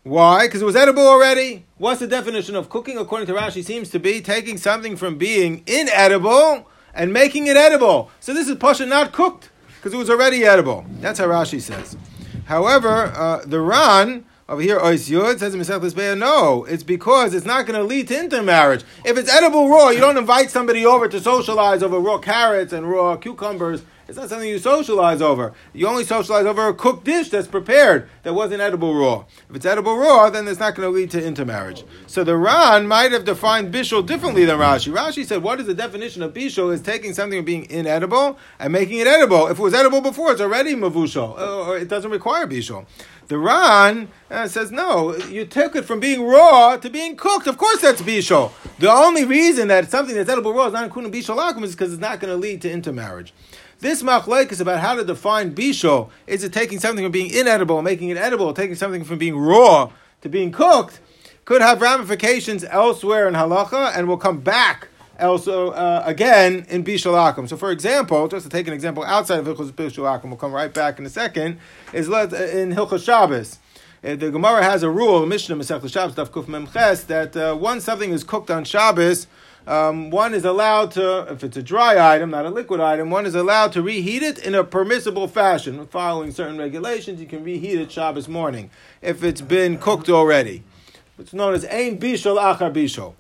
Why? 0.07 0.47
Because 0.47 0.61
it 0.61 0.65
was 0.65 0.75
edible 0.75 1.05
already. 1.05 1.65
What's 1.77 1.99
the 1.99 2.07
definition 2.07 2.55
of 2.55 2.69
cooking 2.69 2.97
according 2.97 3.27
to 3.27 3.33
Rashi? 3.33 3.63
Seems 3.63 3.89
to 3.89 3.99
be 3.99 4.21
taking 4.21 4.57
something 4.57 4.95
from 4.95 5.17
being 5.17 5.63
inedible 5.67 6.67
and 6.93 7.11
making 7.11 7.47
it 7.47 7.57
edible. 7.57 8.09
So 8.21 8.33
this 8.33 8.47
is 8.47 8.55
pasha 8.55 8.85
not 8.85 9.11
cooked 9.11 9.49
because 9.75 9.93
it 9.93 9.97
was 9.97 10.09
already 10.09 10.45
edible. 10.45 10.85
That's 11.01 11.19
how 11.19 11.27
Rashi 11.27 11.61
says. 11.61 11.97
However, 12.45 13.11
uh, 13.15 13.41
the 13.45 13.59
Ran 13.59 14.25
over 14.47 14.61
here, 14.61 14.79
Ois 14.79 15.09
Yud 15.09 15.39
says 15.39 15.53
in 15.53 15.59
Masechtas 15.59 15.93
Be'er, 15.93 16.15
no, 16.15 16.63
it's 16.63 16.83
because 16.83 17.33
it's 17.33 17.45
not 17.45 17.65
going 17.65 17.77
to 17.77 17.85
lead 17.85 18.07
to 18.07 18.17
intermarriage. 18.17 18.85
If 19.03 19.17
it's 19.17 19.29
edible 19.29 19.67
raw, 19.67 19.89
you 19.89 19.99
don't 19.99 20.17
invite 20.17 20.51
somebody 20.51 20.85
over 20.85 21.09
to 21.09 21.19
socialize 21.19 21.83
over 21.83 21.99
raw 21.99 22.17
carrots 22.17 22.71
and 22.71 22.89
raw 22.89 23.17
cucumbers. 23.17 23.81
It's 24.07 24.17
not 24.17 24.29
something 24.29 24.47
you 24.47 24.59
socialize 24.59 25.21
over. 25.21 25.53
You 25.73 25.87
only 25.87 26.05
socialize 26.05 26.45
over 26.45 26.67
a 26.67 26.73
cooked 26.73 27.03
dish 27.03 27.29
that's 27.29 27.47
prepared 27.47 28.09
that 28.23 28.33
wasn't 28.33 28.61
edible 28.61 28.95
raw. 28.95 29.25
If 29.49 29.55
it's 29.57 29.65
edible 29.65 29.97
raw, 29.97 30.29
then 30.29 30.47
it's 30.47 30.59
not 30.59 30.75
going 30.75 30.87
to 30.87 30.95
lead 30.95 31.11
to 31.11 31.23
intermarriage. 31.23 31.83
So 32.07 32.23
the 32.23 32.37
Ran 32.37 32.87
might 32.87 33.11
have 33.11 33.25
defined 33.25 33.73
bishul 33.73 34.05
differently 34.05 34.45
than 34.45 34.59
Rashi. 34.59 34.93
Rashi 34.93 35.25
said, 35.25 35.43
what 35.43 35.59
is 35.59 35.67
the 35.67 35.73
definition 35.73 36.23
of 36.23 36.33
bishul? 36.33 36.73
Is 36.73 36.81
taking 36.81 37.13
something 37.13 37.43
being 37.43 37.69
inedible 37.69 38.37
and 38.59 38.71
making 38.71 38.99
it 38.99 39.07
edible. 39.07 39.47
If 39.47 39.59
it 39.59 39.61
was 39.61 39.73
edible 39.73 40.01
before, 40.01 40.31
it's 40.31 40.41
already 40.41 40.73
mavushal, 40.75 41.37
or 41.37 41.77
it 41.77 41.89
doesn't 41.89 42.11
require 42.11 42.47
bishul. 42.47 42.85
The 43.27 43.37
Ran 43.37 44.07
uh, 44.31 44.47
says, 44.47 44.71
no, 44.71 45.15
you 45.15 45.45
took 45.45 45.75
it 45.75 45.83
from 45.83 45.99
being 45.99 46.25
raw 46.25 46.77
to 46.77 46.89
being 46.89 47.17
cooked. 47.17 47.45
Of 47.47 47.57
course 47.57 47.81
that's 47.81 48.01
bishul. 48.01 48.51
The 48.79 48.89
only 48.89 49.25
reason 49.25 49.67
that 49.67 49.91
something 49.91 50.15
that's 50.15 50.29
edible 50.29 50.53
raw 50.53 50.67
is 50.67 50.73
not 50.73 50.85
including 50.85 51.11
bishul 51.11 51.37
akum 51.37 51.63
is 51.63 51.75
because 51.75 51.91
it's 51.91 52.01
not 52.01 52.21
going 52.21 52.31
to 52.31 52.37
lead 52.37 52.61
to 52.61 52.71
intermarriage. 52.71 53.33
This 53.79 54.01
machlek 54.01 54.51
is 54.51 54.61
about 54.61 54.79
how 54.79 54.95
to 54.95 55.03
define 55.03 55.53
bishul. 55.53 56.09
Is 56.25 56.43
it 56.43 56.53
taking 56.53 56.79
something 56.79 57.03
from 57.03 57.11
being 57.11 57.33
inedible, 57.33 57.81
making 57.81 58.09
it 58.09 58.17
edible, 58.17 58.53
taking 58.53 58.75
something 58.75 59.03
from 59.03 59.17
being 59.17 59.37
raw 59.37 59.91
to 60.21 60.29
being 60.29 60.51
cooked? 60.51 61.01
Could 61.43 61.61
have 61.61 61.81
ramifications 61.81 62.63
elsewhere 62.63 63.27
in 63.27 63.33
halacha, 63.33 63.95
and 63.95 64.07
will 64.07 64.17
come 64.17 64.39
back 64.39 64.87
also 65.19 65.71
uh, 65.71 66.03
again 66.05 66.65
in 66.69 66.83
bishul 66.83 67.13
akum. 67.13 67.47
So, 67.47 67.57
for 67.57 67.71
example, 67.71 68.27
just 68.27 68.45
to 68.45 68.49
take 68.49 68.67
an 68.67 68.73
example 68.73 69.03
outside 69.03 69.39
of 69.39 69.45
Hilchos 69.45 69.71
bishul 69.71 70.03
akum, 70.03 70.25
we'll 70.25 70.37
come 70.37 70.51
right 70.51 70.73
back 70.73 70.99
in 70.99 71.05
a 71.05 71.09
second. 71.09 71.59
Is 71.93 72.09
let 72.09 72.33
in 72.33 72.73
Hilchos 72.73 73.03
Shabbos. 73.03 73.59
Uh, 74.03 74.15
the 74.15 74.29
Gemara 74.29 74.63
has 74.63 74.83
a 74.83 74.89
rule, 74.89 75.25
Mishnah 75.25 75.55
Masechta 75.55 75.91
Shabbos 75.91 76.15
Daf 76.15 76.29
Kuf 76.29 76.47
Mem 76.47 76.67
Ches, 76.67 77.03
that 77.05 77.35
uh, 77.35 77.57
once 77.59 77.83
something 77.83 78.11
is 78.11 78.23
cooked 78.23 78.51
on 78.51 78.63
Shabbos, 78.63 79.25
um, 79.65 80.11
one 80.11 80.35
is 80.35 80.45
allowed 80.45 80.91
to, 80.91 81.21
if 81.31 81.43
it's 81.43 81.57
a 81.57 81.63
dry 81.63 82.15
item, 82.15 82.29
not 82.29 82.45
a 82.45 82.49
liquid 82.49 82.79
item, 82.79 83.09
one 83.09 83.25
is 83.25 83.33
allowed 83.33 83.73
to 83.73 83.81
reheat 83.81 84.21
it 84.21 84.37
in 84.37 84.53
a 84.53 84.63
permissible 84.63 85.27
fashion, 85.27 85.85
following 85.87 86.31
certain 86.31 86.57
regulations. 86.57 87.19
You 87.19 87.25
can 87.25 87.43
reheat 87.43 87.79
it 87.79 87.91
Shabbos 87.91 88.29
morning 88.29 88.69
if 89.01 89.23
it's 89.23 89.41
been 89.41 89.77
cooked 89.77 90.09
already. 90.09 90.63
It's 91.19 91.33
known 91.33 91.55
as 91.55 91.65
Ein 91.65 91.99
Bishol 91.99 92.39
Achar 92.39 92.71
Bishol. 92.71 93.15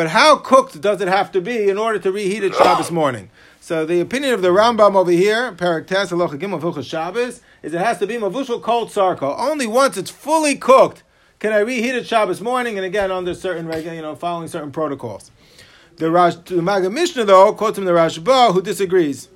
But 0.00 0.08
how 0.08 0.36
cooked 0.36 0.80
does 0.80 1.02
it 1.02 1.08
have 1.08 1.30
to 1.32 1.42
be 1.42 1.68
in 1.68 1.76
order 1.76 1.98
to 1.98 2.10
reheat 2.10 2.42
it 2.42 2.54
Shabbos 2.54 2.90
morning? 2.90 3.28
So 3.60 3.84
the 3.84 4.00
opinion 4.00 4.32
of 4.32 4.40
the 4.40 4.48
Rambam 4.48 4.96
over 4.96 5.10
here, 5.10 5.52
Parak 5.52 5.88
Tes 5.88 6.10
Halacha 6.10 6.40
Gimel 6.40 6.82
Shabbos, 6.82 7.42
is 7.62 7.74
it 7.74 7.78
has 7.78 7.98
to 7.98 8.06
be 8.06 8.14
mavushal 8.14 8.62
cold 8.62 8.88
sarko. 8.88 9.38
Only 9.38 9.66
once 9.66 9.98
it's 9.98 10.10
fully 10.10 10.56
cooked 10.56 11.02
can 11.38 11.52
I 11.52 11.58
reheat 11.58 11.94
it 11.94 12.06
Shabbos 12.06 12.40
morning, 12.40 12.78
and 12.78 12.86
again 12.86 13.10
under 13.10 13.34
certain 13.34 13.68
regular, 13.68 13.94
you 13.94 14.00
know, 14.00 14.14
following 14.14 14.48
certain 14.48 14.72
protocols. 14.72 15.30
The 15.96 16.10
Rash, 16.10 16.36
the 16.36 16.62
Maggid 16.62 16.92
Mishneh 16.92 17.26
though 17.26 17.52
quotes 17.52 17.76
from 17.76 17.84
the 17.84 17.92
Rashba 17.92 18.54
who 18.54 18.62
disagrees. 18.62 19.28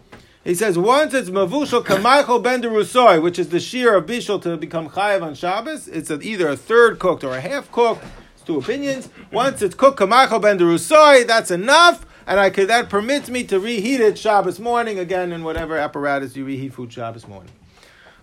He 0.44 0.54
says 0.54 0.78
once 0.78 1.12
it's 1.12 1.28
mavushal 1.28 1.84
kamaychol 1.84 2.42
ben 2.42 3.22
which 3.22 3.38
is 3.38 3.50
the 3.50 3.60
shear 3.60 3.96
of 3.96 4.06
bishul 4.06 4.40
to 4.40 4.56
become 4.56 4.88
chayav 4.88 5.22
on 5.22 5.34
Shabbos. 5.34 5.88
It's 5.88 6.10
either 6.10 6.48
a 6.48 6.56
third 6.56 6.98
cooked 6.98 7.22
or 7.22 7.36
a 7.36 7.42
half 7.42 7.70
cooked. 7.70 8.02
Two 8.44 8.58
opinions. 8.58 9.08
Once 9.32 9.62
it's 9.62 9.74
cooked 9.74 9.98
kamaychol 9.98 10.42
ben 10.42 10.58
derusoi, 10.58 11.26
that's 11.26 11.50
enough, 11.50 12.04
and 12.26 12.38
I 12.38 12.50
could 12.50 12.68
that 12.68 12.90
permits 12.90 13.30
me 13.30 13.42
to 13.44 13.58
reheat 13.58 14.00
it 14.00 14.18
Shabbos 14.18 14.60
morning 14.60 14.98
again 14.98 15.32
in 15.32 15.44
whatever 15.44 15.78
apparatus 15.78 16.36
you 16.36 16.44
reheat 16.44 16.74
food 16.74 16.92
Shabbos 16.92 17.26
morning. 17.26 17.52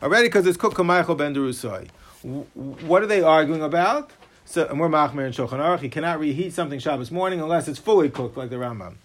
Already 0.03 0.27
because 0.27 0.45
it's 0.45 0.57
cooked 0.57 0.77
kamaychol 0.77 1.17
ben 1.17 1.33
derusoi. 1.33 1.87
What 2.53 3.01
are 3.01 3.07
they 3.07 3.23
arguing 3.23 3.63
about? 3.63 4.11
So, 4.45 4.67
and 4.67 4.79
we're 4.79 4.89
machmer 4.89 5.25
and 5.25 5.33
shulchan 5.33 5.59
aruch. 5.59 5.81
You 5.81 5.89
cannot 5.89 6.19
reheat 6.19 6.53
something 6.53 6.77
Shabbos 6.77 7.09
morning 7.09 7.41
unless 7.41 7.67
it's 7.67 7.79
fully 7.79 8.09
cooked, 8.09 8.37
like 8.37 8.51
the 8.51 8.57
Rambam. 8.57 8.95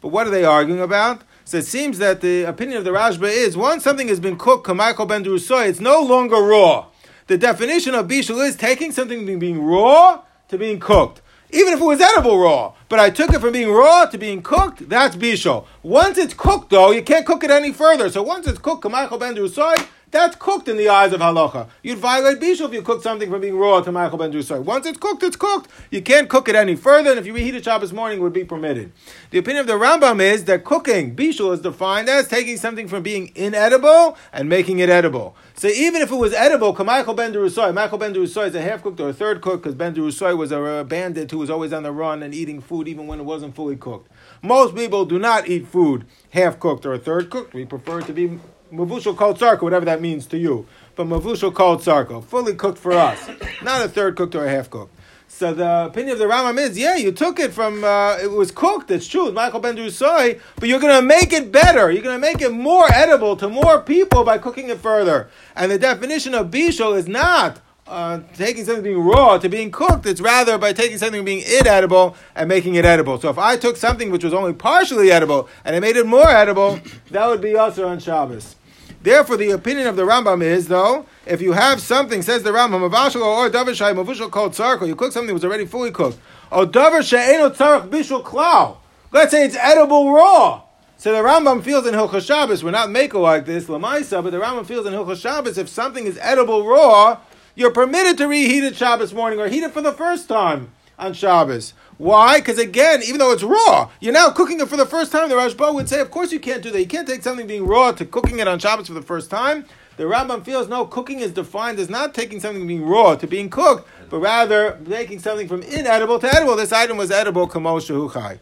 But 0.00 0.08
what 0.08 0.28
are 0.28 0.30
they 0.30 0.44
arguing 0.44 0.80
about? 0.80 1.22
So 1.44 1.58
it 1.58 1.66
seems 1.66 1.98
that 1.98 2.20
the 2.20 2.44
opinion 2.44 2.78
of 2.78 2.84
the 2.84 2.90
Rashba 2.90 3.28
is 3.28 3.56
once 3.56 3.82
something 3.82 4.06
has 4.06 4.20
been 4.20 4.38
cooked, 4.38 4.68
kamaychol 4.68 5.08
ben 5.08 5.24
derusoy, 5.24 5.68
it's 5.68 5.80
no 5.80 6.00
longer 6.00 6.36
raw. 6.36 6.86
The 7.26 7.38
definition 7.38 7.94
of 7.96 8.06
bishul 8.06 8.46
is 8.46 8.54
taking 8.54 8.92
something 8.92 9.38
being 9.38 9.62
raw 9.62 10.22
to 10.50 10.58
being 10.58 10.78
cooked. 10.78 11.22
Even 11.52 11.72
if 11.72 11.80
it 11.80 11.84
was 11.84 12.00
edible 12.00 12.38
raw, 12.38 12.74
but 12.88 13.00
I 13.00 13.10
took 13.10 13.32
it 13.32 13.40
from 13.40 13.52
being 13.52 13.72
raw 13.72 14.06
to 14.06 14.18
being 14.18 14.40
cooked, 14.40 14.88
that's 14.88 15.16
bishul. 15.16 15.66
Once 15.82 16.16
it's 16.16 16.34
cooked, 16.34 16.70
though, 16.70 16.92
you 16.92 17.02
can't 17.02 17.26
cook 17.26 17.42
it 17.42 17.50
any 17.50 17.72
further. 17.72 18.08
So 18.08 18.22
once 18.22 18.46
it's 18.46 18.58
cooked, 18.58 18.84
kamaychol 18.84 19.18
ben 19.18 19.34
derusoy, 19.34 19.84
that's 20.10 20.34
cooked 20.36 20.68
in 20.68 20.76
the 20.76 20.88
eyes 20.88 21.12
of 21.12 21.20
halacha. 21.20 21.68
You'd 21.82 21.98
violate 21.98 22.40
bishul 22.40 22.66
if 22.66 22.72
you 22.72 22.82
cooked 22.82 23.04
something 23.04 23.30
from 23.30 23.40
being 23.40 23.56
raw 23.56 23.80
to 23.80 23.92
ma'achal 23.92 24.18
ben 24.18 24.32
Drusai. 24.32 24.62
Once 24.62 24.86
it's 24.86 24.98
cooked, 24.98 25.22
it's 25.22 25.36
cooked. 25.36 25.70
You 25.90 26.02
can't 26.02 26.28
cook 26.28 26.48
it 26.48 26.56
any 26.56 26.74
further, 26.74 27.10
and 27.10 27.18
if 27.18 27.26
you 27.26 27.32
reheat 27.32 27.54
it 27.54 27.64
Shabbos 27.64 27.92
morning, 27.92 28.20
would 28.20 28.32
be 28.32 28.44
permitted. 28.44 28.92
The 29.30 29.38
opinion 29.38 29.62
of 29.62 29.66
the 29.68 29.74
Rambam 29.74 30.20
is 30.20 30.44
that 30.46 30.64
cooking 30.64 31.14
bishul 31.14 31.52
is 31.52 31.60
defined 31.60 32.08
as 32.08 32.26
taking 32.26 32.56
something 32.56 32.88
from 32.88 33.04
being 33.04 33.30
inedible 33.36 34.16
and 34.32 34.48
making 34.48 34.80
it 34.80 34.88
edible. 34.88 35.36
So 35.60 35.68
even 35.68 36.00
if 36.00 36.10
it 36.10 36.16
was 36.16 36.32
edible, 36.32 36.72
Michael 36.82 37.12
ben 37.12 37.34
Drusai, 37.34 37.74
Michael 37.74 37.98
ben 37.98 38.14
Drusai 38.14 38.46
is 38.46 38.54
a 38.54 38.62
half 38.62 38.82
cooked 38.82 38.98
or 38.98 39.10
a 39.10 39.12
third 39.12 39.42
cooked 39.42 39.64
because 39.64 39.74
ben 39.74 39.94
Drusai 39.94 40.34
was 40.34 40.52
a 40.52 40.86
bandit 40.88 41.30
who 41.30 41.36
was 41.36 41.50
always 41.50 41.74
on 41.74 41.82
the 41.82 41.92
run 41.92 42.22
and 42.22 42.32
eating 42.32 42.62
food 42.62 42.88
even 42.88 43.06
when 43.06 43.20
it 43.20 43.24
wasn't 43.24 43.54
fully 43.54 43.76
cooked. 43.76 44.10
Most 44.40 44.74
people 44.74 45.04
do 45.04 45.18
not 45.18 45.48
eat 45.48 45.66
food 45.66 46.06
half 46.30 46.58
cooked 46.58 46.86
or 46.86 46.94
a 46.94 46.98
third 46.98 47.28
cooked. 47.28 47.52
We 47.52 47.66
prefer 47.66 47.98
it 47.98 48.06
to 48.06 48.14
be 48.14 48.40
mavushal 48.72 49.14
called 49.14 49.38
sarko, 49.38 49.60
whatever 49.60 49.84
that 49.84 50.00
means 50.00 50.24
to 50.28 50.38
you. 50.38 50.66
But 50.96 51.08
mavushal 51.08 51.54
called 51.54 51.82
sarko, 51.82 52.24
fully 52.24 52.54
cooked 52.54 52.78
for 52.78 52.92
us, 52.92 53.28
not 53.62 53.84
a 53.84 53.88
third 53.90 54.16
cooked 54.16 54.34
or 54.34 54.46
a 54.46 54.50
half 54.50 54.70
cooked. 54.70 54.94
So 55.40 55.54
the 55.54 55.86
opinion 55.86 56.12
of 56.12 56.18
the 56.18 56.26
Rambam 56.26 56.58
is, 56.58 56.76
yeah, 56.76 56.96
you 56.96 57.12
took 57.12 57.40
it 57.40 57.54
from, 57.54 57.82
uh, 57.82 58.18
it 58.22 58.30
was 58.30 58.50
cooked, 58.50 58.90
it's 58.90 59.08
true, 59.08 59.32
Michael 59.32 59.58
Ben 59.58 59.74
Drusai, 59.74 60.38
but 60.56 60.68
you're 60.68 60.78
going 60.78 60.94
to 60.94 61.00
make 61.00 61.32
it 61.32 61.50
better. 61.50 61.90
You're 61.90 62.02
going 62.02 62.14
to 62.14 62.20
make 62.20 62.42
it 62.42 62.52
more 62.52 62.92
edible 62.92 63.36
to 63.36 63.48
more 63.48 63.80
people 63.80 64.22
by 64.22 64.36
cooking 64.36 64.68
it 64.68 64.80
further. 64.80 65.30
And 65.56 65.72
the 65.72 65.78
definition 65.78 66.34
of 66.34 66.50
bishul 66.50 66.94
is 66.94 67.08
not 67.08 67.58
uh, 67.86 68.20
taking 68.34 68.66
something 68.66 68.84
being 68.84 69.00
raw 69.00 69.38
to 69.38 69.48
being 69.48 69.70
cooked. 69.70 70.04
It's 70.04 70.20
rather 70.20 70.58
by 70.58 70.74
taking 70.74 70.98
something 70.98 71.24
being 71.24 71.42
inedible 71.58 72.16
and 72.34 72.46
making 72.46 72.74
it 72.74 72.84
edible. 72.84 73.18
So 73.18 73.30
if 73.30 73.38
I 73.38 73.56
took 73.56 73.78
something 73.78 74.10
which 74.10 74.24
was 74.24 74.34
only 74.34 74.52
partially 74.52 75.10
edible 75.10 75.48
and 75.64 75.74
I 75.74 75.80
made 75.80 75.96
it 75.96 76.04
more 76.04 76.28
edible, 76.28 76.80
that 77.12 77.26
would 77.26 77.40
be 77.40 77.56
also 77.56 77.88
on 77.88 77.98
Shabbos. 77.98 78.56
Therefore, 79.02 79.38
the 79.38 79.50
opinion 79.50 79.86
of 79.86 79.96
the 79.96 80.02
Rambam 80.02 80.42
is, 80.42 80.68
though, 80.68 81.06
if 81.24 81.40
you 81.40 81.52
have 81.52 81.80
something, 81.80 82.20
says 82.20 82.42
the 82.42 82.50
Rambam, 82.50 82.88
mavashal 82.88 83.22
or 83.22 83.48
davar 83.48 83.74
shay 83.74 83.94
mavushal 83.94 84.30
called 84.30 84.52
tzarko, 84.52 84.86
you 84.86 84.94
cook 84.94 85.12
something 85.12 85.28
that 85.28 85.34
was 85.34 85.44
already 85.44 85.64
fully 85.64 85.90
cooked, 85.90 86.18
or 86.50 86.66
davar 86.66 87.02
she'eno 87.02 87.50
tzarch 87.50 87.88
bishul 87.88 88.22
klau. 88.22 88.76
Let's 89.10 89.30
say 89.30 89.44
it's 89.44 89.56
edible 89.56 90.12
raw. 90.12 90.62
So 90.98 91.12
the 91.12 91.26
Rambam 91.26 91.64
feels 91.64 91.86
in 91.86 91.94
Hilchah 91.94 92.20
Shabbos, 92.20 92.62
we're 92.62 92.72
not 92.72 92.90
making 92.90 93.22
like 93.22 93.46
this, 93.46 93.64
Lamaisa, 93.64 94.22
but 94.22 94.32
the 94.32 94.38
Rambam 94.38 94.66
feels 94.66 94.84
in 94.84 94.92
Hilchah 94.92 95.18
Shabbos, 95.18 95.56
if 95.56 95.70
something 95.70 96.04
is 96.04 96.18
edible 96.20 96.66
raw, 96.66 97.18
you're 97.54 97.70
permitted 97.70 98.18
to 98.18 98.28
reheat 98.28 98.64
it 98.64 98.76
Shabbos 98.76 99.14
morning 99.14 99.40
or 99.40 99.48
heat 99.48 99.62
it 99.62 99.72
for 99.72 99.80
the 99.80 99.92
first 99.92 100.28
time 100.28 100.72
on 100.98 101.14
Shabbos. 101.14 101.72
Why? 102.00 102.38
Because 102.38 102.58
again, 102.58 103.02
even 103.02 103.18
though 103.18 103.30
it's 103.30 103.42
raw, 103.42 103.90
you're 104.00 104.14
now 104.14 104.30
cooking 104.30 104.58
it 104.58 104.68
for 104.68 104.78
the 104.78 104.86
first 104.86 105.12
time. 105.12 105.28
The 105.28 105.34
Rashba 105.34 105.74
would 105.74 105.86
say, 105.86 106.00
of 106.00 106.10
course 106.10 106.32
you 106.32 106.40
can't 106.40 106.62
do 106.62 106.70
that. 106.70 106.80
You 106.80 106.86
can't 106.86 107.06
take 107.06 107.22
something 107.22 107.46
being 107.46 107.66
raw 107.66 107.92
to 107.92 108.06
cooking 108.06 108.38
it 108.38 108.48
on 108.48 108.58
Shabbos 108.58 108.86
for 108.86 108.94
the 108.94 109.02
first 109.02 109.30
time. 109.30 109.66
The 109.98 110.04
Rambam 110.04 110.42
feels 110.42 110.66
no, 110.66 110.86
cooking 110.86 111.20
is 111.20 111.30
defined 111.30 111.78
as 111.78 111.90
not 111.90 112.14
taking 112.14 112.40
something 112.40 112.66
being 112.66 112.86
raw 112.86 113.16
to 113.16 113.26
being 113.26 113.50
cooked, 113.50 113.86
but 114.08 114.18
rather 114.20 114.78
making 114.86 115.18
something 115.18 115.46
from 115.46 115.60
inedible 115.62 116.18
to 116.20 116.34
edible. 116.34 116.56
This 116.56 116.72
item 116.72 116.96
was 116.96 117.10
edible, 117.10 117.46
kamo 117.46 117.78
shahuchai. 117.80 118.38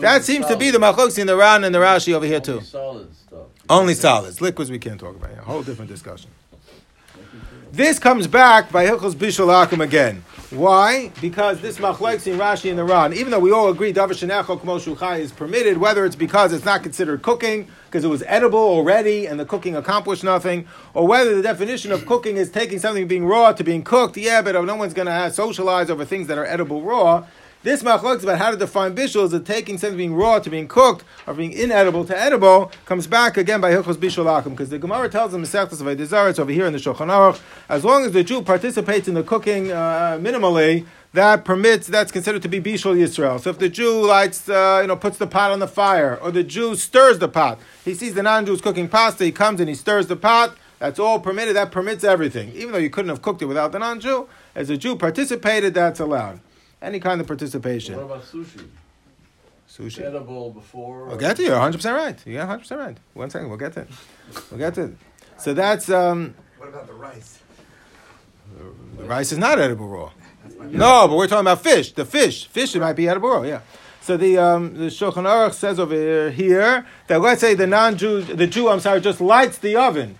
That 0.00 0.24
seems 0.24 0.46
to 0.46 0.56
be 0.56 0.70
the 0.70 0.78
machloks 0.78 1.18
in 1.18 1.26
the 1.26 1.36
Ran 1.36 1.64
and 1.64 1.74
the 1.74 1.80
Rashi 1.80 2.14
over 2.14 2.24
here 2.24 2.40
too. 2.40 2.62
Solid 2.62 3.14
stuff. 3.14 3.40
Only 3.68 3.92
solids. 3.92 4.40
Liquids 4.40 4.70
we 4.70 4.78
can't 4.78 4.98
talk 4.98 5.16
about. 5.16 5.32
A 5.32 5.42
whole 5.42 5.62
different 5.62 5.90
discussion. 5.90 6.30
This 7.72 7.98
comes 7.98 8.26
back 8.26 8.72
by 8.72 8.86
Hilchos 8.86 9.14
Bishul 9.14 9.48
Akum 9.48 9.82
again. 9.82 10.24
Why? 10.52 11.10
Because 11.22 11.62
this 11.62 11.78
machlekes 11.78 12.30
in 12.30 12.38
Rashi 12.38 12.68
and 12.68 12.78
the 12.78 12.84
Ran, 12.84 13.14
even 13.14 13.30
though 13.30 13.38
we 13.38 13.50
all 13.52 13.70
agree 13.70 13.90
davar 13.90 14.10
shenechol 14.10 14.60
kmo 14.60 15.18
is 15.18 15.32
permitted, 15.32 15.78
whether 15.78 16.04
it's 16.04 16.14
because 16.14 16.52
it's 16.52 16.66
not 16.66 16.82
considered 16.82 17.22
cooking, 17.22 17.68
because 17.86 18.04
it 18.04 18.08
was 18.08 18.22
edible 18.26 18.58
already 18.58 19.24
and 19.24 19.40
the 19.40 19.46
cooking 19.46 19.74
accomplished 19.76 20.22
nothing, 20.22 20.68
or 20.92 21.06
whether 21.06 21.34
the 21.34 21.40
definition 21.40 21.90
of 21.90 22.04
cooking 22.04 22.36
is 22.36 22.50
taking 22.50 22.78
something 22.78 23.08
being 23.08 23.24
raw 23.24 23.52
to 23.52 23.64
being 23.64 23.82
cooked, 23.82 24.18
yeah, 24.18 24.42
but 24.42 24.62
no 24.62 24.76
one's 24.76 24.92
going 24.92 25.06
to 25.06 25.30
socialize 25.30 25.88
over 25.88 26.04
things 26.04 26.26
that 26.26 26.36
are 26.36 26.44
edible 26.44 26.82
raw. 26.82 27.24
This 27.64 27.84
machlokes 27.84 28.24
about 28.24 28.38
how 28.38 28.50
to 28.50 28.56
define 28.56 28.96
bishul 28.96 29.22
is 29.22 29.30
that 29.30 29.46
taking 29.46 29.78
something 29.78 29.96
being 29.96 30.14
raw 30.14 30.40
to 30.40 30.50
being 30.50 30.66
cooked 30.66 31.04
or 31.28 31.34
being 31.34 31.52
inedible 31.52 32.04
to 32.06 32.18
edible 32.18 32.72
comes 32.86 33.06
back 33.06 33.36
again 33.36 33.60
by 33.60 33.70
hilchos 33.70 33.94
bishul 33.94 34.24
akum 34.24 34.50
because 34.50 34.70
the 34.70 34.80
Gemara 34.80 35.08
tells 35.08 35.30
them 35.30 35.44
Masechtas 35.44 35.80
Avodah 35.80 36.04
Zarah, 36.04 36.30
it's 36.30 36.40
over 36.40 36.50
here 36.50 36.66
in 36.66 36.72
the 36.72 36.80
Shulchan 36.80 37.06
Aruch. 37.06 37.40
As 37.68 37.84
long 37.84 38.04
as 38.04 38.10
the 38.10 38.24
Jew 38.24 38.42
participates 38.42 39.06
in 39.06 39.14
the 39.14 39.22
cooking 39.22 39.70
uh, 39.70 40.18
minimally, 40.20 40.86
that 41.12 41.44
permits 41.44 41.86
that's 41.86 42.10
considered 42.10 42.42
to 42.42 42.48
be 42.48 42.60
bishul 42.60 42.96
Yisrael. 42.96 43.38
So 43.38 43.50
if 43.50 43.60
the 43.60 43.68
Jew 43.68 44.04
lights, 44.04 44.48
uh, 44.48 44.80
you 44.82 44.88
know, 44.88 44.96
puts 44.96 45.18
the 45.18 45.28
pot 45.28 45.52
on 45.52 45.60
the 45.60 45.68
fire, 45.68 46.18
or 46.20 46.32
the 46.32 46.42
Jew 46.42 46.74
stirs 46.74 47.20
the 47.20 47.28
pot, 47.28 47.60
he 47.84 47.94
sees 47.94 48.14
the 48.14 48.24
non-Jews 48.24 48.60
cooking 48.60 48.88
pasta, 48.88 49.24
he 49.24 49.30
comes 49.30 49.60
and 49.60 49.68
he 49.68 49.76
stirs 49.76 50.08
the 50.08 50.16
pot. 50.16 50.56
That's 50.80 50.98
all 50.98 51.20
permitted. 51.20 51.54
That 51.54 51.70
permits 51.70 52.02
everything, 52.02 52.50
even 52.54 52.72
though 52.72 52.78
you 52.78 52.90
couldn't 52.90 53.10
have 53.10 53.22
cooked 53.22 53.40
it 53.40 53.46
without 53.46 53.70
the 53.70 53.78
non-Jew. 53.78 54.26
As 54.56 54.68
a 54.68 54.76
Jew 54.76 54.96
participated, 54.96 55.74
that's 55.74 56.00
allowed 56.00 56.40
any 56.82 57.00
kind 57.00 57.20
of 57.20 57.26
participation. 57.26 57.96
What 57.96 58.04
about 58.04 58.24
sushi? 58.24 58.66
Sushi. 59.68 60.02
Edible 60.02 60.50
before. 60.50 61.06
We'll 61.06 61.16
get 61.16 61.36
to 61.36 61.42
you. 61.42 61.52
100 61.52 61.78
percent 61.78 61.96
right. 61.96 62.26
You're 62.26 62.40
100 62.40 62.58
percent 62.58 62.80
right. 62.80 62.96
One 63.14 63.30
second. 63.30 63.48
We'll 63.48 63.58
get 63.58 63.72
to 63.74 63.80
it. 63.82 63.88
We'll 64.50 64.58
get 64.58 64.74
to 64.74 64.82
it. 64.84 64.96
So 65.38 65.54
that's 65.54 65.88
um, 65.88 66.34
What 66.58 66.68
about 66.68 66.86
the 66.86 66.92
rice? 66.94 67.38
the 68.98 69.04
rice 69.04 69.32
is 69.32 69.38
not 69.38 69.58
edible 69.58 69.88
raw. 69.88 70.10
No, 70.60 71.08
but 71.08 71.16
we're 71.16 71.26
talking 71.26 71.40
about 71.40 71.62
fish. 71.62 71.92
The 71.92 72.04
fish, 72.04 72.46
fish, 72.48 72.74
it 72.76 72.80
might 72.80 72.94
be 72.94 73.08
edible 73.08 73.30
raw. 73.30 73.42
Yeah. 73.42 73.60
So 74.02 74.16
the 74.16 74.36
um, 74.38 74.74
the 74.74 74.86
Shulchan 74.86 75.24
Aruch 75.24 75.54
says 75.54 75.78
over 75.78 76.30
here 76.30 76.84
that 77.06 77.20
let's 77.20 77.40
say 77.40 77.54
the 77.54 77.66
non-Jew, 77.68 78.22
the 78.22 78.46
Jew, 78.48 78.68
I'm 78.68 78.80
sorry, 78.80 79.00
just 79.00 79.20
lights 79.20 79.58
the 79.58 79.76
oven, 79.76 80.18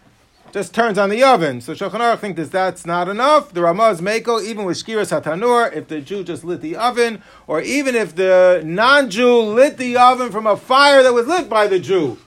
just 0.52 0.74
turns 0.74 0.98
on 0.98 1.08
the 1.08 1.24
oven. 1.24 1.60
So 1.60 1.72
Shulchan 1.72 2.00
Aruch 2.00 2.18
thinks 2.18 2.38
that 2.38 2.52
that's 2.52 2.86
not 2.86 3.08
enough. 3.08 3.52
The 3.52 3.60
Ramaz 3.60 4.00
Mako, 4.00 4.40
even 4.40 4.66
with 4.66 4.76
Shkiras 4.76 5.18
Hatanur, 5.18 5.74
if 5.74 5.88
the 5.88 6.00
Jew 6.00 6.22
just 6.22 6.44
lit 6.44 6.60
the 6.60 6.76
oven, 6.76 7.22
or 7.46 7.62
even 7.62 7.94
if 7.94 8.14
the 8.14 8.62
non-Jew 8.64 9.40
lit 9.40 9.78
the 9.78 9.96
oven 9.96 10.30
from 10.30 10.46
a 10.46 10.56
fire 10.56 11.02
that 11.02 11.14
was 11.14 11.26
lit 11.26 11.48
by 11.48 11.66
the 11.66 11.78
Jew, 11.80 12.18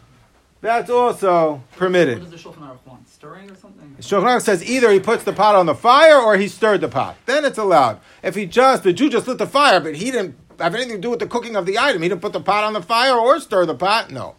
that's 0.62 0.90
also 0.90 1.62
permitted. 1.76 2.20
What 2.20 2.32
does 2.32 2.44
the 2.44 2.50
Shulchan 2.50 2.68
Aruch 2.68 2.86
want? 2.86 3.08
Stirring 3.08 3.50
or 3.52 3.56
something? 3.56 3.96
Shulchan 4.00 4.24
Aruch 4.24 4.42
says 4.42 4.68
either 4.68 4.92
he 4.92 5.00
puts 5.00 5.24
the 5.24 5.34
pot 5.34 5.54
on 5.56 5.68
the 5.68 5.76
fire 5.76 6.20
or 6.20 6.36
he 6.36 6.48
stirred 6.48 6.82
the 6.82 6.90
pot. 6.90 7.16
Then 7.28 7.46
it's 7.46 7.60
allowed. 7.60 8.00
If 8.24 8.34
he 8.34 8.48
just, 8.48 8.84
the 8.84 8.92
Jew 8.92 9.10
just 9.10 9.28
lit 9.28 9.38
the 9.38 9.46
fire, 9.46 9.80
but 9.80 9.96
he 9.96 10.10
didn't 10.10 10.36
have 10.60 10.74
anything 10.74 10.96
to 10.96 11.02
do 11.02 11.12
with 11.12 11.20
the 11.20 11.28
cooking 11.28 11.56
of 11.56 11.68
the 11.68 11.78
item, 11.78 12.02
he 12.02 12.10
didn't 12.10 12.22
put 12.22 12.34
the 12.34 12.42
pot 12.42 12.64
on 12.64 12.74
the 12.74 12.82
fire 12.82 13.14
or 13.14 13.40
stir 13.40 13.66
the 13.68 13.76
pot, 13.76 14.10
no. 14.10 14.36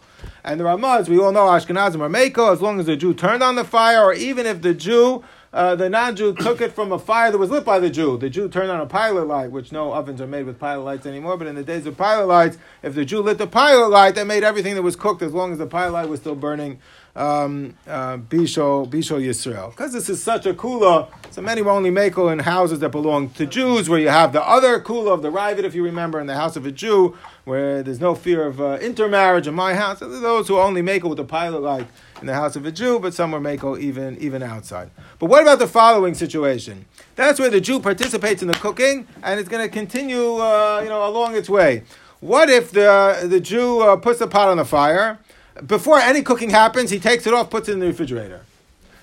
And 0.46 0.60
the 0.60 0.64
Ramaz, 0.64 1.08
we 1.08 1.18
all 1.18 1.32
know 1.32 1.46
Ashkenazim 1.46 2.00
are 2.00 2.08
Mako, 2.08 2.52
as 2.52 2.62
long 2.62 2.78
as 2.78 2.86
the 2.86 2.96
Jew 2.96 3.12
turned 3.12 3.42
on 3.42 3.56
the 3.56 3.64
fire, 3.64 4.04
or 4.04 4.14
even 4.14 4.46
if 4.46 4.62
the 4.62 4.74
Jew, 4.74 5.24
uh, 5.52 5.74
the 5.74 5.90
non-Jew 5.90 6.34
took 6.40 6.60
it 6.60 6.70
from 6.70 6.92
a 6.92 7.00
fire 7.00 7.32
that 7.32 7.38
was 7.38 7.50
lit 7.50 7.64
by 7.64 7.80
the 7.80 7.90
Jew. 7.90 8.16
The 8.16 8.30
Jew 8.30 8.48
turned 8.48 8.70
on 8.70 8.80
a 8.80 8.86
pilot 8.86 9.26
light, 9.26 9.50
which 9.50 9.72
no 9.72 9.92
ovens 9.92 10.20
are 10.20 10.26
made 10.28 10.46
with 10.46 10.60
pilot 10.60 10.84
lights 10.84 11.04
anymore, 11.04 11.36
but 11.36 11.48
in 11.48 11.56
the 11.56 11.64
days 11.64 11.84
of 11.84 11.96
pilot 11.96 12.26
lights, 12.26 12.58
if 12.84 12.94
the 12.94 13.04
Jew 13.04 13.22
lit 13.22 13.38
the 13.38 13.48
pilot 13.48 13.88
light, 13.88 14.14
that 14.14 14.28
made 14.28 14.44
everything 14.44 14.76
that 14.76 14.82
was 14.82 14.94
cooked 14.94 15.20
as 15.20 15.32
long 15.32 15.50
as 15.50 15.58
the 15.58 15.66
pilot 15.66 15.90
light 15.90 16.08
was 16.08 16.20
still 16.20 16.36
burning 16.36 16.78
um, 17.16 17.74
uh, 17.88 18.18
Bisho, 18.18 18.88
Bisho 18.88 19.18
Yisrael. 19.18 19.70
Because 19.70 19.92
this 19.92 20.08
is 20.08 20.22
such 20.22 20.46
a 20.46 20.52
kula, 20.54 21.08
so 21.30 21.40
many 21.40 21.62
will 21.62 21.72
only 21.72 21.90
make 21.90 22.16
in 22.16 22.38
houses 22.38 22.80
that 22.80 22.90
belong 22.90 23.30
to 23.30 23.46
Jews, 23.46 23.88
where 23.88 23.98
you 23.98 24.08
have 24.08 24.32
the 24.32 24.42
other 24.42 24.80
kula 24.80 25.12
of 25.12 25.22
the 25.22 25.30
Raavad, 25.30 25.64
if 25.64 25.74
you 25.74 25.82
remember, 25.82 26.20
in 26.20 26.26
the 26.26 26.34
house 26.34 26.56
of 26.56 26.66
a 26.66 26.72
Jew, 26.72 27.16
where 27.44 27.82
there's 27.82 28.00
no 28.00 28.14
fear 28.14 28.46
of 28.46 28.60
uh, 28.60 28.78
intermarriage 28.80 29.46
in 29.46 29.54
my 29.54 29.74
house. 29.74 30.00
Those 30.00 30.48
who 30.48 30.58
only 30.58 30.82
make 30.82 31.04
it 31.04 31.08
with 31.08 31.18
the 31.18 31.24
pilot 31.24 31.62
light 31.62 31.86
in 32.20 32.26
the 32.26 32.34
house 32.34 32.54
of 32.56 32.66
a 32.66 32.72
Jew, 32.72 32.98
but 32.98 33.14
some 33.14 33.32
were 33.32 33.40
make 33.40 33.64
even, 33.64 34.16
even 34.18 34.42
outside. 34.42 34.90
But 35.18 35.26
what 35.26 35.42
about 35.42 35.58
the 35.58 35.66
following 35.66 36.14
situation? 36.14 36.84
That's 37.14 37.40
where 37.40 37.50
the 37.50 37.60
Jew 37.60 37.80
participates 37.80 38.42
in 38.42 38.48
the 38.48 38.54
cooking, 38.54 39.06
and 39.22 39.40
it's 39.40 39.48
going 39.48 39.66
to 39.66 39.72
continue, 39.72 40.36
uh, 40.36 40.80
you 40.82 40.88
know, 40.90 41.08
along 41.08 41.36
its 41.36 41.48
way. 41.48 41.82
What 42.20 42.48
if 42.48 42.70
the 42.70 43.26
the 43.28 43.40
Jew 43.40 43.80
uh, 43.80 43.96
puts 43.96 44.20
the 44.20 44.26
pot 44.26 44.48
on 44.48 44.56
the 44.56 44.64
fire? 44.64 45.18
Before 45.66 45.98
any 45.98 46.22
cooking 46.22 46.50
happens, 46.50 46.90
he 46.90 46.98
takes 46.98 47.26
it 47.26 47.34
off, 47.34 47.50
puts 47.50 47.68
it 47.68 47.72
in 47.72 47.80
the 47.80 47.86
refrigerator. 47.86 48.42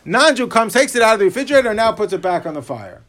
Non-Jew 0.05 0.47
comes, 0.47 0.73
takes 0.73 0.95
it 0.95 1.01
out 1.01 1.13
of 1.13 1.19
the 1.19 1.25
refrigerator, 1.25 1.69
and 1.69 1.77
now 1.77 1.91
puts 1.93 2.11
it 2.13 2.21
back 2.21 2.45
on 2.45 2.53
the 2.53 2.61
fire. 2.61 3.01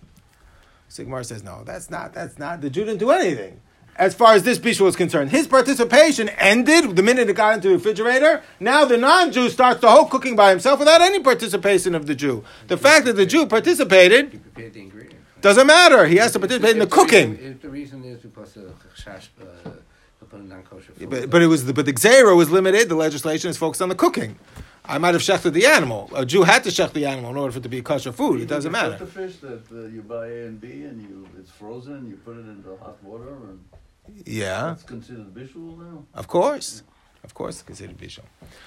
Sigmar 0.89 1.25
says, 1.25 1.43
no, 1.43 1.65
that's 1.65 1.91
not, 1.91 2.13
that's 2.13 2.39
not, 2.39 2.61
the 2.61 2.71
Jew 2.71 2.85
didn't 2.85 3.01
do 3.01 3.11
anything. 3.11 3.61
As 3.97 4.15
far 4.15 4.35
as 4.35 4.43
this 4.43 4.59
bishul 4.59 4.89
is 4.89 4.97
concerned, 4.97 5.31
his 5.31 5.47
participation 5.47 6.29
ended 6.31 6.97
the 6.97 7.03
minute 7.03 7.29
it 7.31 7.35
got 7.37 7.55
into 7.55 7.69
the 7.69 7.75
refrigerator. 7.75 8.43
Now 8.59 8.85
the 8.85 8.97
non-Jew 8.97 9.51
starts 9.51 9.81
the 9.81 9.91
whole 9.91 10.07
cooking 10.07 10.35
by 10.35 10.51
himself 10.51 10.81
without 10.81 11.01
any 11.01 11.21
participation 11.21 11.95
of 11.95 12.07
the 12.07 12.15
Jew. 12.15 12.45
The 12.67 12.77
fact 12.77 13.07
that 13.07 13.15
the 13.15 13.27
Jew 13.27 13.47
participated 13.47 14.33
You 14.33 14.39
prepared 14.41 14.73
the 14.73 14.81
ingredients. 14.81 15.15
right? 15.37 15.43
doesn't 15.43 15.67
matter. 15.67 16.07
He 16.07 16.17
has 16.17 16.33
to 16.33 16.41
participate 16.41 16.73
in 16.73 16.81
the 16.81 16.89
cooking. 16.89 17.39
If 17.41 17.63
the 17.63 17.69
reason 17.69 18.03
is 18.05 18.21
because 18.21 18.57
of 18.57 18.75
uh, 19.07 19.71
chash, 20.35 20.41
uh, 20.41 20.41
to 20.41 20.41
put 20.41 20.41
a 20.41 20.49
non-kosher 20.55 20.93
food. 20.93 21.11
But, 21.11 21.31
but 21.31 21.43
it 21.43 21.47
was 21.47 21.65
the, 21.67 21.73
but 21.73 21.87
the 21.87 21.93
Gzera 21.93 22.37
was 22.37 22.51
limited. 22.51 22.89
The 22.89 22.95
legislation 22.97 23.51
is 23.51 23.57
focused 23.57 23.83
on 23.83 23.89
the 23.89 23.95
cooking. 23.95 24.39
I 24.87 24.99
might 24.99 25.15
have 25.15 25.23
shechted 25.23 25.55
the 25.55 25.67
animal. 25.67 26.11
A 26.15 26.27
Jew 26.27 26.43
had 26.43 26.63
to 26.65 26.71
shecht 26.71 26.93
the 26.93 27.07
animal 27.07 27.31
in 27.31 27.37
order 27.39 27.53
for 27.53 27.59
it 27.59 27.63
to 27.63 27.69
be 27.71 27.81
kosher 27.81 28.13
food. 28.13 28.41
It 28.43 28.47
doesn't 28.49 28.69
You 28.69 28.73
matter. 28.73 28.97
The 28.99 29.07
fish 29.07 29.37
that 29.37 29.63
uh, 29.73 29.87
you 29.87 30.03
buy 30.03 30.27
A 30.27 30.47
and 30.47 30.61
B 30.61 30.67
and 30.83 31.01
you 31.01 31.27
it's 31.39 31.51
frozen. 31.51 32.07
You 32.09 32.17
put 32.17 32.37
it 32.37 32.47
into 32.47 32.77
hot 32.77 33.03
water 33.03 33.31
and 33.49 33.61
Yeah, 34.27 34.73
it's 34.73 34.83
considered 34.83 35.33
bishul 35.35 35.79
now. 35.79 36.05
of 36.15 36.27
course, 36.29 36.83
of 37.23 37.33
course, 37.33 37.63
considered 37.63 37.97
bishul. 37.97 38.25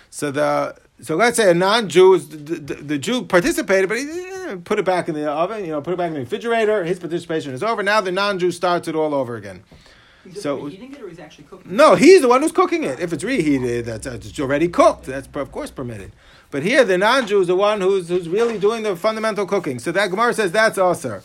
So 0.10 0.32
the 0.32 0.76
so 1.02 1.16
let's 1.16 1.38
say 1.38 1.52
a 1.52 1.54
non-Jew, 1.54 2.16
is- 2.16 2.30
the, 2.30 2.36
the, 2.38 2.74
the 2.74 2.98
Jew 2.98 3.22
participated, 3.26 3.88
but 3.88 4.00
he 4.00 4.06
eh, 4.10 4.56
put 4.64 4.80
it 4.80 4.86
back 4.86 5.08
in 5.08 5.14
the 5.14 5.30
oven. 5.30 5.64
You 5.66 5.74
know, 5.74 5.82
put 5.82 5.94
it 5.94 5.98
back 5.98 6.08
in 6.08 6.14
the 6.16 6.22
refrigerator. 6.22 6.84
His 6.84 6.98
participation 6.98 7.54
is 7.54 7.62
over. 7.62 7.84
Now 7.84 8.02
the 8.02 8.12
non-Jew 8.12 8.50
starts 8.52 8.88
it 8.88 8.96
all 8.96 9.14
over 9.14 9.36
again. 9.36 9.64
So- 10.34 10.62
reheating 10.62 10.94
it 10.94 11.02
or 11.02 11.10
he's 11.10 11.20
actually 11.20 11.46
cooking 11.46 11.76
No, 11.76 11.96
he's 11.96 12.22
the 12.22 12.28
one 12.28 12.42
who's 12.42 12.52
cooking 12.52 12.84
it. 12.84 13.00
If 13.00 13.14
it's 13.14 13.24
reheated, 13.24 13.86
that's 13.86 14.08
uh, 14.08 14.14
it's 14.14 14.40
already 14.40 14.68
cooked. 14.68 15.06
That's 15.06 15.28
of 15.34 15.52
course 15.52 15.72
permitted. 15.72 16.12
But 16.50 16.64
here, 16.64 16.86
the 16.86 16.98
non-Jew 16.98 17.42
is 17.42 17.48
the 17.48 17.56
one 17.56 17.82
who's 17.82 18.10
who's 18.10 18.30
really 18.30 18.58
doing 18.58 18.84
the 18.84 18.96
fundamental 18.96 19.46
cooking. 19.46 19.80
So 19.80 19.92
that 19.92 20.08
Gemara 20.12 20.34
says 20.34 20.52
that's 20.52 20.78
also. 20.78 21.22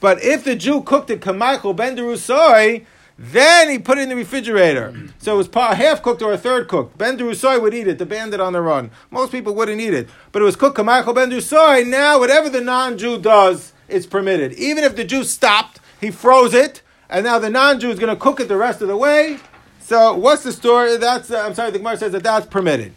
But 0.00 0.22
if 0.22 0.44
the 0.44 0.56
Jew 0.56 0.82
cooked 0.82 1.10
it 1.10 1.20
kamichael 1.20 1.76
ben 1.76 1.96
derusoi, 1.96 2.84
then 3.18 3.70
he 3.70 3.78
put 3.78 3.98
it 3.98 4.02
in 4.02 4.08
the 4.08 4.16
refrigerator. 4.16 4.94
So 5.18 5.34
it 5.34 5.36
was 5.36 5.76
half 5.76 6.02
cooked 6.02 6.22
or 6.22 6.32
a 6.32 6.38
third 6.38 6.66
cooked. 6.68 6.98
Ben 6.98 7.16
derusoi 7.18 7.60
would 7.60 7.74
eat 7.74 7.86
it. 7.86 7.98
The 7.98 8.06
bandit 8.06 8.40
on 8.40 8.52
the 8.52 8.60
run. 8.62 8.90
Most 9.10 9.30
people 9.30 9.54
wouldn't 9.54 9.80
eat 9.80 9.94
it. 9.94 10.08
But 10.32 10.42
it 10.42 10.44
was 10.44 10.56
cooked 10.56 10.76
kamichael 10.78 11.14
ben 11.14 11.30
derusoi. 11.30 11.86
Now 11.86 12.18
whatever 12.18 12.48
the 12.48 12.60
non-Jew 12.60 13.18
does, 13.20 13.72
it's 13.88 14.06
permitted. 14.06 14.54
Even 14.54 14.82
if 14.82 14.96
the 14.96 15.04
Jew 15.04 15.22
stopped, 15.22 15.78
he 16.00 16.10
froze 16.10 16.54
it, 16.54 16.82
and 17.12 17.24
now 17.24 17.38
the 17.38 17.50
non-Jew 17.50 17.90
is 17.90 17.98
going 17.98 18.12
to 18.12 18.20
cook 18.20 18.40
it 18.40 18.48
the 18.48 18.56
rest 18.56 18.80
of 18.80 18.88
the 18.88 18.96
way. 18.96 19.38
So 19.80 20.14
what's 20.14 20.42
the 20.42 20.52
story? 20.52 20.96
That's 20.96 21.30
uh, 21.30 21.42
I'm 21.42 21.54
sorry. 21.54 21.70
The 21.70 21.78
Gemara 21.78 21.98
says 21.98 22.12
that 22.12 22.22
that's 22.22 22.46
permitted. 22.46 22.94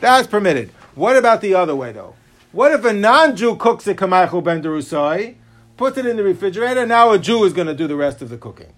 That's 0.00 0.28
permitted. 0.28 0.70
What 0.94 1.16
about 1.16 1.40
the 1.40 1.54
other 1.54 1.74
way 1.74 1.92
though? 1.92 2.14
What 2.52 2.72
if 2.72 2.84
a 2.84 2.92
non-Jew 2.92 3.56
cooks 3.56 3.86
it 3.86 3.96
kamaychu 3.96 4.44
ben 4.44 4.62
derusai, 4.62 5.36
puts 5.76 5.96
it 5.96 6.06
in 6.06 6.16
the 6.16 6.22
refrigerator? 6.22 6.86
Now 6.86 7.12
a 7.12 7.18
Jew 7.18 7.42
is 7.44 7.52
going 7.52 7.66
to 7.66 7.74
do 7.74 7.86
the 7.86 7.96
rest 7.96 8.20
of 8.20 8.28
the 8.28 8.36
cooking. 8.36 8.72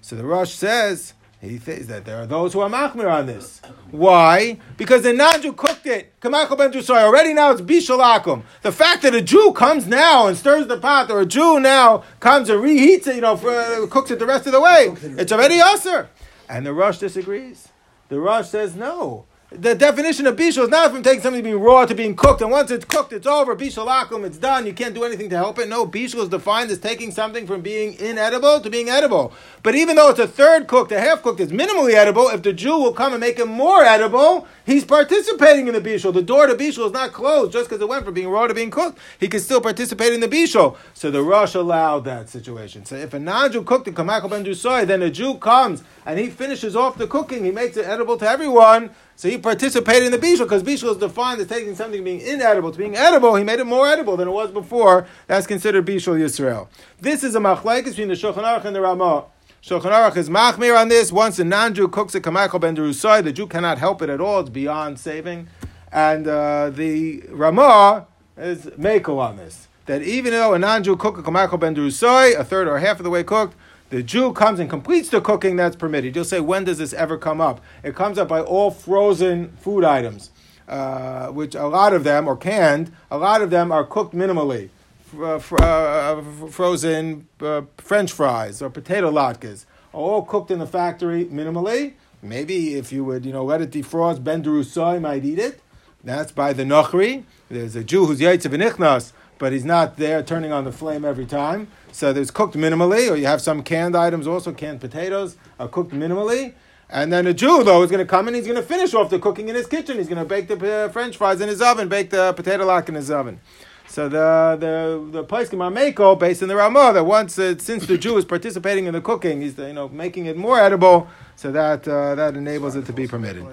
So 0.00 0.16
the 0.16 0.24
Rosh 0.24 0.52
says 0.52 1.14
he 1.44 1.58
says 1.58 1.86
that 1.88 2.04
there 2.04 2.20
are 2.20 2.26
those 2.26 2.52
who 2.52 2.60
are 2.60 2.68
machmir 2.68 3.10
on 3.10 3.26
this. 3.26 3.60
Why? 3.90 4.58
Because 4.76 5.02
the 5.02 5.12
non-Jew 5.12 5.52
cooked 5.52 5.86
it. 5.86 6.18
Kamaychu 6.20 6.56
ben 6.56 6.72
derusai. 6.72 7.02
Already 7.02 7.34
now 7.34 7.50
it's 7.52 7.60
bishul 7.60 8.00
akum. 8.00 8.42
The 8.62 8.72
fact 8.72 9.02
that 9.02 9.14
a 9.14 9.22
Jew 9.22 9.52
comes 9.52 9.86
now 9.86 10.26
and 10.26 10.36
stirs 10.36 10.66
the 10.66 10.78
pot, 10.78 11.10
or 11.10 11.20
a 11.20 11.26
Jew 11.26 11.60
now 11.60 12.04
comes 12.20 12.48
and 12.48 12.62
reheats 12.62 13.06
it, 13.06 13.16
you 13.16 13.20
know, 13.20 13.36
for, 13.36 13.50
uh, 13.50 13.86
cooks 13.88 14.10
it 14.10 14.18
the 14.18 14.26
rest 14.26 14.46
of 14.46 14.52
the 14.52 14.60
way, 14.60 14.94
it's 15.02 15.32
already 15.32 15.60
usher. 15.60 16.08
And 16.48 16.66
the 16.66 16.72
Rosh 16.72 16.98
disagrees. 16.98 17.68
The 18.08 18.20
Rosh 18.20 18.48
says 18.48 18.74
no. 18.74 19.26
The 19.56 19.76
definition 19.76 20.26
of 20.26 20.34
bishul 20.34 20.64
is 20.64 20.68
not 20.68 20.90
from 20.90 21.04
taking 21.04 21.22
something 21.22 21.44
being 21.44 21.60
raw 21.60 21.86
to 21.86 21.94
being 21.94 22.16
cooked, 22.16 22.42
and 22.42 22.50
once 22.50 22.72
it's 22.72 22.84
cooked, 22.84 23.12
it's 23.12 23.26
over. 23.26 23.54
Bishul 23.54 23.86
akum, 23.86 24.24
it's 24.24 24.36
done. 24.36 24.66
You 24.66 24.72
can't 24.72 24.96
do 24.96 25.04
anything 25.04 25.30
to 25.30 25.36
help 25.36 25.60
it. 25.60 25.68
No, 25.68 25.86
bishul 25.86 26.24
is 26.24 26.28
defined 26.28 26.72
as 26.72 26.80
taking 26.80 27.12
something 27.12 27.46
from 27.46 27.60
being 27.60 27.94
inedible 27.94 28.60
to 28.60 28.68
being 28.68 28.88
edible. 28.88 29.32
But 29.62 29.76
even 29.76 29.94
though 29.94 30.10
it's 30.10 30.18
a 30.18 30.26
third 30.26 30.66
cooked, 30.66 30.90
a 30.90 30.98
half 30.98 31.22
cooked, 31.22 31.38
it's 31.38 31.52
minimally 31.52 31.94
edible. 31.94 32.28
If 32.30 32.42
the 32.42 32.52
Jew 32.52 32.78
will 32.78 32.92
come 32.92 33.12
and 33.12 33.20
make 33.20 33.38
it 33.38 33.46
more 33.46 33.84
edible, 33.84 34.48
he's 34.66 34.84
participating 34.84 35.68
in 35.68 35.74
the 35.74 35.80
bishul. 35.80 36.12
The 36.12 36.20
door 36.20 36.48
to 36.48 36.54
bishul 36.54 36.86
is 36.86 36.92
not 36.92 37.12
closed 37.12 37.52
just 37.52 37.70
because 37.70 37.80
it 37.80 37.88
went 37.88 38.04
from 38.04 38.14
being 38.14 38.30
raw 38.30 38.48
to 38.48 38.54
being 38.54 38.72
cooked. 38.72 38.98
He 39.20 39.28
can 39.28 39.38
still 39.38 39.60
participate 39.60 40.12
in 40.12 40.18
the 40.18 40.28
bishul. 40.28 40.76
So 40.94 41.12
the 41.12 41.22
Rosh 41.22 41.54
allowed 41.54 42.04
that 42.06 42.28
situation. 42.28 42.84
So 42.86 42.96
if 42.96 43.14
a 43.14 43.20
non-Jew 43.20 43.62
cooked 43.62 43.86
in 43.86 43.94
kamakal 43.94 44.30
ben 44.30 44.88
then 44.88 45.02
a 45.02 45.10
Jew 45.10 45.36
comes 45.36 45.84
and 46.04 46.18
he 46.18 46.28
finishes 46.28 46.74
off 46.74 46.98
the 46.98 47.06
cooking. 47.06 47.44
He 47.44 47.52
makes 47.52 47.76
it 47.76 47.86
edible 47.86 48.16
to 48.16 48.28
everyone. 48.28 48.90
So 49.16 49.28
he 49.28 49.38
participated 49.38 50.04
in 50.04 50.12
the 50.12 50.18
bishul 50.18 50.40
because 50.40 50.62
bishul 50.62 50.90
is 50.90 50.96
defined 50.96 51.40
as 51.40 51.46
taking 51.46 51.74
something 51.76 52.02
being 52.02 52.20
inedible 52.20 52.72
to 52.72 52.78
being 52.78 52.96
edible. 52.96 53.36
He 53.36 53.44
made 53.44 53.60
it 53.60 53.66
more 53.66 53.86
edible 53.86 54.16
than 54.16 54.28
it 54.28 54.32
was 54.32 54.50
before. 54.50 55.06
That's 55.28 55.46
considered 55.46 55.86
bishul 55.86 56.18
Yisrael. 56.18 56.68
This 57.00 57.22
is 57.22 57.34
a 57.34 57.38
machlekes 57.38 57.84
between 57.84 58.08
the 58.08 58.14
Shulchan 58.14 58.42
Aruch 58.42 58.64
and 58.64 58.74
the 58.74 58.80
Ramah. 58.80 59.26
Shulchan 59.62 59.92
Aruch 59.92 60.16
is 60.16 60.28
machmir 60.28 60.78
on 60.78 60.88
this. 60.88 61.10
Once 61.10 61.38
a 61.38 61.44
non-Jew 61.44 61.88
cooks 61.88 62.14
a 62.14 62.20
kamakal 62.20 62.60
ben 62.60 62.76
derusai, 62.76 63.24
the 63.24 63.32
Jew 63.32 63.46
cannot 63.46 63.78
help 63.78 64.02
it 64.02 64.10
at 64.10 64.20
all. 64.20 64.40
It's 64.40 64.50
beyond 64.50 64.98
saving. 64.98 65.48
And 65.90 66.26
uh, 66.26 66.70
the 66.70 67.22
Ramah 67.30 68.06
is 68.36 68.66
makel 68.66 69.18
on 69.18 69.36
this. 69.36 69.68
That 69.86 70.02
even 70.02 70.32
though 70.32 70.54
a 70.54 70.58
non-Jew 70.58 70.96
cook 70.96 71.16
a 71.18 71.22
kamakal 71.22 71.60
ben 71.60 71.74
derusai, 71.74 72.38
a 72.38 72.44
third 72.44 72.68
or 72.68 72.78
half 72.78 72.98
of 72.98 73.04
the 73.04 73.10
way 73.10 73.22
cooked, 73.22 73.56
the 73.94 74.02
Jew 74.02 74.32
comes 74.32 74.58
and 74.58 74.68
completes 74.68 75.10
the 75.10 75.20
cooking 75.20 75.54
that's 75.54 75.76
permitted. 75.76 76.16
You'll 76.16 76.24
say, 76.24 76.40
when 76.40 76.64
does 76.64 76.78
this 76.78 76.92
ever 76.94 77.16
come 77.16 77.40
up? 77.40 77.60
It 77.84 77.94
comes 77.94 78.18
up 78.18 78.26
by 78.26 78.40
all 78.40 78.72
frozen 78.72 79.52
food 79.60 79.84
items, 79.84 80.32
uh, 80.66 81.28
which 81.28 81.54
a 81.54 81.68
lot 81.68 81.92
of 81.92 82.02
them, 82.02 82.26
or 82.26 82.36
canned, 82.36 82.90
a 83.08 83.16
lot 83.16 83.40
of 83.40 83.50
them 83.50 83.70
are 83.70 83.84
cooked 83.84 84.12
minimally. 84.12 84.70
Uh, 85.16 85.38
fr- 85.38 85.62
uh, 85.62 86.20
frozen 86.50 87.28
uh, 87.40 87.62
French 87.78 88.10
fries 88.10 88.60
or 88.60 88.68
potato 88.68 89.12
latkes 89.12 89.64
are 89.92 90.00
all 90.00 90.22
cooked 90.22 90.50
in 90.50 90.58
the 90.58 90.66
factory 90.66 91.26
minimally. 91.26 91.92
Maybe 92.20 92.74
if 92.74 92.90
you 92.90 93.04
would, 93.04 93.24
you 93.24 93.32
know, 93.32 93.44
let 93.44 93.60
it 93.60 93.70
defrost, 93.70 94.24
Ben 94.24 94.42
Derusai 94.42 95.00
might 95.00 95.24
eat 95.24 95.38
it. 95.38 95.60
That's 96.02 96.32
by 96.32 96.52
the 96.52 96.64
Nochri. 96.64 97.22
There's 97.48 97.76
a 97.76 97.84
Jew 97.84 98.06
who's 98.06 98.18
Yaitz 98.18 98.44
V'nichnas, 98.44 99.12
but 99.38 99.52
he's 99.52 99.64
not 99.64 99.96
there 99.96 100.22
turning 100.22 100.52
on 100.52 100.64
the 100.64 100.72
flame 100.72 101.04
every 101.04 101.26
time. 101.26 101.68
So 101.92 102.12
there's 102.12 102.30
cooked 102.30 102.54
minimally, 102.56 103.10
or 103.10 103.16
you 103.16 103.26
have 103.26 103.40
some 103.40 103.62
canned 103.62 103.96
items 103.96 104.26
also, 104.26 104.52
canned 104.52 104.80
potatoes 104.80 105.36
are 105.58 105.68
cooked 105.68 105.92
minimally. 105.92 106.54
And 106.90 107.12
then 107.12 107.26
a 107.26 107.34
Jew, 107.34 107.64
though, 107.64 107.82
is 107.82 107.90
going 107.90 108.04
to 108.04 108.08
come 108.08 108.28
and 108.28 108.36
he's 108.36 108.46
going 108.46 108.56
to 108.56 108.62
finish 108.62 108.94
off 108.94 109.10
the 109.10 109.18
cooking 109.18 109.48
in 109.48 109.54
his 109.54 109.66
kitchen. 109.66 109.96
He's 109.98 110.08
going 110.08 110.18
to 110.18 110.24
bake 110.24 110.48
the 110.48 110.84
uh, 110.84 110.88
French 110.90 111.16
fries 111.16 111.40
in 111.40 111.48
his 111.48 111.62
oven, 111.62 111.88
bake 111.88 112.10
the 112.10 112.32
potato 112.34 112.64
lack 112.64 112.88
in 112.88 112.94
his 112.94 113.10
oven. 113.10 113.40
So 113.86 114.08
the 114.08 114.56
the 114.58 115.18
the 115.20 115.24
place 115.24 115.52
Mako, 115.52 116.16
based 116.16 116.42
in 116.42 116.48
the 116.48 116.56
Ramah, 116.56 116.92
that 116.94 117.04
once 117.04 117.38
uh, 117.38 117.56
since 117.58 117.86
the 117.86 117.98
Jew 117.98 118.16
is 118.16 118.24
participating 118.24 118.86
in 118.86 118.94
the 118.94 119.00
cooking, 119.00 119.42
he's 119.42 119.56
you 119.58 119.72
know 119.72 119.88
making 119.88 120.26
it 120.26 120.36
more 120.36 120.58
edible, 120.58 121.06
so 121.36 121.52
that 121.52 121.86
uh, 121.86 122.14
that 122.14 122.34
enables 122.34 122.76
it 122.76 122.86
to 122.86 122.92
be 122.92 123.06
permitted. 123.06 123.44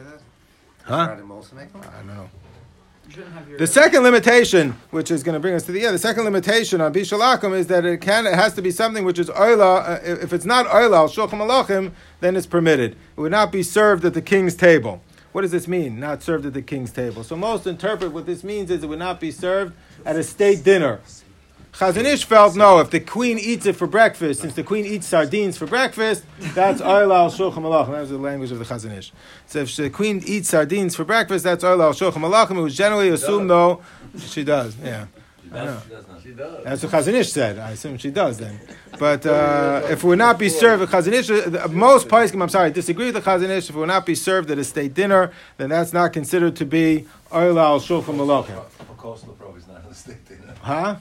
Huh? 0.84 1.06
Friday 1.08 1.22
also 1.30 1.56
make 1.56 1.72
them? 1.72 1.82
I 1.84 2.04
know. 2.04 2.24
You 2.24 2.30
shouldn't 2.30 2.30
have 2.30 2.30
your. 2.30 3.01
The 3.58 3.68
second 3.68 4.04
limitation, 4.04 4.76
which 4.92 5.12
is 5.12 5.24
going 5.24 5.34
to 5.34 5.40
bring 5.40 5.54
us 5.54 5.64
to 5.64 5.72
the 5.72 5.86
end, 5.86 5.94
the 5.94 6.00
second 6.00 6.24
limitation 6.24 6.82
on 6.82 6.94
bishul 6.94 7.20
akum 7.20 7.58
is 7.58 7.68
that 7.68 7.86
it 7.86 8.00
can 8.00 8.26
it 8.26 8.36
has 8.36 8.54
to 8.54 8.62
be 8.62 8.72
something 8.72 9.04
which 9.04 9.20
is 9.20 9.30
oila. 9.30 9.90
Uh, 9.90 10.00
if 10.04 10.34
it's 10.34 10.46
not 10.46 10.66
oila 10.68 11.10
shulchan 11.10 11.92
then 12.20 12.36
it's 12.36 12.46
permitted. 12.46 12.92
It 12.92 13.22
would 13.22 13.32
not 13.32 13.52
be 13.52 13.64
served 13.64 14.06
at 14.06 14.14
the 14.14 14.22
king's 14.22 14.56
table. 14.56 15.02
What 15.32 15.42
does 15.42 15.52
this 15.52 15.68
mean? 15.68 16.00
Not 16.00 16.24
served 16.24 16.46
at 16.46 16.54
the 16.54 16.62
king's 16.62 16.92
table. 16.92 17.24
So 17.24 17.36
most 17.36 17.66
interpret 17.66 18.12
what 18.12 18.26
this 18.26 18.44
means 18.44 18.70
is 18.70 18.84
it 18.84 18.88
would 18.88 19.00
not 19.00 19.20
be 19.20 19.32
served 19.32 19.74
at 20.06 20.16
a 20.16 20.24
state 20.24 20.64
dinner. 20.64 21.00
Chazon 21.74 22.04
Ish 22.06 22.26
felt 22.26 22.56
no. 22.56 22.80
If 22.80 22.90
the 22.90 23.00
queen 23.00 23.40
eats 23.40 23.66
it 23.66 23.76
for 23.76 23.88
breakfast, 23.88 24.42
since 24.42 24.54
the 24.54 24.64
queen 24.64 24.86
eats 24.86 25.08
sardines 25.08 25.58
for 25.58 25.66
breakfast, 25.66 26.26
that's 26.54 26.82
oil 26.82 27.14
al 27.14 27.32
shulchan 27.32 27.56
malachim. 27.56 27.92
That 27.92 28.02
was 28.02 28.10
the 28.10 28.18
language 28.18 28.52
of 28.52 28.60
the 28.60 28.66
Chazon 28.66 28.98
Ish. 28.98 29.12
So 29.48 29.60
if 29.60 29.76
the 29.76 29.90
queen 29.90 30.22
eats 30.26 30.50
sardines 30.50 30.96
for 30.96 31.06
breakfast, 31.06 31.44
that's 31.44 31.64
oil 31.64 31.82
al 31.82 31.94
shulchan 31.94 32.16
malachim. 32.16 32.58
It 32.58 32.62
was 32.62 32.76
generally 32.76 33.10
assumed 33.10 33.50
though 33.50 33.82
she 34.18 34.44
does. 34.44 34.76
Yeah, 34.84 35.06
I 35.54 35.66
know. 35.66 35.82
She 36.22 36.32
does. 36.34 36.64
That's 36.64 36.84
what 36.84 36.92
Chazon 36.92 37.14
Ish 37.14 37.32
said. 37.32 37.58
I 37.58 37.72
assume 37.72 37.98
she 37.98 38.12
does 38.12 38.38
then. 38.38 38.60
But 39.00 39.26
uh, 39.26 39.82
if 39.86 40.04
it 40.04 40.08
would 40.08 40.20
not 40.20 40.38
be 40.38 40.50
served, 40.50 40.92
Chazon 40.92 41.14
Ish, 41.14 41.30
uh, 41.32 41.68
most 41.70 42.10
Paiskim, 42.10 42.42
I'm 42.44 42.50
sorry, 42.50 42.72
disagree 42.72 43.12
with 43.12 43.16
the 43.16 43.22
Chazon 43.22 43.50
Ish. 43.50 43.70
If 43.70 43.76
it 43.76 43.80
would 43.80 43.88
not 43.88 44.06
be 44.06 44.16
served 44.16 44.52
at 44.52 44.58
a 44.60 44.64
state 44.64 44.94
dinner, 44.94 45.32
then 45.58 45.70
that's 45.70 45.94
not 45.94 46.12
considered 46.12 46.58
to 46.58 46.66
be 46.66 47.08
oil 47.34 47.58
al 47.58 47.80
shulchan 47.80 48.18
malachim. 48.18 48.62
Coleslaw 48.98 49.36
probably 49.38 49.62
is 49.62 49.68
not 49.68 49.84
a 49.90 49.96
state 49.96 50.24
dinner. 50.28 50.51
Huh? 50.62 50.98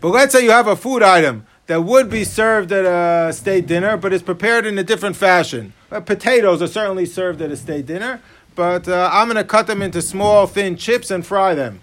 But 0.00 0.08
let's 0.08 0.32
say 0.32 0.44
you 0.44 0.50
have 0.50 0.66
a 0.66 0.76
food 0.76 1.02
item 1.02 1.46
that 1.66 1.82
would 1.82 2.08
be 2.10 2.24
served 2.24 2.72
at 2.72 2.84
a 2.84 3.32
state 3.32 3.66
dinner, 3.66 3.96
but 3.96 4.12
is 4.12 4.22
prepared 4.22 4.66
in 4.66 4.78
a 4.78 4.84
different 4.84 5.16
fashion. 5.16 5.72
Potatoes 5.90 6.62
are 6.62 6.66
certainly 6.66 7.06
served 7.06 7.40
at 7.42 7.50
a 7.50 7.56
state 7.56 7.86
dinner, 7.86 8.20
but 8.54 8.88
uh, 8.88 9.10
I'm 9.12 9.28
going 9.28 9.36
to 9.36 9.44
cut 9.44 9.66
them 9.66 9.82
into 9.82 10.02
small, 10.02 10.46
thin 10.46 10.76
chips 10.76 11.10
and 11.10 11.24
fry 11.24 11.54
them. 11.54 11.80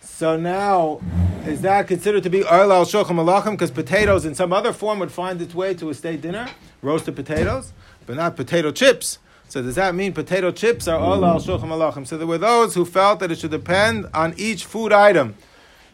So 0.00 0.36
now, 0.36 1.00
is 1.46 1.62
that 1.62 1.88
considered 1.88 2.24
to 2.24 2.30
be 2.30 2.44
oil 2.44 2.72
al 2.72 2.84
malachim? 2.84 3.52
Because 3.52 3.70
potatoes 3.70 4.24
in 4.24 4.34
some 4.34 4.52
other 4.52 4.72
form 4.72 4.98
would 4.98 5.12
find 5.12 5.40
its 5.40 5.54
way 5.54 5.74
to 5.74 5.90
a 5.90 5.94
state 5.94 6.20
dinner, 6.20 6.48
roasted 6.82 7.16
potatoes, 7.16 7.72
but 8.06 8.16
not 8.16 8.36
potato 8.36 8.70
chips. 8.70 9.18
So 9.48 9.62
does 9.62 9.76
that 9.76 9.94
mean 9.94 10.12
potato 10.12 10.50
chips 10.50 10.86
are 10.88 10.98
all 10.98 11.24
al 11.24 11.40
shulchan 11.40 11.62
malachim? 11.62 12.06
So 12.06 12.18
there 12.18 12.26
were 12.26 12.36
those 12.36 12.74
who 12.74 12.84
felt 12.84 13.20
that 13.20 13.32
it 13.32 13.38
should 13.38 13.50
depend 13.50 14.06
on 14.12 14.34
each 14.36 14.66
food 14.66 14.92
item. 14.92 15.36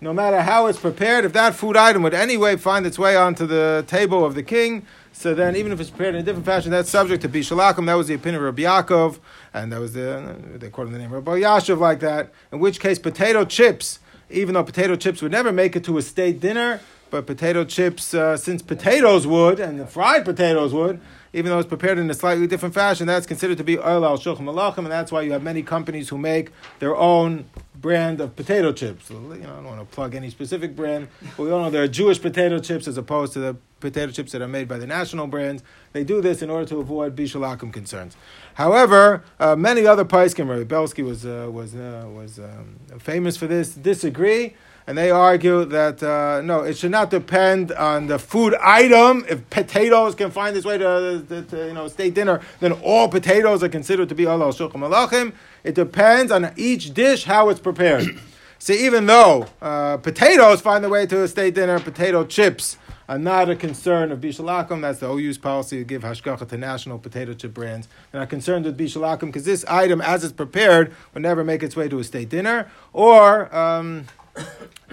No 0.00 0.12
matter 0.12 0.42
how 0.42 0.66
it's 0.66 0.80
prepared, 0.80 1.24
if 1.24 1.32
that 1.34 1.54
food 1.54 1.76
item 1.76 2.02
would 2.02 2.14
anyway 2.14 2.56
find 2.56 2.84
its 2.84 2.98
way 2.98 3.14
onto 3.16 3.46
the 3.46 3.84
table 3.86 4.24
of 4.24 4.34
the 4.34 4.42
king, 4.42 4.84
so 5.12 5.34
then 5.34 5.54
even 5.54 5.70
if 5.70 5.80
it's 5.80 5.90
prepared 5.90 6.16
in 6.16 6.22
a 6.22 6.24
different 6.24 6.44
fashion, 6.44 6.72
that's 6.72 6.90
subject 6.90 7.22
to 7.22 7.28
bishul 7.28 7.58
akum. 7.62 7.86
That 7.86 7.94
was 7.94 8.08
the 8.08 8.14
opinion 8.14 8.42
of 8.42 8.46
Rabbi 8.46 8.62
Yaakov, 8.62 9.20
and 9.54 9.72
that 9.72 9.78
was 9.78 9.92
the, 9.92 10.36
they 10.56 10.68
called 10.68 10.88
him 10.88 10.92
the 10.92 10.98
name 10.98 11.12
of 11.12 11.24
Rav 11.24 11.36
Elyashiv 11.36 11.78
like 11.78 12.00
that. 12.00 12.32
In 12.50 12.58
which 12.58 12.80
case, 12.80 12.98
potato 12.98 13.44
chips, 13.44 14.00
even 14.28 14.54
though 14.54 14.64
potato 14.64 14.96
chips 14.96 15.22
would 15.22 15.30
never 15.30 15.52
make 15.52 15.76
it 15.76 15.84
to 15.84 15.96
a 15.96 16.02
state 16.02 16.40
dinner, 16.40 16.80
but 17.10 17.24
potato 17.26 17.64
chips, 17.64 18.12
uh, 18.14 18.36
since 18.36 18.62
potatoes 18.62 19.28
would, 19.28 19.60
and 19.60 19.78
the 19.78 19.86
fried 19.86 20.24
potatoes 20.24 20.74
would, 20.74 21.00
even 21.34 21.50
though 21.50 21.58
it's 21.58 21.68
prepared 21.68 21.98
in 21.98 22.08
a 22.08 22.14
slightly 22.14 22.46
different 22.46 22.74
fashion, 22.74 23.08
that's 23.08 23.26
considered 23.26 23.58
to 23.58 23.64
be 23.64 23.76
oil 23.76 24.04
al 24.04 24.16
shulchan 24.16 24.42
malachim, 24.42 24.78
and 24.78 24.92
that's 24.92 25.10
why 25.10 25.20
you 25.20 25.32
have 25.32 25.42
many 25.42 25.64
companies 25.64 26.08
who 26.08 26.16
make 26.16 26.52
their 26.78 26.94
own 26.94 27.44
brand 27.74 28.20
of 28.20 28.36
potato 28.36 28.72
chips. 28.72 29.10
You 29.10 29.18
know, 29.18 29.32
I 29.32 29.56
don't 29.56 29.64
want 29.64 29.80
to 29.80 29.94
plug 29.94 30.14
any 30.14 30.30
specific 30.30 30.76
brand, 30.76 31.08
but 31.36 31.42
we 31.42 31.50
all 31.50 31.60
know 31.60 31.70
there 31.70 31.82
are 31.82 31.88
Jewish 31.88 32.22
potato 32.22 32.60
chips 32.60 32.86
as 32.86 32.96
opposed 32.96 33.32
to 33.32 33.40
the 33.40 33.56
potato 33.80 34.12
chips 34.12 34.30
that 34.30 34.42
are 34.42 34.48
made 34.48 34.68
by 34.68 34.78
the 34.78 34.86
national 34.86 35.26
brands. 35.26 35.64
They 35.92 36.04
do 36.04 36.22
this 36.22 36.40
in 36.40 36.50
order 36.50 36.66
to 36.66 36.78
avoid 36.78 37.16
bishul 37.16 37.40
akum 37.40 37.72
concerns. 37.72 38.16
However, 38.54 39.24
uh, 39.40 39.56
many 39.56 39.86
other 39.86 40.04
paiskim, 40.04 40.48
Rabbi 40.48 40.62
Belsky 40.62 41.02
was 41.02 41.26
uh, 41.26 41.48
was 41.50 41.74
uh, 41.74 42.08
was 42.14 42.38
um, 42.38 42.76
famous 43.00 43.36
for 43.36 43.48
this, 43.48 43.74
disagree 43.74 44.54
and 44.86 44.98
they 44.98 45.10
argue 45.10 45.64
that 45.64 46.02
uh, 46.02 46.42
no, 46.42 46.60
it 46.60 46.76
should 46.76 46.90
not 46.90 47.10
depend 47.10 47.72
on 47.72 48.06
the 48.06 48.18
food 48.18 48.54
item. 48.60 49.24
If 49.28 49.48
potatoes 49.50 50.14
can 50.14 50.30
find 50.30 50.56
its 50.56 50.66
way 50.66 50.78
to, 50.78 51.24
to, 51.28 51.42
to 51.42 51.66
you 51.68 51.72
know 51.72 51.88
state 51.88 52.14
dinner, 52.14 52.40
then 52.60 52.72
all 52.72 53.08
potatoes 53.08 53.62
are 53.62 53.68
considered 53.68 54.08
to 54.10 54.14
be 54.14 54.26
Allah 54.26 54.48
shulchan 54.48 54.72
malachim. 54.72 55.32
It 55.62 55.74
depends 55.74 56.30
on 56.30 56.52
each 56.56 56.92
dish 56.92 57.24
how 57.24 57.48
it's 57.48 57.60
prepared. 57.60 58.04
See, 58.58 58.86
even 58.86 59.06
though 59.06 59.46
uh, 59.60 59.98
potatoes 59.98 60.60
find 60.60 60.82
their 60.82 60.90
way 60.90 61.06
to 61.06 61.22
a 61.22 61.28
state 61.28 61.54
dinner, 61.54 61.78
potato 61.80 62.24
chips 62.24 62.78
are 63.08 63.18
not 63.18 63.50
a 63.50 63.56
concern 63.56 64.10
of 64.10 64.20
Bishul 64.20 64.46
Akum. 64.46 64.80
That's 64.80 65.00
the 65.00 65.10
OU's 65.10 65.36
policy 65.36 65.78
to 65.78 65.84
give 65.84 66.02
hashgacha 66.02 66.48
to 66.48 66.56
national 66.56 66.98
potato 66.98 67.34
chip 67.34 67.52
brands. 67.52 67.88
They're 68.10 68.20
not 68.20 68.30
concerned 68.30 68.64
with 68.64 68.78
Bishul 68.78 69.02
Akum 69.02 69.26
because 69.26 69.44
this 69.44 69.64
item, 69.66 70.00
as 70.00 70.24
it's 70.24 70.32
prepared, 70.32 70.94
will 71.12 71.20
never 71.20 71.44
make 71.44 71.62
its 71.62 71.76
way 71.76 71.88
to 71.88 71.98
a 71.98 72.04
state 72.04 72.30
dinner. 72.30 72.70
Or 72.94 73.54
um, 73.54 74.06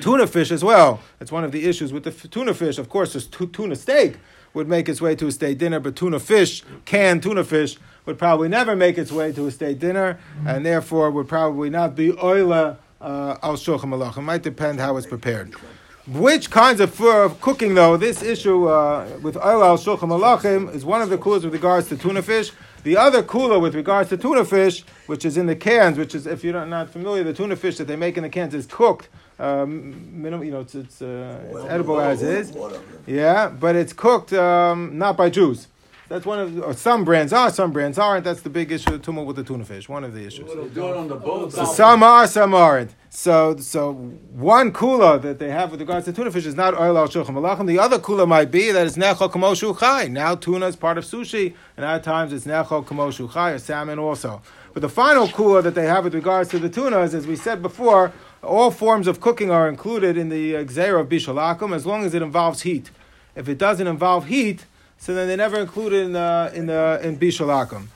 tuna 0.01 0.27
fish 0.27 0.51
as 0.51 0.63
well. 0.63 0.99
That's 1.19 1.31
one 1.31 1.43
of 1.43 1.51
the 1.51 1.65
issues 1.67 1.93
with 1.93 2.03
the 2.03 2.09
f- 2.09 2.29
tuna 2.29 2.53
fish. 2.53 2.77
Of 2.77 2.89
course, 2.89 3.13
there's 3.13 3.27
t- 3.27 3.45
tuna 3.47 3.75
steak 3.75 4.17
would 4.53 4.67
make 4.67 4.89
its 4.89 4.99
way 4.99 5.15
to 5.15 5.27
a 5.27 5.31
state 5.31 5.57
dinner, 5.57 5.79
but 5.79 5.95
tuna 5.95 6.19
fish, 6.19 6.63
canned 6.85 7.23
tuna 7.23 7.43
fish, 7.43 7.77
would 8.05 8.17
probably 8.17 8.49
never 8.49 8.75
make 8.75 8.97
its 8.97 9.11
way 9.11 9.31
to 9.31 9.47
a 9.47 9.51
state 9.51 9.79
dinner, 9.79 10.19
and 10.45 10.65
therefore 10.65 11.09
would 11.11 11.27
probably 11.27 11.69
not 11.69 11.95
be 11.95 12.11
oila 12.11 12.77
uh, 12.99 13.37
al 13.43 13.55
shulchan. 13.55 14.17
It 14.17 14.21
might 14.21 14.43
depend 14.43 14.79
how 14.79 14.97
it's 14.97 15.07
prepared. 15.07 15.53
Which 16.07 16.49
kinds 16.49 16.81
of 16.81 16.99
of 17.01 17.39
cooking, 17.39 17.75
though, 17.75 17.95
this 17.95 18.23
issue 18.23 18.67
uh, 18.67 19.07
with 19.21 19.37
oil 19.37 19.63
al 19.63 19.77
shulchan 19.77 20.73
is 20.75 20.83
one 20.83 21.01
of 21.01 21.09
the 21.09 21.17
clues 21.17 21.43
with 21.45 21.53
regards 21.53 21.87
to 21.89 21.97
tuna 21.97 22.21
fish. 22.21 22.51
The 22.83 22.97
other 22.97 23.21
kula 23.21 23.61
with 23.61 23.75
regards 23.75 24.09
to 24.09 24.17
tuna 24.17 24.43
fish, 24.43 24.83
which 25.05 25.23
is 25.23 25.37
in 25.37 25.45
the 25.45 25.55
cans, 25.55 25.99
which 25.99 26.15
is, 26.15 26.25
if 26.25 26.43
you're 26.43 26.65
not 26.65 26.89
familiar, 26.89 27.23
the 27.23 27.33
tuna 27.33 27.55
fish 27.55 27.77
that 27.77 27.85
they 27.85 27.95
make 27.95 28.17
in 28.17 28.23
the 28.23 28.29
cans 28.29 28.55
is 28.55 28.65
cooked. 28.65 29.07
Um, 29.41 30.21
minimum, 30.21 30.45
you 30.45 30.51
know, 30.51 30.59
it's, 30.59 30.75
it's, 30.75 31.01
uh, 31.01 31.41
it's 31.49 31.65
edible 31.65 31.99
as 31.99 32.21
is. 32.21 32.55
Yeah, 33.07 33.49
but 33.49 33.75
it's 33.75 33.91
cooked 33.91 34.33
um, 34.33 34.99
not 34.99 35.17
by 35.17 35.31
Jews. 35.31 35.67
That's 36.09 36.25
one 36.25 36.39
of 36.39 36.61
or 36.61 36.73
some 36.73 37.05
brands 37.05 37.33
are, 37.33 37.49
some 37.49 37.71
brands 37.71 37.97
aren't. 37.97 38.25
That's 38.25 38.41
the 38.41 38.49
big 38.49 38.71
issue 38.71 38.99
tumult 38.99 39.25
with 39.25 39.37
the 39.37 39.43
tuna 39.43 39.65
fish. 39.65 39.89
One 39.89 40.03
of 40.03 40.13
the 40.13 40.25
issues. 40.27 40.47
They 40.53 40.67
do 40.67 40.89
it 40.89 40.97
on 40.97 41.07
the 41.07 41.15
boat. 41.15 41.53
So 41.53 41.63
some 41.65 42.03
are, 42.03 42.27
some 42.27 42.53
aren't. 42.53 42.93
So, 43.09 43.55
so 43.57 43.93
one 43.93 44.71
kula 44.73 45.21
that 45.21 45.39
they 45.39 45.49
have 45.49 45.71
with 45.71 45.79
regards 45.79 46.05
to 46.05 46.13
tuna 46.13 46.29
fish 46.29 46.45
is 46.45 46.53
not 46.53 46.73
oil 46.77 46.97
al 46.97 47.07
shulchan 47.07 47.27
malachim. 47.29 47.65
The 47.65 47.79
other 47.79 47.97
kula 47.97 48.27
might 48.27 48.51
be 48.51 48.71
that 48.71 48.85
it's 48.85 48.97
nechol 48.97 49.31
kamoshu 49.31 49.79
chai. 49.79 50.07
Now 50.07 50.35
tuna 50.35 50.67
is 50.67 50.75
part 50.75 50.97
of 50.97 51.05
sushi, 51.05 51.55
and 51.77 51.85
at 51.85 52.03
times 52.03 52.31
it's 52.31 52.45
nechol 52.45 52.85
kamoshu 52.85 53.31
chai 53.33 53.51
or 53.51 53.59
salmon 53.59 53.97
also. 53.97 54.41
But 54.73 54.81
the 54.81 54.89
final 54.89 55.27
kula 55.29 55.63
that 55.63 55.75
they 55.75 55.85
have 55.87 56.03
with 56.03 56.13
regards 56.13 56.49
to 56.49 56.59
the 56.59 56.69
tunas, 56.69 57.13
as 57.13 57.25
we 57.25 57.37
said 57.37 57.61
before, 57.61 58.11
all 58.43 58.71
forms 58.71 59.07
of 59.07 59.19
cooking 59.21 59.51
are 59.51 59.69
included 59.69 60.17
in 60.17 60.29
the 60.29 60.53
gzera 60.53 61.01
of 61.01 61.09
bishul 61.09 61.35
akum 61.35 61.75
as 61.75 61.85
long 61.85 62.03
as 62.03 62.13
it 62.13 62.21
involves 62.21 62.61
heat. 62.61 62.89
If 63.35 63.47
it 63.47 63.57
doesn't 63.57 63.87
involve 63.87 64.27
heat, 64.27 64.65
so 64.97 65.13
then 65.13 65.27
they 65.27 65.35
never 65.35 65.59
include 65.59 65.93
it 65.93 66.03
in 66.03 66.13
the 66.13 66.51
in 66.53 66.65
the 66.65 66.99
in 67.03 67.17
bishul 67.17 67.47
akum. 67.47 67.87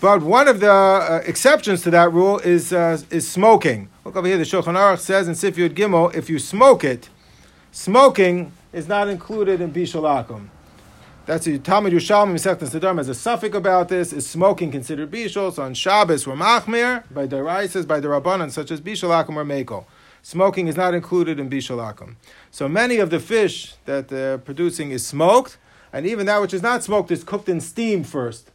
But 0.00 0.22
one 0.22 0.48
of 0.48 0.60
the 0.60 0.72
uh, 0.72 1.22
exceptions 1.26 1.82
to 1.82 1.90
that 1.90 2.12
rule 2.12 2.38
is 2.38 2.72
uh, 2.72 3.00
is 3.10 3.30
smoking. 3.30 3.88
Look 4.04 4.16
over 4.16 4.26
here. 4.26 4.38
The 4.38 4.44
Shulchan 4.44 4.74
Aruch 4.74 5.00
says 5.00 5.28
in 5.28 5.34
Sif 5.34 5.56
Yud 5.56 5.70
Gimel, 5.70 6.14
if 6.14 6.30
you 6.30 6.38
smoke 6.38 6.84
it, 6.84 7.10
smoking 7.70 8.52
is 8.72 8.88
not 8.88 9.08
included 9.08 9.60
in 9.60 9.72
bishul 9.72 10.02
akum. 10.02 10.48
That's 11.30 11.44
the 11.44 11.60
Talmud 11.60 11.92
Yerushalmi 11.92 12.32
Masechtas 12.32 12.70
Nedarim 12.70 12.96
has 12.96 13.08
a 13.08 13.14
suffix 13.14 13.54
about 13.56 13.88
this. 13.88 14.12
Is 14.12 14.28
smoking 14.28 14.72
considered 14.72 15.12
bishul? 15.12 15.52
So 15.52 15.62
on 15.62 15.74
Shabbos 15.74 16.26
we're 16.26 16.34
machmir 16.34 17.04
by 17.08 17.26
the 17.26 17.36
Raises, 17.36 17.86
by 17.86 18.00
the 18.00 18.08
Rabbanan, 18.08 18.50
such 18.50 18.72
as 18.72 18.80
bishul 18.80 19.10
akum 19.10 19.36
or 19.36 19.44
meko. 19.44 19.84
Smoking 20.22 20.66
is 20.66 20.76
not 20.76 20.92
included 20.92 21.38
in 21.38 21.48
bishul 21.48 21.76
akum. 21.76 22.16
So 22.50 22.68
many 22.68 22.96
of 22.96 23.10
the 23.10 23.20
fish 23.20 23.74
that 23.84 24.08
they're 24.08 24.38
producing 24.38 24.90
is 24.90 25.06
smoked, 25.06 25.56
and 25.92 26.04
even 26.04 26.26
that 26.26 26.40
which 26.40 26.52
is 26.52 26.62
not 26.62 26.82
smoked 26.82 27.12
is 27.12 27.22
cooked 27.22 27.48
in 27.48 27.60
steam 27.60 28.02
first. 28.02 28.50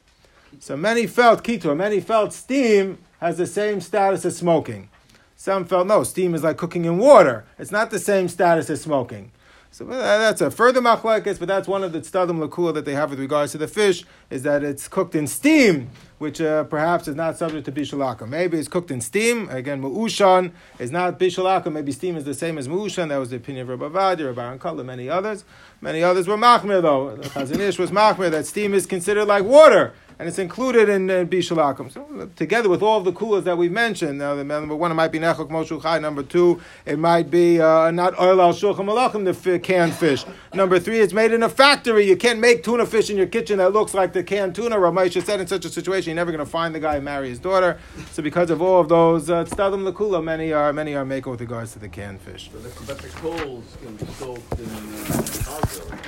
So 0.59 0.75
many 0.75 1.07
felt 1.07 1.45
kitur, 1.45 1.77
many 1.77 2.01
felt 2.01 2.33
steam 2.33 2.97
has 3.21 3.37
the 3.37 3.47
same 3.47 3.79
status 3.79 4.25
as 4.25 4.35
smoking. 4.35 4.89
Some 5.37 5.63
felt 5.63 5.87
no, 5.87 6.03
steam 6.03 6.35
is 6.35 6.43
like 6.43 6.57
cooking 6.57 6.83
in 6.83 6.97
water. 6.97 7.45
It's 7.57 7.71
not 7.71 7.89
the 7.89 7.99
same 7.99 8.27
status 8.27 8.69
as 8.69 8.81
smoking. 8.81 9.31
So 9.75 9.85
uh, 9.89 9.89
that's 9.89 10.39
a 10.39 10.49
further 10.49 10.79
machlekes, 10.79 11.37
but 11.37 11.49
that's 11.49 11.67
one 11.67 11.83
of 11.83 11.91
the 11.91 11.99
tzadim 11.99 12.41
lakula 12.41 12.73
that 12.75 12.85
they 12.85 12.93
have 12.93 13.09
with 13.09 13.19
regards 13.19 13.51
to 13.51 13.57
the 13.57 13.67
fish 13.67 14.05
is 14.29 14.43
that 14.43 14.63
it's 14.63 14.87
cooked 14.87 15.15
in 15.15 15.27
steam, 15.27 15.89
which 16.17 16.39
uh, 16.39 16.63
perhaps 16.63 17.09
is 17.09 17.15
not 17.17 17.37
subject 17.37 17.65
to 17.65 17.73
bishalaka. 17.73 18.25
Maybe 18.25 18.57
it's 18.57 18.69
cooked 18.69 18.89
in 18.89 19.01
steam. 19.01 19.49
Again, 19.49 19.81
mu'ushan 19.81 20.53
is 20.79 20.91
not 20.91 21.19
bishalaka. 21.19 21.69
Maybe 21.69 21.91
steam 21.91 22.15
is 22.15 22.23
the 22.23 22.33
same 22.33 22.57
as 22.57 22.69
mu'ushan. 22.69 23.09
That 23.09 23.17
was 23.17 23.31
the 23.31 23.35
opinion 23.35 23.69
of 23.69 23.81
Rav 23.81 23.91
Ovadia, 23.91 24.27
Rabbi 24.27 24.45
Aaron 24.45 24.59
Kala, 24.59 24.85
many 24.85 25.09
others. 25.09 25.43
Many 25.81 26.01
others 26.03 26.25
were 26.25 26.37
machmir 26.37 26.81
though. 26.81 27.17
Chazon 27.17 27.59
Ish 27.59 27.77
was 27.77 27.91
machmir 27.91 28.31
that 28.31 28.45
steam 28.45 28.73
is 28.73 28.85
considered 28.85 29.25
like 29.25 29.43
water 29.43 29.91
and 30.17 30.27
it's 30.27 30.39
included 30.39 30.87
in 30.89 31.09
uh, 31.09 31.13
Bishul 31.25 31.57
Akum. 31.57 31.91
So, 31.91 32.29
together 32.35 32.69
with 32.69 32.81
all 32.81 32.99
of 32.99 33.05
the 33.05 33.11
kulas 33.11 33.43
that 33.43 33.57
we've 33.57 33.71
mentioned, 33.71 34.19
now, 34.19 34.35
the, 34.35 34.43
number 34.43 34.75
one, 34.75 34.91
it 34.91 34.95
might 34.95 35.11
be 35.11 35.19
Nechok 35.19 35.49
Moshu 35.49 35.81
Chai. 35.81 35.99
Number 35.99 36.23
two, 36.23 36.61
it 36.85 36.97
might 36.97 37.29
be 37.29 37.59
uh, 37.59 37.91
not 37.91 38.17
oil 38.19 38.41
al 38.41 38.53
shulchan 38.53 38.85
malachim, 38.85 39.25
the 39.25 39.53
f- 39.55 39.61
canned 39.61 39.93
fish. 39.93 40.25
Number 40.53 40.79
three, 40.79 40.99
it's 40.99 41.13
made 41.13 41.33
in 41.33 41.43
a 41.43 41.49
factory. 41.49 42.07
You 42.07 42.15
can't 42.15 42.39
make 42.39 42.63
tuna 42.63 42.85
fish 42.85 43.09
in 43.09 43.17
your 43.17 43.27
kitchen 43.27 43.57
that 43.57 43.73
looks 43.73 43.93
like 43.93 44.13
the 44.13 44.23
canned 44.23 44.55
tuna. 44.55 44.79
Rav 44.79 44.93
Moshe 44.93 45.23
said 45.23 45.41
in 45.41 45.47
such 45.47 45.65
a 45.65 45.69
situation, 45.69 46.11
you're 46.11 46.15
never 46.15 46.31
going 46.31 46.45
to 46.45 46.49
find 46.49 46.73
the 46.73 46.79
guy 46.79 46.95
and 46.95 47.05
marry 47.05 47.29
his 47.29 47.39
daughter. 47.39 47.77
So, 48.11 48.23
because 48.23 48.49
of 48.49 48.61
all 48.61 48.79
of 48.81 48.89
those 48.89 49.29
uh, 49.29 49.43
tzadim 49.43 49.91
lakula, 49.91 50.23
many 50.23 50.53
are 50.53 50.71
many 50.71 50.95
are 50.95 51.05
making 51.05 51.31
with 51.31 51.41
regards 51.41 51.73
to 51.73 51.79
the 51.79 51.89
canned 51.89 52.21
fish. 52.21 52.49
But 52.53 52.63
the, 52.63 52.69
but 52.85 52.97
the 52.99 53.09
coals 53.09 53.77
can 53.83 53.95
be 53.95 54.05
soaked 54.13 54.59
in 54.59 54.65
uh, 54.65 55.51
alcohol 55.51 55.59
or 55.59 55.67
something. 55.67 56.05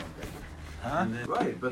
Huh? 0.82 1.06
Right, 1.28 1.60
but 1.60 1.66